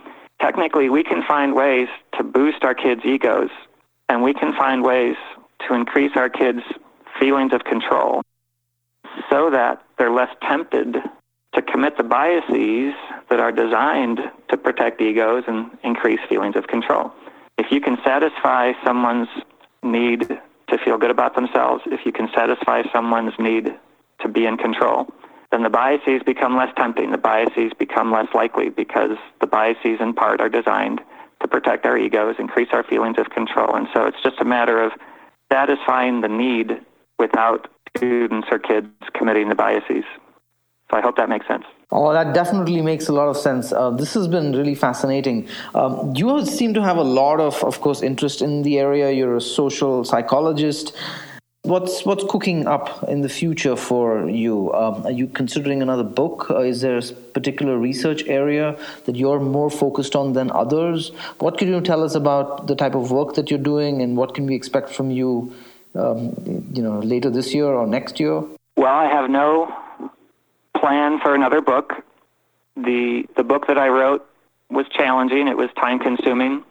technically 0.42 0.90
we 0.90 1.04
can 1.04 1.24
find 1.26 1.56
ways 1.56 1.88
to 2.18 2.24
boost 2.24 2.64
our 2.64 2.76
kids' 2.76 3.02
egos 3.06 3.50
and 4.10 4.22
we 4.22 4.34
can 4.34 4.54
find 4.54 4.84
ways 4.84 5.16
to 5.68 5.74
increase 5.74 6.12
our 6.16 6.30
kids' 6.30 6.64
feelings 7.20 7.54
of 7.54 7.64
control 7.64 8.22
so 9.30 9.50
that 9.50 9.82
they're 9.98 10.12
less 10.12 10.34
tempted 10.48 10.98
to 11.54 11.62
commit 11.62 11.98
the 11.98 12.04
biases 12.04 12.94
that 13.30 13.40
are 13.40 13.52
designed 13.52 14.20
to 14.50 14.58
protect 14.58 15.02
egos 15.02 15.44
and 15.48 15.70
increase 15.84 16.20
feelings 16.30 16.56
of 16.56 16.68
control. 16.68 17.12
If 17.58 17.72
you 17.72 17.82
can 17.82 17.98
satisfy 18.04 18.74
someone's 18.84 19.28
need 19.84 20.28
to 20.70 20.78
feel 20.84 20.98
good 20.98 21.12
about 21.12 21.36
themselves, 21.36 21.84
if 21.88 22.06
you 22.06 22.12
can 22.12 22.30
satisfy 22.34 22.84
someone's 22.94 23.34
need 23.38 23.74
to 24.22 24.28
be 24.28 24.46
in 24.46 24.58
control, 24.58 25.08
then 25.52 25.64
the 25.64 25.70
biases 25.70 26.22
become 26.26 26.56
less 26.56 26.74
tempting. 26.78 27.12
The 27.12 27.18
biases 27.18 27.74
become 27.78 28.12
less 28.12 28.28
likely 28.34 28.70
because 28.70 29.18
the 29.42 29.48
biases 29.48 30.00
in 30.00 30.14
part 30.14 30.40
are 30.40 30.50
designed 30.50 31.02
to 31.42 31.48
protect 31.48 31.86
our 31.86 31.98
egos, 31.98 32.36
increase 32.40 32.70
our 32.72 32.84
feelings 32.84 33.18
of 33.18 33.30
control. 33.32 33.76
And 33.76 33.88
so 33.94 34.06
it's 34.06 34.22
just 34.24 34.40
a 34.40 34.46
matter 34.46 34.82
of 34.82 34.94
satisfying 35.52 36.22
the 36.22 36.30
need 36.30 36.80
without 37.20 37.68
students 37.98 38.48
or 38.52 38.60
kids 38.60 38.88
committing 39.14 39.50
the 39.50 39.56
biases. 39.56 40.04
So 40.90 40.98
I 40.98 41.02
hope 41.02 41.16
that 41.18 41.30
makes 41.30 41.48
sense. 41.48 41.64
Oh, 41.92 42.12
that 42.14 42.34
definitely 42.34 42.82
makes 42.82 43.08
a 43.08 43.14
lot 43.14 43.28
of 43.28 43.38
sense. 43.38 43.72
Uh, 43.72 43.92
this 43.92 44.14
has 44.14 44.28
been 44.28 44.54
really 44.54 44.76
fascinating. 44.76 45.48
Um, 45.76 46.14
you 46.16 46.46
seem 46.46 46.74
to 46.74 46.82
have 46.82 46.98
a 46.98 47.04
lot 47.04 47.40
of, 47.40 47.64
of 47.64 47.82
course, 47.82 48.02
interest 48.02 48.42
in 48.42 48.64
the 48.64 48.80
area. 48.80 49.12
You're 49.12 49.38
a 49.38 49.42
social 49.42 50.04
psychologist. 50.04 50.96
What's 51.64 52.06
what's 52.06 52.24
cooking 52.24 52.66
up 52.66 53.04
in 53.08 53.22
the 53.22 53.30
future 53.30 53.76
for 53.76 54.28
you? 54.28 54.74
Um, 54.74 55.06
are 55.06 55.12
you 55.12 55.28
considering 55.28 55.84
another 55.84 56.04
book? 56.04 56.50
Uh, 56.50 56.62
is 56.62 56.82
there 56.82 56.98
a 56.98 57.04
particular 57.34 57.78
research 57.78 58.24
area 58.26 58.80
that 59.06 59.16
you're 59.16 59.40
more 59.40 59.70
focused 59.70 60.16
on 60.16 60.34
than 60.34 60.50
others? 60.52 61.10
What 61.38 61.60
can 61.60 61.68
you 61.68 61.80
tell 61.80 62.04
us 62.04 62.16
about 62.16 62.66
the 62.66 62.76
type 62.76 62.96
of 62.96 63.12
work 63.12 63.36
that 63.36 63.52
you're 63.52 63.60
doing, 63.60 64.02
and 64.02 64.18
what 64.18 64.34
can 64.34 64.48
we 64.48 64.56
expect 64.56 64.90
from 64.90 65.12
you, 65.12 65.54
um, 65.96 66.36
you 66.74 66.82
know, 66.82 67.00
later 67.00 67.30
this 67.30 67.54
year 67.54 67.68
or 67.68 67.88
next 67.88 68.20
year? 68.20 68.44
Well, 68.78 68.94
I 68.94 69.06
have 69.06 69.30
no 69.30 69.74
plan 70.78 71.20
for 71.20 71.36
another 71.36 71.62
book. 71.62 71.94
The 72.76 73.26
the 73.36 73.44
book 73.44 73.68
that 73.68 73.78
I 73.78 73.90
wrote 73.90 74.26
was 74.70 74.86
challenging. 74.90 75.48
It 75.48 75.58
was 75.58 75.70
time 75.76 76.00
consuming. 76.00 76.64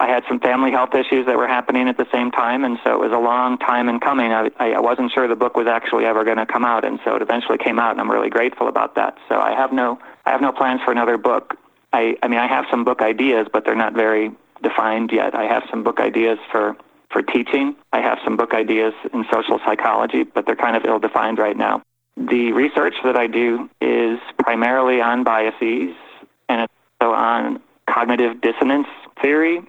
I 0.00 0.08
had 0.08 0.24
some 0.28 0.40
family 0.40 0.72
health 0.72 0.94
issues 0.94 1.26
that 1.26 1.36
were 1.36 1.46
happening 1.46 1.88
at 1.88 1.96
the 1.96 2.06
same 2.12 2.30
time, 2.30 2.64
and 2.64 2.78
so 2.82 2.92
it 2.92 2.98
was 2.98 3.12
a 3.12 3.18
long 3.18 3.58
time 3.58 3.88
in 3.88 4.00
coming. 4.00 4.32
I, 4.32 4.50
I 4.58 4.80
wasn't 4.80 5.12
sure 5.12 5.28
the 5.28 5.36
book 5.36 5.56
was 5.56 5.68
actually 5.68 6.04
ever 6.04 6.24
going 6.24 6.36
to 6.36 6.46
come 6.46 6.64
out, 6.64 6.84
and 6.84 6.98
so 7.04 7.14
it 7.14 7.22
eventually 7.22 7.58
came 7.58 7.78
out, 7.78 7.92
and 7.92 8.00
I'm 8.00 8.10
really 8.10 8.30
grateful 8.30 8.68
about 8.68 8.96
that. 8.96 9.16
So 9.28 9.36
I 9.36 9.54
have 9.54 9.72
no 9.72 9.98
I 10.26 10.30
have 10.30 10.40
no 10.40 10.52
plans 10.52 10.80
for 10.84 10.92
another 10.92 11.16
book. 11.16 11.56
I 11.92 12.16
I 12.22 12.28
mean 12.28 12.40
I 12.40 12.46
have 12.46 12.66
some 12.70 12.84
book 12.84 13.02
ideas, 13.02 13.46
but 13.52 13.64
they're 13.64 13.76
not 13.76 13.94
very 13.94 14.32
defined 14.62 15.10
yet. 15.12 15.34
I 15.34 15.44
have 15.44 15.62
some 15.70 15.82
book 15.82 16.00
ideas 16.00 16.38
for 16.50 16.76
for 17.14 17.22
teaching. 17.22 17.76
I 17.92 18.02
have 18.02 18.18
some 18.24 18.36
book 18.36 18.52
ideas 18.52 18.92
in 19.14 19.24
social 19.32 19.60
psychology, 19.64 20.24
but 20.24 20.44
they're 20.44 20.56
kind 20.56 20.76
of 20.76 20.84
ill 20.84 20.98
defined 20.98 21.38
right 21.38 21.56
now. 21.56 21.82
The 22.16 22.52
research 22.52 22.94
that 23.04 23.16
I 23.16 23.28
do 23.28 23.70
is 23.80 24.18
primarily 24.38 25.00
on 25.00 25.24
biases 25.24 25.94
and 26.48 26.62
it's 26.62 26.72
also 27.00 27.14
on 27.14 27.62
cognitive 27.88 28.40
dissonance 28.40 28.88
theory. 29.22 29.62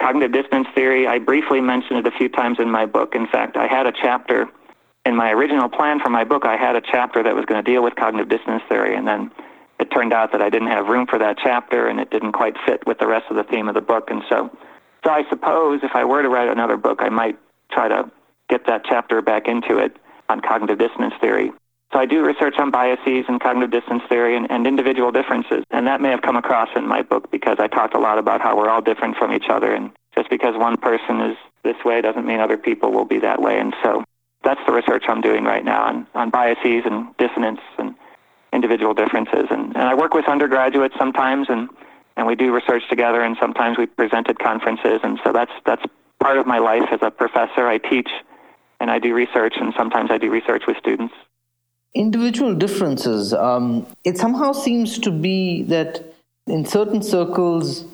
Cognitive 0.00 0.32
dissonance 0.32 0.68
theory, 0.74 1.06
I 1.06 1.18
briefly 1.18 1.60
mentioned 1.60 2.00
it 2.00 2.06
a 2.06 2.16
few 2.16 2.28
times 2.28 2.58
in 2.58 2.70
my 2.70 2.86
book. 2.86 3.14
In 3.14 3.26
fact, 3.26 3.56
I 3.56 3.66
had 3.66 3.86
a 3.86 3.92
chapter 3.92 4.48
in 5.06 5.14
my 5.14 5.30
original 5.30 5.68
plan 5.68 6.00
for 6.00 6.10
my 6.10 6.24
book, 6.24 6.44
I 6.44 6.56
had 6.56 6.74
a 6.74 6.80
chapter 6.80 7.22
that 7.22 7.36
was 7.36 7.44
going 7.44 7.64
to 7.64 7.70
deal 7.70 7.82
with 7.82 7.94
cognitive 7.94 8.28
dissonance 8.28 8.64
theory, 8.68 8.96
and 8.96 9.06
then 9.06 9.30
it 9.78 9.84
turned 9.92 10.12
out 10.12 10.32
that 10.32 10.42
I 10.42 10.50
didn't 10.50 10.68
have 10.68 10.88
room 10.88 11.06
for 11.06 11.18
that 11.20 11.38
chapter, 11.38 11.86
and 11.86 12.00
it 12.00 12.10
didn't 12.10 12.32
quite 12.32 12.56
fit 12.66 12.84
with 12.86 12.98
the 12.98 13.06
rest 13.06 13.26
of 13.30 13.36
the 13.36 13.44
theme 13.44 13.68
of 13.68 13.74
the 13.74 13.80
book. 13.80 14.10
And 14.10 14.22
so, 14.28 14.50
so 15.06 15.12
I 15.12 15.22
suppose 15.30 15.80
if 15.84 15.92
I 15.94 16.04
were 16.04 16.20
to 16.20 16.28
write 16.28 16.48
another 16.48 16.76
book, 16.76 16.98
I 17.00 17.10
might 17.10 17.38
try 17.70 17.86
to 17.86 18.10
get 18.50 18.66
that 18.66 18.82
chapter 18.84 19.22
back 19.22 19.46
into 19.46 19.78
it 19.78 19.96
on 20.28 20.40
cognitive 20.40 20.80
dissonance 20.80 21.14
theory. 21.20 21.52
So 21.92 22.00
I 22.00 22.06
do 22.06 22.24
research 22.24 22.54
on 22.58 22.72
biases 22.72 23.24
and 23.28 23.40
cognitive 23.40 23.70
dissonance 23.70 24.02
theory 24.08 24.36
and, 24.36 24.50
and 24.50 24.66
individual 24.66 25.12
differences. 25.12 25.62
And 25.70 25.86
that 25.86 26.00
may 26.00 26.10
have 26.10 26.22
come 26.22 26.34
across 26.34 26.70
in 26.74 26.88
my 26.88 27.02
book 27.02 27.30
because 27.30 27.58
I 27.60 27.68
talked 27.68 27.94
a 27.94 28.00
lot 28.00 28.18
about 28.18 28.40
how 28.40 28.56
we're 28.56 28.68
all 28.68 28.82
different 28.82 29.16
from 29.16 29.32
each 29.32 29.48
other. 29.48 29.72
And 29.72 29.92
just 30.16 30.28
because 30.28 30.56
one 30.56 30.76
person 30.76 31.20
is 31.20 31.36
this 31.62 31.76
way 31.84 32.00
doesn't 32.00 32.26
mean 32.26 32.40
other 32.40 32.58
people 32.58 32.90
will 32.90 33.04
be 33.04 33.20
that 33.20 33.40
way. 33.40 33.60
And 33.60 33.76
so 33.84 34.02
that's 34.42 34.60
the 34.66 34.72
research 34.72 35.04
I'm 35.06 35.20
doing 35.20 35.44
right 35.44 35.64
now 35.64 35.84
on, 35.84 36.08
on 36.16 36.30
biases 36.30 36.82
and 36.84 37.16
dissonance 37.16 37.60
and 37.78 37.94
individual 38.52 38.92
differences. 38.92 39.46
And, 39.50 39.76
and 39.76 39.84
I 39.84 39.94
work 39.94 40.14
with 40.14 40.28
undergraduates 40.28 40.96
sometimes, 40.98 41.46
and, 41.48 41.68
and 42.16 42.26
we 42.26 42.34
do 42.34 42.52
research 42.52 42.82
together, 42.88 43.20
and 43.20 43.36
sometimes 43.40 43.76
we 43.78 43.86
present 43.86 44.28
at 44.28 44.38
conferences. 44.38 45.00
And 45.02 45.18
so 45.24 45.32
that's, 45.32 45.52
that's 45.64 45.82
part 46.20 46.38
of 46.38 46.46
my 46.46 46.58
life 46.58 46.84
as 46.90 47.00
a 47.02 47.10
professor. 47.10 47.66
I 47.66 47.78
teach 47.78 48.08
and 48.80 48.90
I 48.90 48.98
do 48.98 49.14
research, 49.14 49.54
and 49.58 49.72
sometimes 49.76 50.10
I 50.10 50.18
do 50.18 50.30
research 50.30 50.64
with 50.66 50.76
students. 50.78 51.14
Individual 51.94 52.54
differences. 52.54 53.32
Um, 53.32 53.86
it 54.04 54.18
somehow 54.18 54.52
seems 54.52 54.98
to 54.98 55.10
be 55.10 55.62
that 55.64 56.04
in 56.46 56.66
certain 56.66 57.02
circles, 57.02 57.84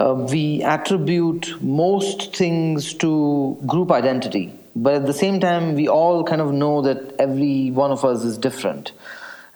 uh, 0.00 0.14
we 0.14 0.62
attribute 0.62 1.62
most 1.62 2.34
things 2.34 2.92
to 2.94 3.56
group 3.66 3.92
identity, 3.92 4.52
but 4.74 4.94
at 4.94 5.06
the 5.06 5.12
same 5.14 5.40
time, 5.40 5.74
we 5.74 5.88
all 5.88 6.24
kind 6.24 6.40
of 6.40 6.52
know 6.52 6.82
that 6.82 7.14
every 7.20 7.70
one 7.70 7.92
of 7.92 8.04
us 8.04 8.24
is 8.24 8.36
different. 8.36 8.92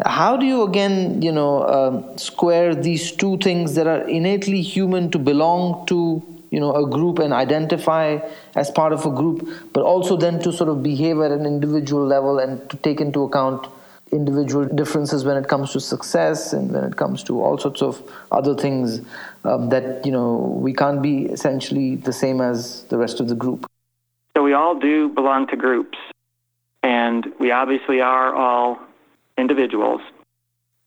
How 0.06 0.36
do 0.36 0.46
you 0.46 0.62
again, 0.62 1.20
you 1.22 1.32
know, 1.32 1.62
uh, 1.62 2.16
square 2.16 2.74
these 2.74 3.12
two 3.12 3.38
things 3.38 3.74
that 3.74 3.86
are 3.86 4.08
innately 4.08 4.62
human 4.62 5.10
to 5.10 5.18
belong 5.18 5.86
to, 5.86 6.22
you 6.50 6.60
know, 6.60 6.74
a 6.74 6.88
group 6.88 7.18
and 7.18 7.32
identify 7.32 8.18
as 8.54 8.70
part 8.70 8.92
of 8.92 9.04
a 9.04 9.10
group, 9.10 9.48
but 9.72 9.82
also 9.82 10.16
then 10.16 10.40
to 10.40 10.52
sort 10.52 10.70
of 10.70 10.82
behave 10.82 11.20
at 11.20 11.30
an 11.30 11.46
individual 11.46 12.06
level 12.06 12.38
and 12.38 12.68
to 12.70 12.76
take 12.78 13.00
into 13.00 13.24
account 13.24 13.66
individual 14.12 14.64
differences 14.64 15.24
when 15.24 15.36
it 15.36 15.48
comes 15.48 15.72
to 15.72 15.80
success 15.80 16.52
and 16.52 16.72
when 16.72 16.84
it 16.84 16.96
comes 16.96 17.22
to 17.22 17.40
all 17.40 17.56
sorts 17.58 17.80
of 17.80 18.02
other 18.32 18.54
things 18.54 19.00
um, 19.44 19.68
that 19.68 20.04
you 20.04 20.10
know 20.10 20.58
we 20.60 20.72
can't 20.72 21.00
be 21.00 21.26
essentially 21.26 21.96
the 21.96 22.12
same 22.12 22.40
as 22.40 22.84
the 22.84 22.98
rest 22.98 23.20
of 23.20 23.28
the 23.28 23.34
group? 23.34 23.66
So 24.36 24.42
we 24.42 24.52
all 24.52 24.78
do 24.78 25.08
belong 25.08 25.46
to 25.48 25.56
groups 25.56 25.98
and 26.82 27.26
we 27.38 27.50
obviously 27.50 28.00
are 28.00 28.34
all 28.34 28.80
individuals 29.38 30.00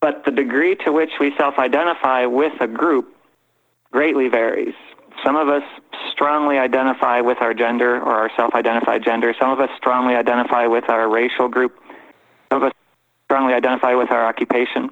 but 0.02 0.26
the 0.26 0.32
degree 0.32 0.76
to 0.76 0.92
which 0.92 1.12
we 1.20 1.34
self-identify 1.38 2.26
with 2.26 2.54
a 2.60 2.68
group 2.68 3.16
greatly 3.92 4.28
varies 4.28 4.76
some 5.24 5.36
of 5.36 5.48
us 5.48 5.64
strongly 6.12 6.58
identify 6.58 7.22
with 7.22 7.38
our 7.42 7.54
gender 7.54 7.96
or 7.96 8.14
our 8.14 8.32
self-identified 8.36 9.04
gender 9.04 9.34
some 9.40 9.52
of 9.52 9.60
us 9.60 9.70
strongly 9.78 10.16
identify 10.16 10.66
with 10.68 10.90
our 10.90 11.10
racial 11.10 11.48
group 11.48 11.80
some 12.52 12.62
of 12.62 12.68
us 12.68 12.74
strongly 13.34 13.56
identify 13.56 13.96
with 13.96 14.12
our 14.12 14.28
occupation, 14.28 14.92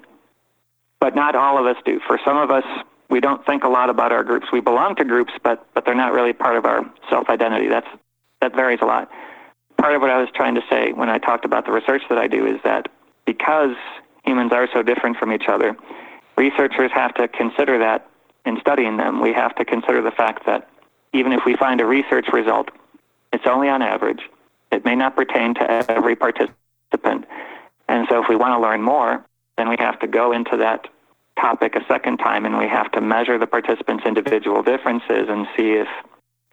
but 0.98 1.14
not 1.14 1.36
all 1.36 1.58
of 1.58 1.66
us 1.66 1.80
do. 1.84 2.00
For 2.08 2.18
some 2.24 2.36
of 2.36 2.50
us, 2.50 2.64
we 3.08 3.20
don't 3.20 3.46
think 3.46 3.62
a 3.62 3.68
lot 3.68 3.88
about 3.88 4.10
our 4.10 4.24
groups. 4.24 4.48
We 4.52 4.58
belong 4.58 4.96
to 4.96 5.04
groups, 5.04 5.32
but 5.44 5.64
but 5.74 5.84
they're 5.84 5.94
not 5.94 6.12
really 6.12 6.32
part 6.32 6.56
of 6.56 6.64
our 6.64 6.84
self-identity. 7.08 7.68
That's 7.68 7.86
that 8.40 8.56
varies 8.56 8.80
a 8.82 8.86
lot. 8.86 9.08
Part 9.78 9.94
of 9.94 10.02
what 10.02 10.10
I 10.10 10.18
was 10.18 10.28
trying 10.34 10.56
to 10.56 10.62
say 10.68 10.92
when 10.92 11.08
I 11.08 11.18
talked 11.18 11.44
about 11.44 11.66
the 11.66 11.72
research 11.72 12.02
that 12.08 12.18
I 12.18 12.26
do 12.26 12.44
is 12.44 12.60
that 12.64 12.90
because 13.26 13.76
humans 14.24 14.52
are 14.52 14.68
so 14.72 14.82
different 14.82 15.16
from 15.16 15.32
each 15.32 15.48
other, 15.48 15.76
researchers 16.36 16.90
have 16.92 17.14
to 17.14 17.28
consider 17.28 17.78
that 17.78 18.08
in 18.44 18.58
studying 18.60 18.96
them. 18.96 19.20
We 19.20 19.32
have 19.32 19.54
to 19.56 19.64
consider 19.64 20.02
the 20.02 20.10
fact 20.10 20.46
that 20.46 20.68
even 21.12 21.32
if 21.32 21.40
we 21.44 21.56
find 21.56 21.80
a 21.80 21.86
research 21.86 22.26
result, 22.32 22.70
it's 23.32 23.46
only 23.46 23.68
on 23.68 23.82
average. 23.82 24.20
It 24.70 24.84
may 24.84 24.94
not 24.94 25.16
pertain 25.16 25.54
to 25.54 25.90
every 25.90 26.16
participant. 26.16 27.26
And 27.88 28.06
so 28.08 28.22
if 28.22 28.28
we 28.28 28.36
want 28.36 28.54
to 28.54 28.60
learn 28.60 28.82
more, 28.82 29.24
then 29.58 29.68
we 29.68 29.76
have 29.78 29.98
to 30.00 30.06
go 30.06 30.32
into 30.32 30.56
that 30.56 30.88
topic 31.38 31.74
a 31.76 31.84
second 31.86 32.18
time 32.18 32.44
and 32.44 32.58
we 32.58 32.68
have 32.68 32.90
to 32.92 33.00
measure 33.00 33.38
the 33.38 33.46
participants' 33.46 34.04
individual 34.06 34.62
differences 34.62 35.28
and 35.28 35.46
see 35.56 35.72
if 35.72 35.88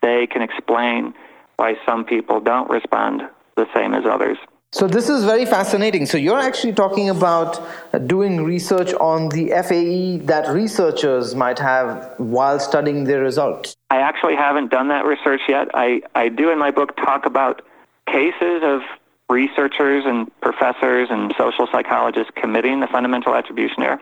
they 0.01 0.27
can 0.27 0.41
explain 0.41 1.13
why 1.57 1.75
some 1.85 2.05
people 2.05 2.39
don't 2.39 2.69
respond 2.69 3.21
the 3.55 3.67
same 3.73 3.93
as 3.93 4.05
others. 4.05 4.37
So 4.71 4.85
this 4.87 5.09
is 5.09 5.25
very 5.25 5.45
fascinating. 5.45 6.05
So 6.05 6.17
you're 6.19 6.39
actually 6.39 6.73
talking 6.73 7.09
about 7.09 7.59
uh, 7.91 7.97
doing 7.97 8.43
research 8.43 8.93
on 8.93 9.29
the 9.29 9.49
FAE 9.49 10.25
that 10.27 10.47
researchers 10.47 11.33
might 11.33 11.57
have 11.57 12.13
while 12.17 12.59
studying 12.59 13.05
their 13.05 13.21
results. 13.21 13.75
I 13.89 13.97
actually 13.97 14.35
haven't 14.35 14.69
done 14.69 14.89
that 14.89 15.05
research 15.05 15.41
yet. 15.49 15.69
I, 15.73 16.01
I 16.13 16.29
do 16.29 16.51
in 16.51 16.59
my 16.59 16.69
book 16.69 16.95
talk 16.97 17.25
about 17.25 17.63
cases 18.05 18.61
of 18.63 18.81
researchers 19.27 20.03
and 20.05 20.29
professors 20.39 21.07
and 21.09 21.33
social 21.35 21.67
psychologists 21.71 22.31
committing 22.35 22.79
the 22.79 22.87
fundamental 22.87 23.33
attribution 23.33 23.81
error. 23.81 23.99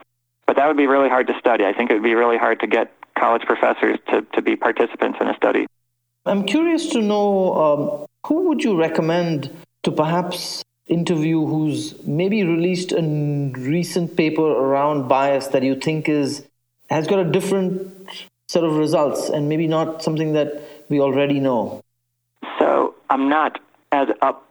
But 0.47 0.57
that 0.57 0.68
would 0.68 0.78
be 0.78 0.88
really 0.88 1.09
hard 1.09 1.28
to 1.28 1.39
study. 1.39 1.63
I 1.63 1.72
think 1.72 1.91
it 1.91 1.93
would 1.93 2.03
be 2.03 2.15
really 2.15 2.38
hard 2.38 2.59
to 2.59 2.68
get 2.68 2.91
college 3.18 3.43
professors 3.43 3.99
to, 4.09 4.22
to 4.34 4.41
be 4.41 4.57
participants 4.57 5.18
in 5.22 5.30
a 5.30 5.36
study. 5.36 5.65
I'm 6.26 6.43
curious 6.43 6.89
to 6.89 7.01
know 7.01 7.53
um, 7.55 8.05
who 8.28 8.49
would 8.49 8.63
you 8.63 8.78
recommend 8.78 9.49
to 9.88 9.91
perhaps 9.93 10.65
interview 10.88 11.45
who's 11.45 11.95
maybe 12.03 12.43
released 12.43 12.91
a 12.91 13.01
recent 13.55 14.17
paper 14.17 14.41
around 14.41 15.07
bias 15.07 15.47
that 15.47 15.63
you 15.63 15.75
think 15.75 16.09
is 16.09 16.45
has 16.89 17.07
got 17.07 17.19
a 17.19 17.29
different 17.31 17.71
set 18.49 18.65
of 18.65 18.75
results 18.75 19.29
and 19.29 19.47
maybe 19.47 19.65
not 19.65 20.03
something 20.03 20.33
that 20.33 20.49
we 20.89 20.99
already 20.99 21.39
know? 21.39 21.81
So 22.59 22.95
I'm 23.09 23.29
not 23.29 23.59
as 23.93 24.09
up 24.21 24.45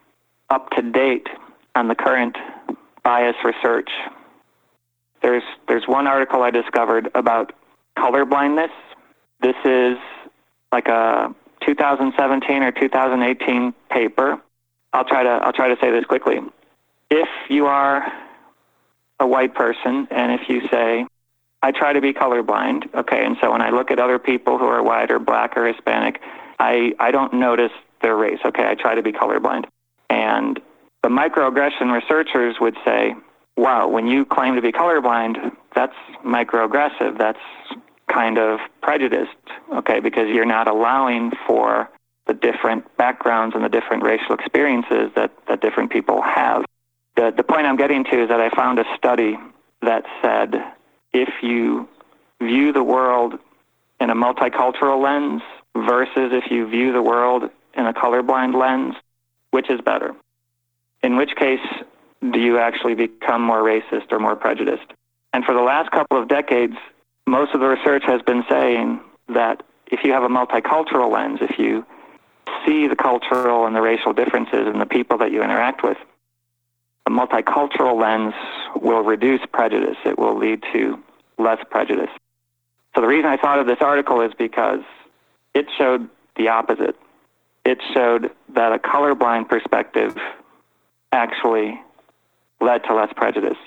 up 0.49 0.71
to 0.71 0.81
date 0.83 1.29
on 1.75 1.89
the 1.89 1.95
current 1.95 2.37
bias 3.05 3.37
research. 3.45 3.91
There's 5.21 5.47
there's 5.69 5.87
one 5.87 6.07
article 6.07 6.43
I 6.43 6.51
discovered 6.51 7.11
about 7.15 7.53
color 7.99 8.25
blindness. 8.25 8.75
This 9.43 9.57
is 9.67 9.99
like 10.73 10.89
a 10.89 11.35
2017 11.67 12.63
or 12.63 12.73
2018 12.73 13.75
paper. 13.91 14.41
I'll 14.97 15.05
try 15.05 15.23
to 15.23 15.29
I'll 15.29 15.53
try 15.53 15.69
to 15.69 15.77
say 15.81 15.91
this 15.91 16.05
quickly. 16.05 16.39
If 17.11 17.29
you 17.49 17.67
are 17.67 18.03
a 19.21 19.27
white 19.27 19.55
person 19.55 20.09
and 20.11 20.33
if 20.33 20.49
you 20.49 20.67
say 20.69 21.07
I 21.63 21.73
try 21.73 21.93
to 21.93 22.01
be 22.01 22.13
colorblind, 22.13 22.95
okay, 22.95 23.25
and 23.25 23.37
so 23.41 23.53
when 23.53 23.61
I 23.61 23.71
look 23.71 23.91
at 23.91 23.99
other 23.99 24.19
people 24.19 24.59
who 24.59 24.67
are 24.67 24.83
white 24.83 25.11
or 25.11 25.19
black 25.19 25.57
or 25.57 25.67
Hispanic, 25.67 26.21
I 26.59 26.93
I 26.99 27.11
don't 27.11 27.35
notice 27.35 27.73
their 28.03 28.17
race, 28.17 28.39
okay? 28.45 28.67
I 28.67 28.75
try 28.75 28.95
to 28.95 29.03
be 29.03 29.13
colorblind. 29.13 29.67
And 30.09 30.61
the 31.03 31.09
microaggression 31.09 31.93
researchers 31.93 32.57
would 32.61 32.77
say, 32.85 33.15
wow, 33.57 33.89
when 33.89 34.07
you 34.07 34.25
claim 34.25 34.55
to 34.57 34.63
be 34.63 34.73
colorblind, 34.73 35.53
that's 35.75 35.95
microaggressive. 36.25 37.19
That's 37.19 37.39
kind 38.13 38.39
of 38.39 38.61
prejudiced, 38.83 39.31
okay, 39.75 40.01
because 40.01 40.29
you're 40.29 40.47
not 40.47 40.69
allowing 40.69 41.33
for 41.47 41.91
different 42.41 42.97
backgrounds 42.97 43.55
and 43.55 43.65
the 43.65 43.69
different 43.69 44.03
racial 44.03 44.35
experiences 44.35 45.11
that, 45.17 45.33
that 45.49 45.61
different 45.61 45.91
people 45.91 46.23
have. 46.23 46.65
The, 47.17 47.33
the 47.37 47.43
point 47.43 47.67
I'm 47.67 47.77
getting 47.77 48.05
to 48.05 48.23
is 48.23 48.29
that 48.29 48.41
I 48.41 48.51
found 48.51 48.79
a 48.79 48.85
study 48.97 49.37
that 49.83 50.05
said 50.23 50.55
if 51.13 51.29
you 51.43 51.89
view 52.41 52.73
the 52.73 52.83
world 52.83 53.39
in 54.01 54.11
a 54.11 54.15
multicultural 54.15 55.03
lens 55.03 55.43
versus 55.75 56.33
if 56.33 56.51
you 56.51 56.69
view 56.69 56.93
the 56.93 57.03
world 57.03 57.51
in 57.75 57.87
a 57.87 57.93
colorblind 57.93 58.55
lens, 58.55 58.95
which 59.51 59.71
is 59.71 59.81
better? 59.81 60.15
In 61.03 61.17
which 61.17 61.35
case, 61.37 61.61
do 62.33 62.41
you 62.41 62.59
actually 62.59 62.95
become 62.95 63.43
more 63.43 63.63
racist 63.63 64.11
or 64.11 64.19
more 64.19 64.37
prejudiced? 64.37 64.93
And 65.33 65.45
for 65.45 65.55
the 65.55 65.61
last 65.61 65.91
couple 65.91 66.21
of 66.21 66.29
decades, 66.29 66.77
most 67.27 67.55
of 67.55 67.61
the 67.61 67.67
research 67.67 68.05
has 68.07 68.23
been 68.23 68.45
saying 68.49 69.01
that 69.29 69.63
if 69.87 70.01
you 70.05 70.13
have 70.13 70.23
a 70.23 70.29
multicultural 70.29 71.13
lens, 71.13 71.39
if 71.41 71.59
you 71.59 71.85
see 72.65 72.87
the 72.87 72.97
cultural 72.97 73.67
and 73.67 73.75
the 73.75 73.81
racial 73.81 74.13
differences 74.13 74.67
in 74.67 74.79
the 74.79 74.87
people 74.87 75.19
that 75.19 75.33
you 75.33 75.43
interact 75.43 75.83
with, 75.83 75.99
a 77.07 77.11
multicultural 77.11 78.01
lens 78.01 78.35
will 78.81 79.03
reduce 79.03 79.41
prejudice. 79.53 79.97
It 80.05 80.19
will 80.19 80.37
lead 80.37 80.63
to 80.73 81.03
less 81.39 81.59
prejudice. 81.71 82.11
So 82.95 83.01
the 83.01 83.07
reason 83.07 83.27
I 83.27 83.37
thought 83.37 83.59
of 83.59 83.67
this 83.67 83.79
article 83.81 84.21
is 84.23 84.33
because 84.37 84.81
it 85.55 85.67
showed 85.77 86.09
the 86.37 86.49
opposite 86.49 86.97
it 87.67 87.81
showed 87.93 88.31
that 88.55 88.73
a 88.73 88.79
colorblind 88.79 89.49
perspective 89.49 90.17
actually 91.11 91.81
led 92.61 92.85
to 92.85 92.95
less 92.95 93.13
prejudice. 93.17 93.59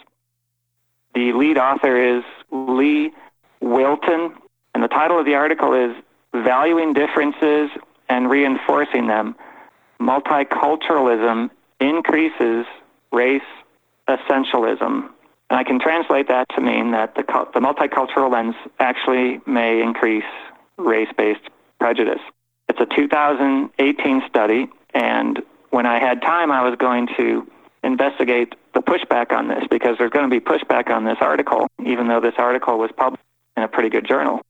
The 1.13 1.33
lead 1.33 1.57
author 1.57 2.17
is 2.17 2.23
Leigh 2.49 3.11
Wilton, 3.59 4.33
and 4.73 4.81
the 4.81 4.87
title 4.87 5.19
of 5.19 5.25
the 5.25 5.35
article 5.35 5.73
is 5.73 5.93
Valuing 6.33 6.93
Differences 6.93 7.71
and 8.09 8.29
Reinforcing 8.29 9.07
Them 9.07 9.35
Multiculturalism 10.01 11.49
Increases 11.79 12.65
Race 13.11 13.41
Essentialism. 14.07 15.09
And 15.51 15.57
I 15.57 15.63
can 15.63 15.79
translate 15.79 16.27
that 16.27 16.47
to 16.55 16.61
mean 16.61 16.91
that 16.91 17.15
the, 17.15 17.23
the 17.53 17.59
multicultural 17.59 18.31
lens 18.31 18.55
actually 18.79 19.41
may 19.45 19.81
increase 19.81 20.23
race 20.77 21.09
based 21.17 21.41
prejudice. 21.79 22.21
It's 22.67 22.79
a 22.79 22.85
2018 22.85 24.21
study, 24.27 24.69
and 24.93 25.41
when 25.71 25.85
I 25.85 25.99
had 25.99 26.21
time, 26.21 26.51
I 26.51 26.67
was 26.67 26.77
going 26.77 27.07
to 27.17 27.47
investigate 27.83 28.55
the 28.73 28.79
the 28.79 28.91
pushback 28.91 29.31
on 29.31 29.47
this 29.47 29.63
because 29.69 29.97
there's 29.97 30.11
going 30.11 30.29
to 30.29 30.33
be 30.33 30.43
pushback 30.43 30.89
on 30.89 31.05
this 31.05 31.17
article, 31.21 31.67
even 31.85 32.07
though 32.07 32.19
this 32.19 32.35
article 32.37 32.77
was 32.77 32.91
published 32.95 33.23
in 33.57 33.63
a 33.63 33.67
pretty 33.67 33.89
good 33.89 34.07
journal. 34.07 34.41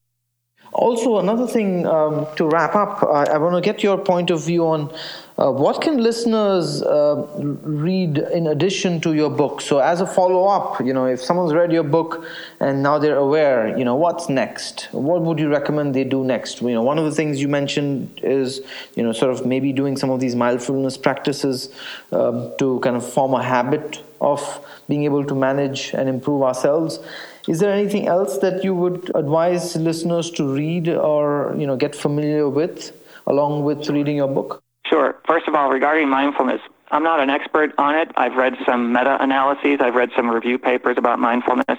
Also, 0.71 1.17
another 1.17 1.47
thing 1.47 1.87
um, 1.87 2.27
to 2.35 2.47
wrap 2.47 2.75
up, 2.75 3.03
I, 3.03 3.23
I 3.23 3.37
want 3.37 3.55
to 3.55 3.61
get 3.61 3.81
your 3.81 3.97
point 3.97 4.29
of 4.29 4.45
view 4.45 4.67
on 4.67 4.93
uh, 5.39 5.51
what 5.51 5.81
can 5.81 5.97
listeners 5.97 6.83
uh, 6.83 7.25
read 7.63 8.17
in 8.17 8.47
addition 8.47 9.01
to 9.01 9.13
your 9.13 9.29
book. 9.31 9.61
So, 9.61 9.79
as 9.79 9.99
a 9.99 10.05
follow 10.05 10.47
up, 10.47 10.79
you 10.85 10.93
know, 10.93 11.05
if 11.05 11.21
someone's 11.21 11.53
read 11.53 11.71
your 11.71 11.83
book 11.83 12.23
and 12.59 12.83
now 12.83 12.99
they're 12.99 13.15
aware, 13.15 13.75
you 13.77 13.83
know, 13.83 13.95
what's 13.95 14.29
next? 14.29 14.89
What 14.91 15.21
would 15.21 15.39
you 15.39 15.49
recommend 15.49 15.95
they 15.95 16.03
do 16.03 16.23
next? 16.23 16.61
You 16.61 16.73
know, 16.73 16.83
one 16.83 16.99
of 16.99 17.05
the 17.05 17.13
things 17.13 17.41
you 17.41 17.47
mentioned 17.47 18.19
is, 18.21 18.61
you 18.95 19.01
know, 19.01 19.11
sort 19.11 19.31
of 19.31 19.45
maybe 19.45 19.73
doing 19.73 19.97
some 19.97 20.11
of 20.11 20.19
these 20.19 20.35
mindfulness 20.35 20.97
practices 20.97 21.69
um, 22.11 22.53
to 22.59 22.79
kind 22.81 22.95
of 22.95 23.11
form 23.11 23.33
a 23.33 23.41
habit 23.41 24.03
of 24.21 24.65
being 24.87 25.05
able 25.05 25.25
to 25.25 25.33
manage 25.33 25.93
and 25.93 26.09
improve 26.09 26.43
ourselves. 26.43 26.99
Is 27.47 27.59
there 27.59 27.71
anything 27.71 28.07
else 28.07 28.37
that 28.39 28.63
you 28.63 28.75
would 28.75 29.11
advise 29.15 29.75
listeners 29.75 30.29
to 30.31 30.53
read 30.53 30.89
or 30.89 31.55
you 31.57 31.65
know 31.65 31.75
get 31.75 31.95
familiar 31.95 32.49
with 32.49 32.91
along 33.27 33.63
with 33.63 33.89
reading 33.89 34.17
your 34.17 34.27
book? 34.27 34.63
Sure. 34.85 35.17
First 35.27 35.47
of 35.47 35.55
all, 35.55 35.69
regarding 35.69 36.09
mindfulness, 36.09 36.61
I'm 36.91 37.03
not 37.03 37.19
an 37.19 37.29
expert 37.29 37.73
on 37.77 37.95
it. 37.95 38.11
I've 38.17 38.35
read 38.35 38.55
some 38.65 38.91
meta-analyses. 38.91 39.77
I've 39.81 39.93
read 39.93 40.09
some 40.15 40.29
review 40.29 40.57
papers 40.57 40.97
about 40.97 41.19
mindfulness. 41.19 41.77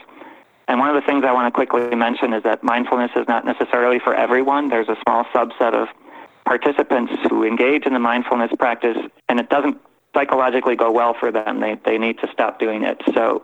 And 0.68 0.78
one 0.78 0.88
of 0.88 0.94
the 0.94 1.04
things 1.04 1.24
I 1.24 1.32
want 1.32 1.52
to 1.52 1.56
quickly 1.56 1.96
mention 1.96 2.32
is 2.32 2.44
that 2.44 2.62
mindfulness 2.62 3.10
is 3.16 3.26
not 3.26 3.44
necessarily 3.44 3.98
for 3.98 4.14
everyone. 4.14 4.68
There's 4.68 4.88
a 4.88 4.96
small 5.02 5.24
subset 5.34 5.74
of 5.74 5.88
participants 6.44 7.12
who 7.28 7.42
engage 7.44 7.86
in 7.86 7.92
the 7.92 7.98
mindfulness 7.98 8.52
practice, 8.56 8.96
and 9.28 9.40
it 9.40 9.50
doesn't 9.50 9.78
psychologically 10.14 10.76
go 10.76 10.92
well 10.92 11.14
for 11.18 11.32
them. 11.32 11.58
They, 11.58 11.76
they 11.84 11.98
need 11.98 12.18
to 12.20 12.28
stop 12.32 12.60
doing 12.60 12.84
it. 12.84 13.02
So 13.14 13.42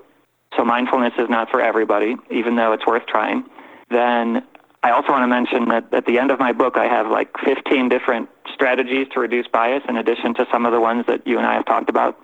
so 0.57 0.65
mindfulness 0.65 1.13
is 1.19 1.29
not 1.29 1.51
for 1.51 1.61
everybody, 1.61 2.17
even 2.31 2.57
though 2.57 2.73
it's 2.73 2.87
worth 2.87 3.07
trying. 3.07 3.45
Then 3.91 4.43
I 4.83 4.91
also 4.91 5.11
want 5.11 5.23
to 5.23 5.27
mention 5.27 5.69
that 5.69 5.93
at 5.93 6.07
the 6.07 6.19
end 6.19 6.31
of 6.31 6.39
my 6.39 6.53
book, 6.53 6.77
I 6.77 6.87
have 6.87 7.09
like 7.09 7.29
15 7.45 7.89
different 7.89 8.29
strategies 8.53 9.09
to 9.13 9.21
reduce 9.21 9.47
bias 9.49 9.83
in 9.89 9.97
addition 9.97 10.35
to 10.35 10.47
some 10.53 10.65
of 10.65 10.73
the 10.73 10.81
ones 10.81 11.05
that 11.07 11.27
you 11.27 11.39
and 11.39 11.47
I 11.47 11.55
have 11.55 11.67
talked 11.67 11.91
about. 11.91 12.19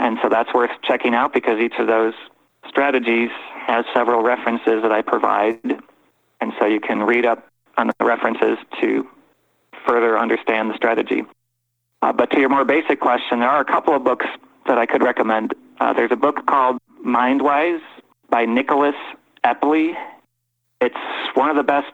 And 0.00 0.18
so 0.22 0.28
that's 0.28 0.52
worth 0.52 0.70
checking 0.82 1.14
out 1.14 1.32
because 1.32 1.60
each 1.60 1.74
of 1.78 1.86
those 1.86 2.14
strategies 2.68 3.30
has 3.66 3.84
several 3.94 4.22
references 4.22 4.82
that 4.82 4.92
I 4.92 5.02
provide. 5.02 5.58
And 6.40 6.52
so 6.58 6.66
you 6.66 6.80
can 6.80 7.02
read 7.02 7.24
up 7.24 7.46
on 7.76 7.90
the 7.98 8.04
references 8.04 8.58
to 8.80 9.06
further 9.86 10.18
understand 10.18 10.70
the 10.70 10.76
strategy. 10.76 11.22
Uh, 12.02 12.12
but 12.12 12.30
to 12.30 12.40
your 12.40 12.48
more 12.48 12.64
basic 12.64 13.00
question, 13.00 13.40
there 13.40 13.48
are 13.48 13.60
a 13.60 13.64
couple 13.64 13.94
of 13.94 14.04
books 14.04 14.26
that 14.66 14.78
I 14.78 14.86
could 14.86 15.02
recommend. 15.02 15.54
Uh, 15.80 15.92
there's 15.92 16.12
a 16.12 16.16
book 16.16 16.46
called 16.46 16.78
Mindwise 17.04 17.80
by 18.30 18.44
Nicholas 18.44 18.94
Epley. 19.44 19.94
It's 20.80 20.96
one 21.34 21.50
of 21.50 21.56
the 21.56 21.62
best 21.62 21.92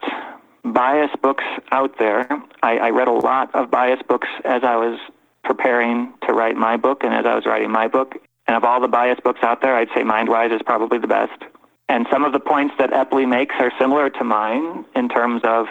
bias 0.65 1.11
books 1.23 1.45
out 1.71 1.99
there. 1.99 2.27
I, 2.63 2.79
I 2.79 2.91
read 2.91 3.09
a 3.09 3.13
lot 3.13 3.55
of 3.55 3.71
bias 3.71 4.01
books 4.09 4.29
as 4.45 4.63
I 4.65 4.77
was 4.77 4.99
preparing 5.43 6.15
to 6.27 6.33
write 6.33 6.57
my 6.57 6.77
book 6.77 7.05
and 7.05 7.15
as 7.15 7.27
I 7.27 7.35
was 7.35 7.47
writing 7.47 7.71
my 7.71 7.89
book. 7.89 8.17
And 8.47 8.57
of 8.57 8.65
all 8.65 8.81
the 8.81 8.89
bias 8.89 9.19
books 9.23 9.41
out 9.43 9.63
there, 9.63 9.77
I'd 9.77 9.89
say 9.95 10.03
Mindwise 10.03 10.55
is 10.55 10.63
probably 10.63 10.99
the 10.99 11.07
best. 11.07 11.43
And 11.89 12.07
some 12.11 12.25
of 12.25 12.33
the 12.33 12.41
points 12.41 12.75
that 12.79 12.91
Epley 12.91 13.29
makes 13.29 13.55
are 13.59 13.73
similar 13.79 14.11
to 14.11 14.25
mine 14.25 14.85
in 14.97 15.09
terms 15.09 15.43
of 15.45 15.67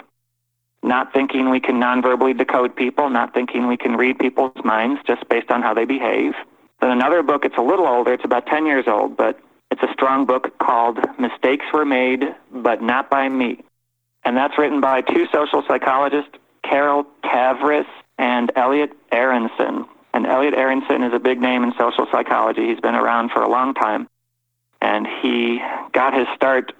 not 0.82 1.12
thinking 1.12 1.50
we 1.50 1.60
can 1.60 1.76
nonverbally 1.76 2.36
decode 2.36 2.76
people, 2.76 3.08
not 3.10 3.32
thinking 3.32 3.66
we 3.66 3.76
can 3.76 3.96
read 3.96 4.18
people's 4.18 4.52
minds 4.64 5.00
just 5.06 5.28
based 5.28 5.50
on 5.50 5.62
how 5.62 5.74
they 5.74 5.84
behave. 5.84 6.34
Then 6.84 6.92
another 6.92 7.22
book, 7.22 7.46
it's 7.46 7.56
a 7.56 7.62
little 7.62 7.86
older, 7.86 8.12
it's 8.12 8.26
about 8.26 8.44
10 8.44 8.66
years 8.66 8.84
old, 8.86 9.16
but 9.16 9.40
it's 9.70 9.82
a 9.82 9.90
strong 9.94 10.26
book 10.26 10.58
called 10.58 10.98
Mistakes 11.18 11.64
Were 11.72 11.86
Made, 11.86 12.24
but 12.52 12.82
Not 12.82 13.08
by 13.08 13.26
Me. 13.30 13.64
And 14.22 14.36
that's 14.36 14.58
written 14.58 14.82
by 14.82 15.00
two 15.00 15.24
social 15.32 15.64
psychologists, 15.66 16.32
Carol 16.62 17.06
Tavris 17.24 17.86
and 18.18 18.52
Elliot 18.54 18.92
Aronson. 19.10 19.86
And 20.12 20.26
Elliot 20.26 20.52
Aronson 20.52 21.02
is 21.04 21.14
a 21.14 21.18
big 21.18 21.40
name 21.40 21.62
in 21.62 21.72
social 21.78 22.06
psychology. 22.12 22.68
He's 22.68 22.80
been 22.80 22.94
around 22.94 23.30
for 23.30 23.40
a 23.40 23.48
long 23.48 23.72
time. 23.72 24.06
And 24.82 25.06
he 25.22 25.62
got 25.92 26.12
his 26.12 26.26
start 26.36 26.74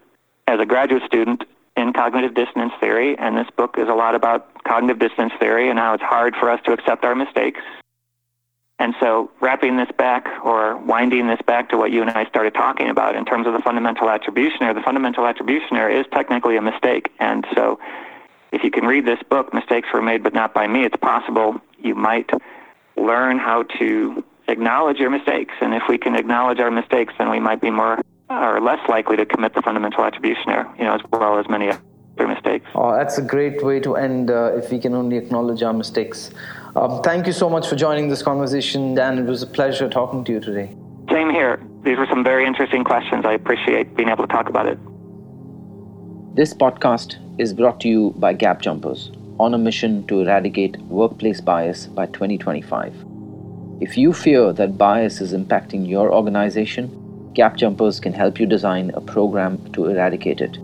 as 0.46 0.60
a 0.60 0.66
graduate 0.66 1.04
student 1.06 1.44
in 1.78 1.94
cognitive 1.94 2.34
dissonance 2.34 2.74
theory. 2.78 3.16
And 3.16 3.38
this 3.38 3.48
book 3.56 3.76
is 3.78 3.88
a 3.88 3.94
lot 3.94 4.14
about 4.14 4.64
cognitive 4.64 4.98
dissonance 4.98 5.32
theory 5.40 5.70
and 5.70 5.78
how 5.78 5.94
it's 5.94 6.02
hard 6.02 6.34
for 6.38 6.50
us 6.50 6.60
to 6.66 6.74
accept 6.74 7.06
our 7.06 7.14
mistakes 7.14 7.62
and 8.84 8.94
so, 9.00 9.30
wrapping 9.40 9.78
this 9.78 9.88
back 9.96 10.28
or 10.44 10.76
winding 10.76 11.26
this 11.26 11.40
back 11.46 11.70
to 11.70 11.78
what 11.78 11.90
you 11.90 12.02
and 12.02 12.10
I 12.10 12.26
started 12.26 12.52
talking 12.52 12.90
about 12.90 13.16
in 13.16 13.24
terms 13.24 13.46
of 13.46 13.54
the 13.54 13.60
fundamental 13.60 14.10
attribution 14.10 14.58
error, 14.60 14.74
the 14.74 14.82
fundamental 14.82 15.24
attribution 15.24 15.78
error 15.78 15.88
is 15.88 16.04
technically 16.12 16.58
a 16.58 16.60
mistake. 16.60 17.10
And 17.18 17.46
so, 17.54 17.80
if 18.52 18.62
you 18.62 18.70
can 18.70 18.84
read 18.84 19.06
this 19.06 19.20
book, 19.30 19.54
Mistakes 19.54 19.88
Were 19.94 20.02
Made 20.02 20.22
But 20.22 20.34
Not 20.34 20.52
By 20.52 20.66
Me, 20.66 20.84
it's 20.84 20.96
possible 20.96 21.62
you 21.78 21.94
might 21.94 22.28
learn 22.94 23.38
how 23.38 23.62
to 23.78 24.22
acknowledge 24.48 24.98
your 24.98 25.08
mistakes. 25.08 25.54
And 25.62 25.72
if 25.72 25.84
we 25.88 25.96
can 25.96 26.14
acknowledge 26.14 26.60
our 26.60 26.70
mistakes, 26.70 27.14
then 27.16 27.30
we 27.30 27.40
might 27.40 27.62
be 27.62 27.70
more 27.70 28.02
or 28.28 28.60
less 28.60 28.86
likely 28.86 29.16
to 29.16 29.24
commit 29.24 29.54
the 29.54 29.62
fundamental 29.62 30.04
attribution 30.04 30.50
error, 30.50 30.70
you 30.76 30.84
know, 30.84 30.94
as 30.94 31.00
well 31.10 31.38
as 31.38 31.48
many 31.48 31.70
other 31.70 31.80
mistakes. 32.18 32.66
Oh, 32.74 32.92
that's 32.94 33.18
a 33.18 33.22
great 33.22 33.62
way 33.64 33.80
to 33.80 33.96
end 33.96 34.30
uh, 34.30 34.52
if 34.56 34.70
we 34.70 34.78
can 34.78 34.94
only 34.94 35.16
acknowledge 35.16 35.62
our 35.62 35.72
mistakes. 35.72 36.30
Um, 36.76 37.02
thank 37.02 37.26
you 37.26 37.32
so 37.32 37.48
much 37.48 37.68
for 37.68 37.76
joining 37.76 38.08
this 38.08 38.22
conversation, 38.22 38.94
Dan. 38.94 39.18
It 39.18 39.26
was 39.26 39.42
a 39.42 39.46
pleasure 39.46 39.88
talking 39.88 40.24
to 40.24 40.32
you 40.32 40.40
today. 40.40 40.74
Same 41.10 41.30
here. 41.30 41.60
These 41.82 41.98
were 41.98 42.06
some 42.06 42.24
very 42.24 42.46
interesting 42.46 42.84
questions. 42.84 43.24
I 43.24 43.32
appreciate 43.32 43.94
being 43.96 44.08
able 44.08 44.26
to 44.26 44.32
talk 44.32 44.48
about 44.48 44.66
it. 44.66 44.78
This 46.34 46.54
podcast 46.54 47.16
is 47.38 47.52
brought 47.52 47.80
to 47.80 47.88
you 47.88 48.14
by 48.16 48.32
Gap 48.32 48.60
Jumpers 48.62 49.12
on 49.38 49.54
a 49.54 49.58
mission 49.58 50.06
to 50.06 50.20
eradicate 50.20 50.78
workplace 50.82 51.40
bias 51.40 51.86
by 51.86 52.06
2025. 52.06 52.94
If 53.80 53.98
you 53.98 54.12
fear 54.12 54.52
that 54.52 54.78
bias 54.78 55.20
is 55.20 55.32
impacting 55.32 55.88
your 55.88 56.12
organization, 56.12 57.32
Gap 57.34 57.56
Jumpers 57.56 58.00
can 58.00 58.12
help 58.12 58.38
you 58.38 58.46
design 58.46 58.90
a 58.94 59.00
program 59.00 59.58
to 59.72 59.86
eradicate 59.86 60.40
it. 60.40 60.56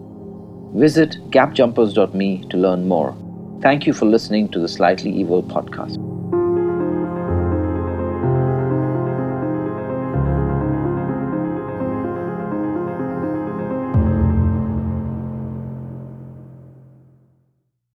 Visit 0.74 1.16
gapjumpers.me 1.30 2.44
to 2.48 2.56
learn 2.56 2.86
more. 2.86 3.16
Thank 3.60 3.86
you 3.86 3.92
for 3.92 4.06
listening 4.06 4.48
to 4.50 4.58
the 4.58 4.68
Slightly 4.68 5.10
Evil 5.10 5.42
podcast. 5.42 6.19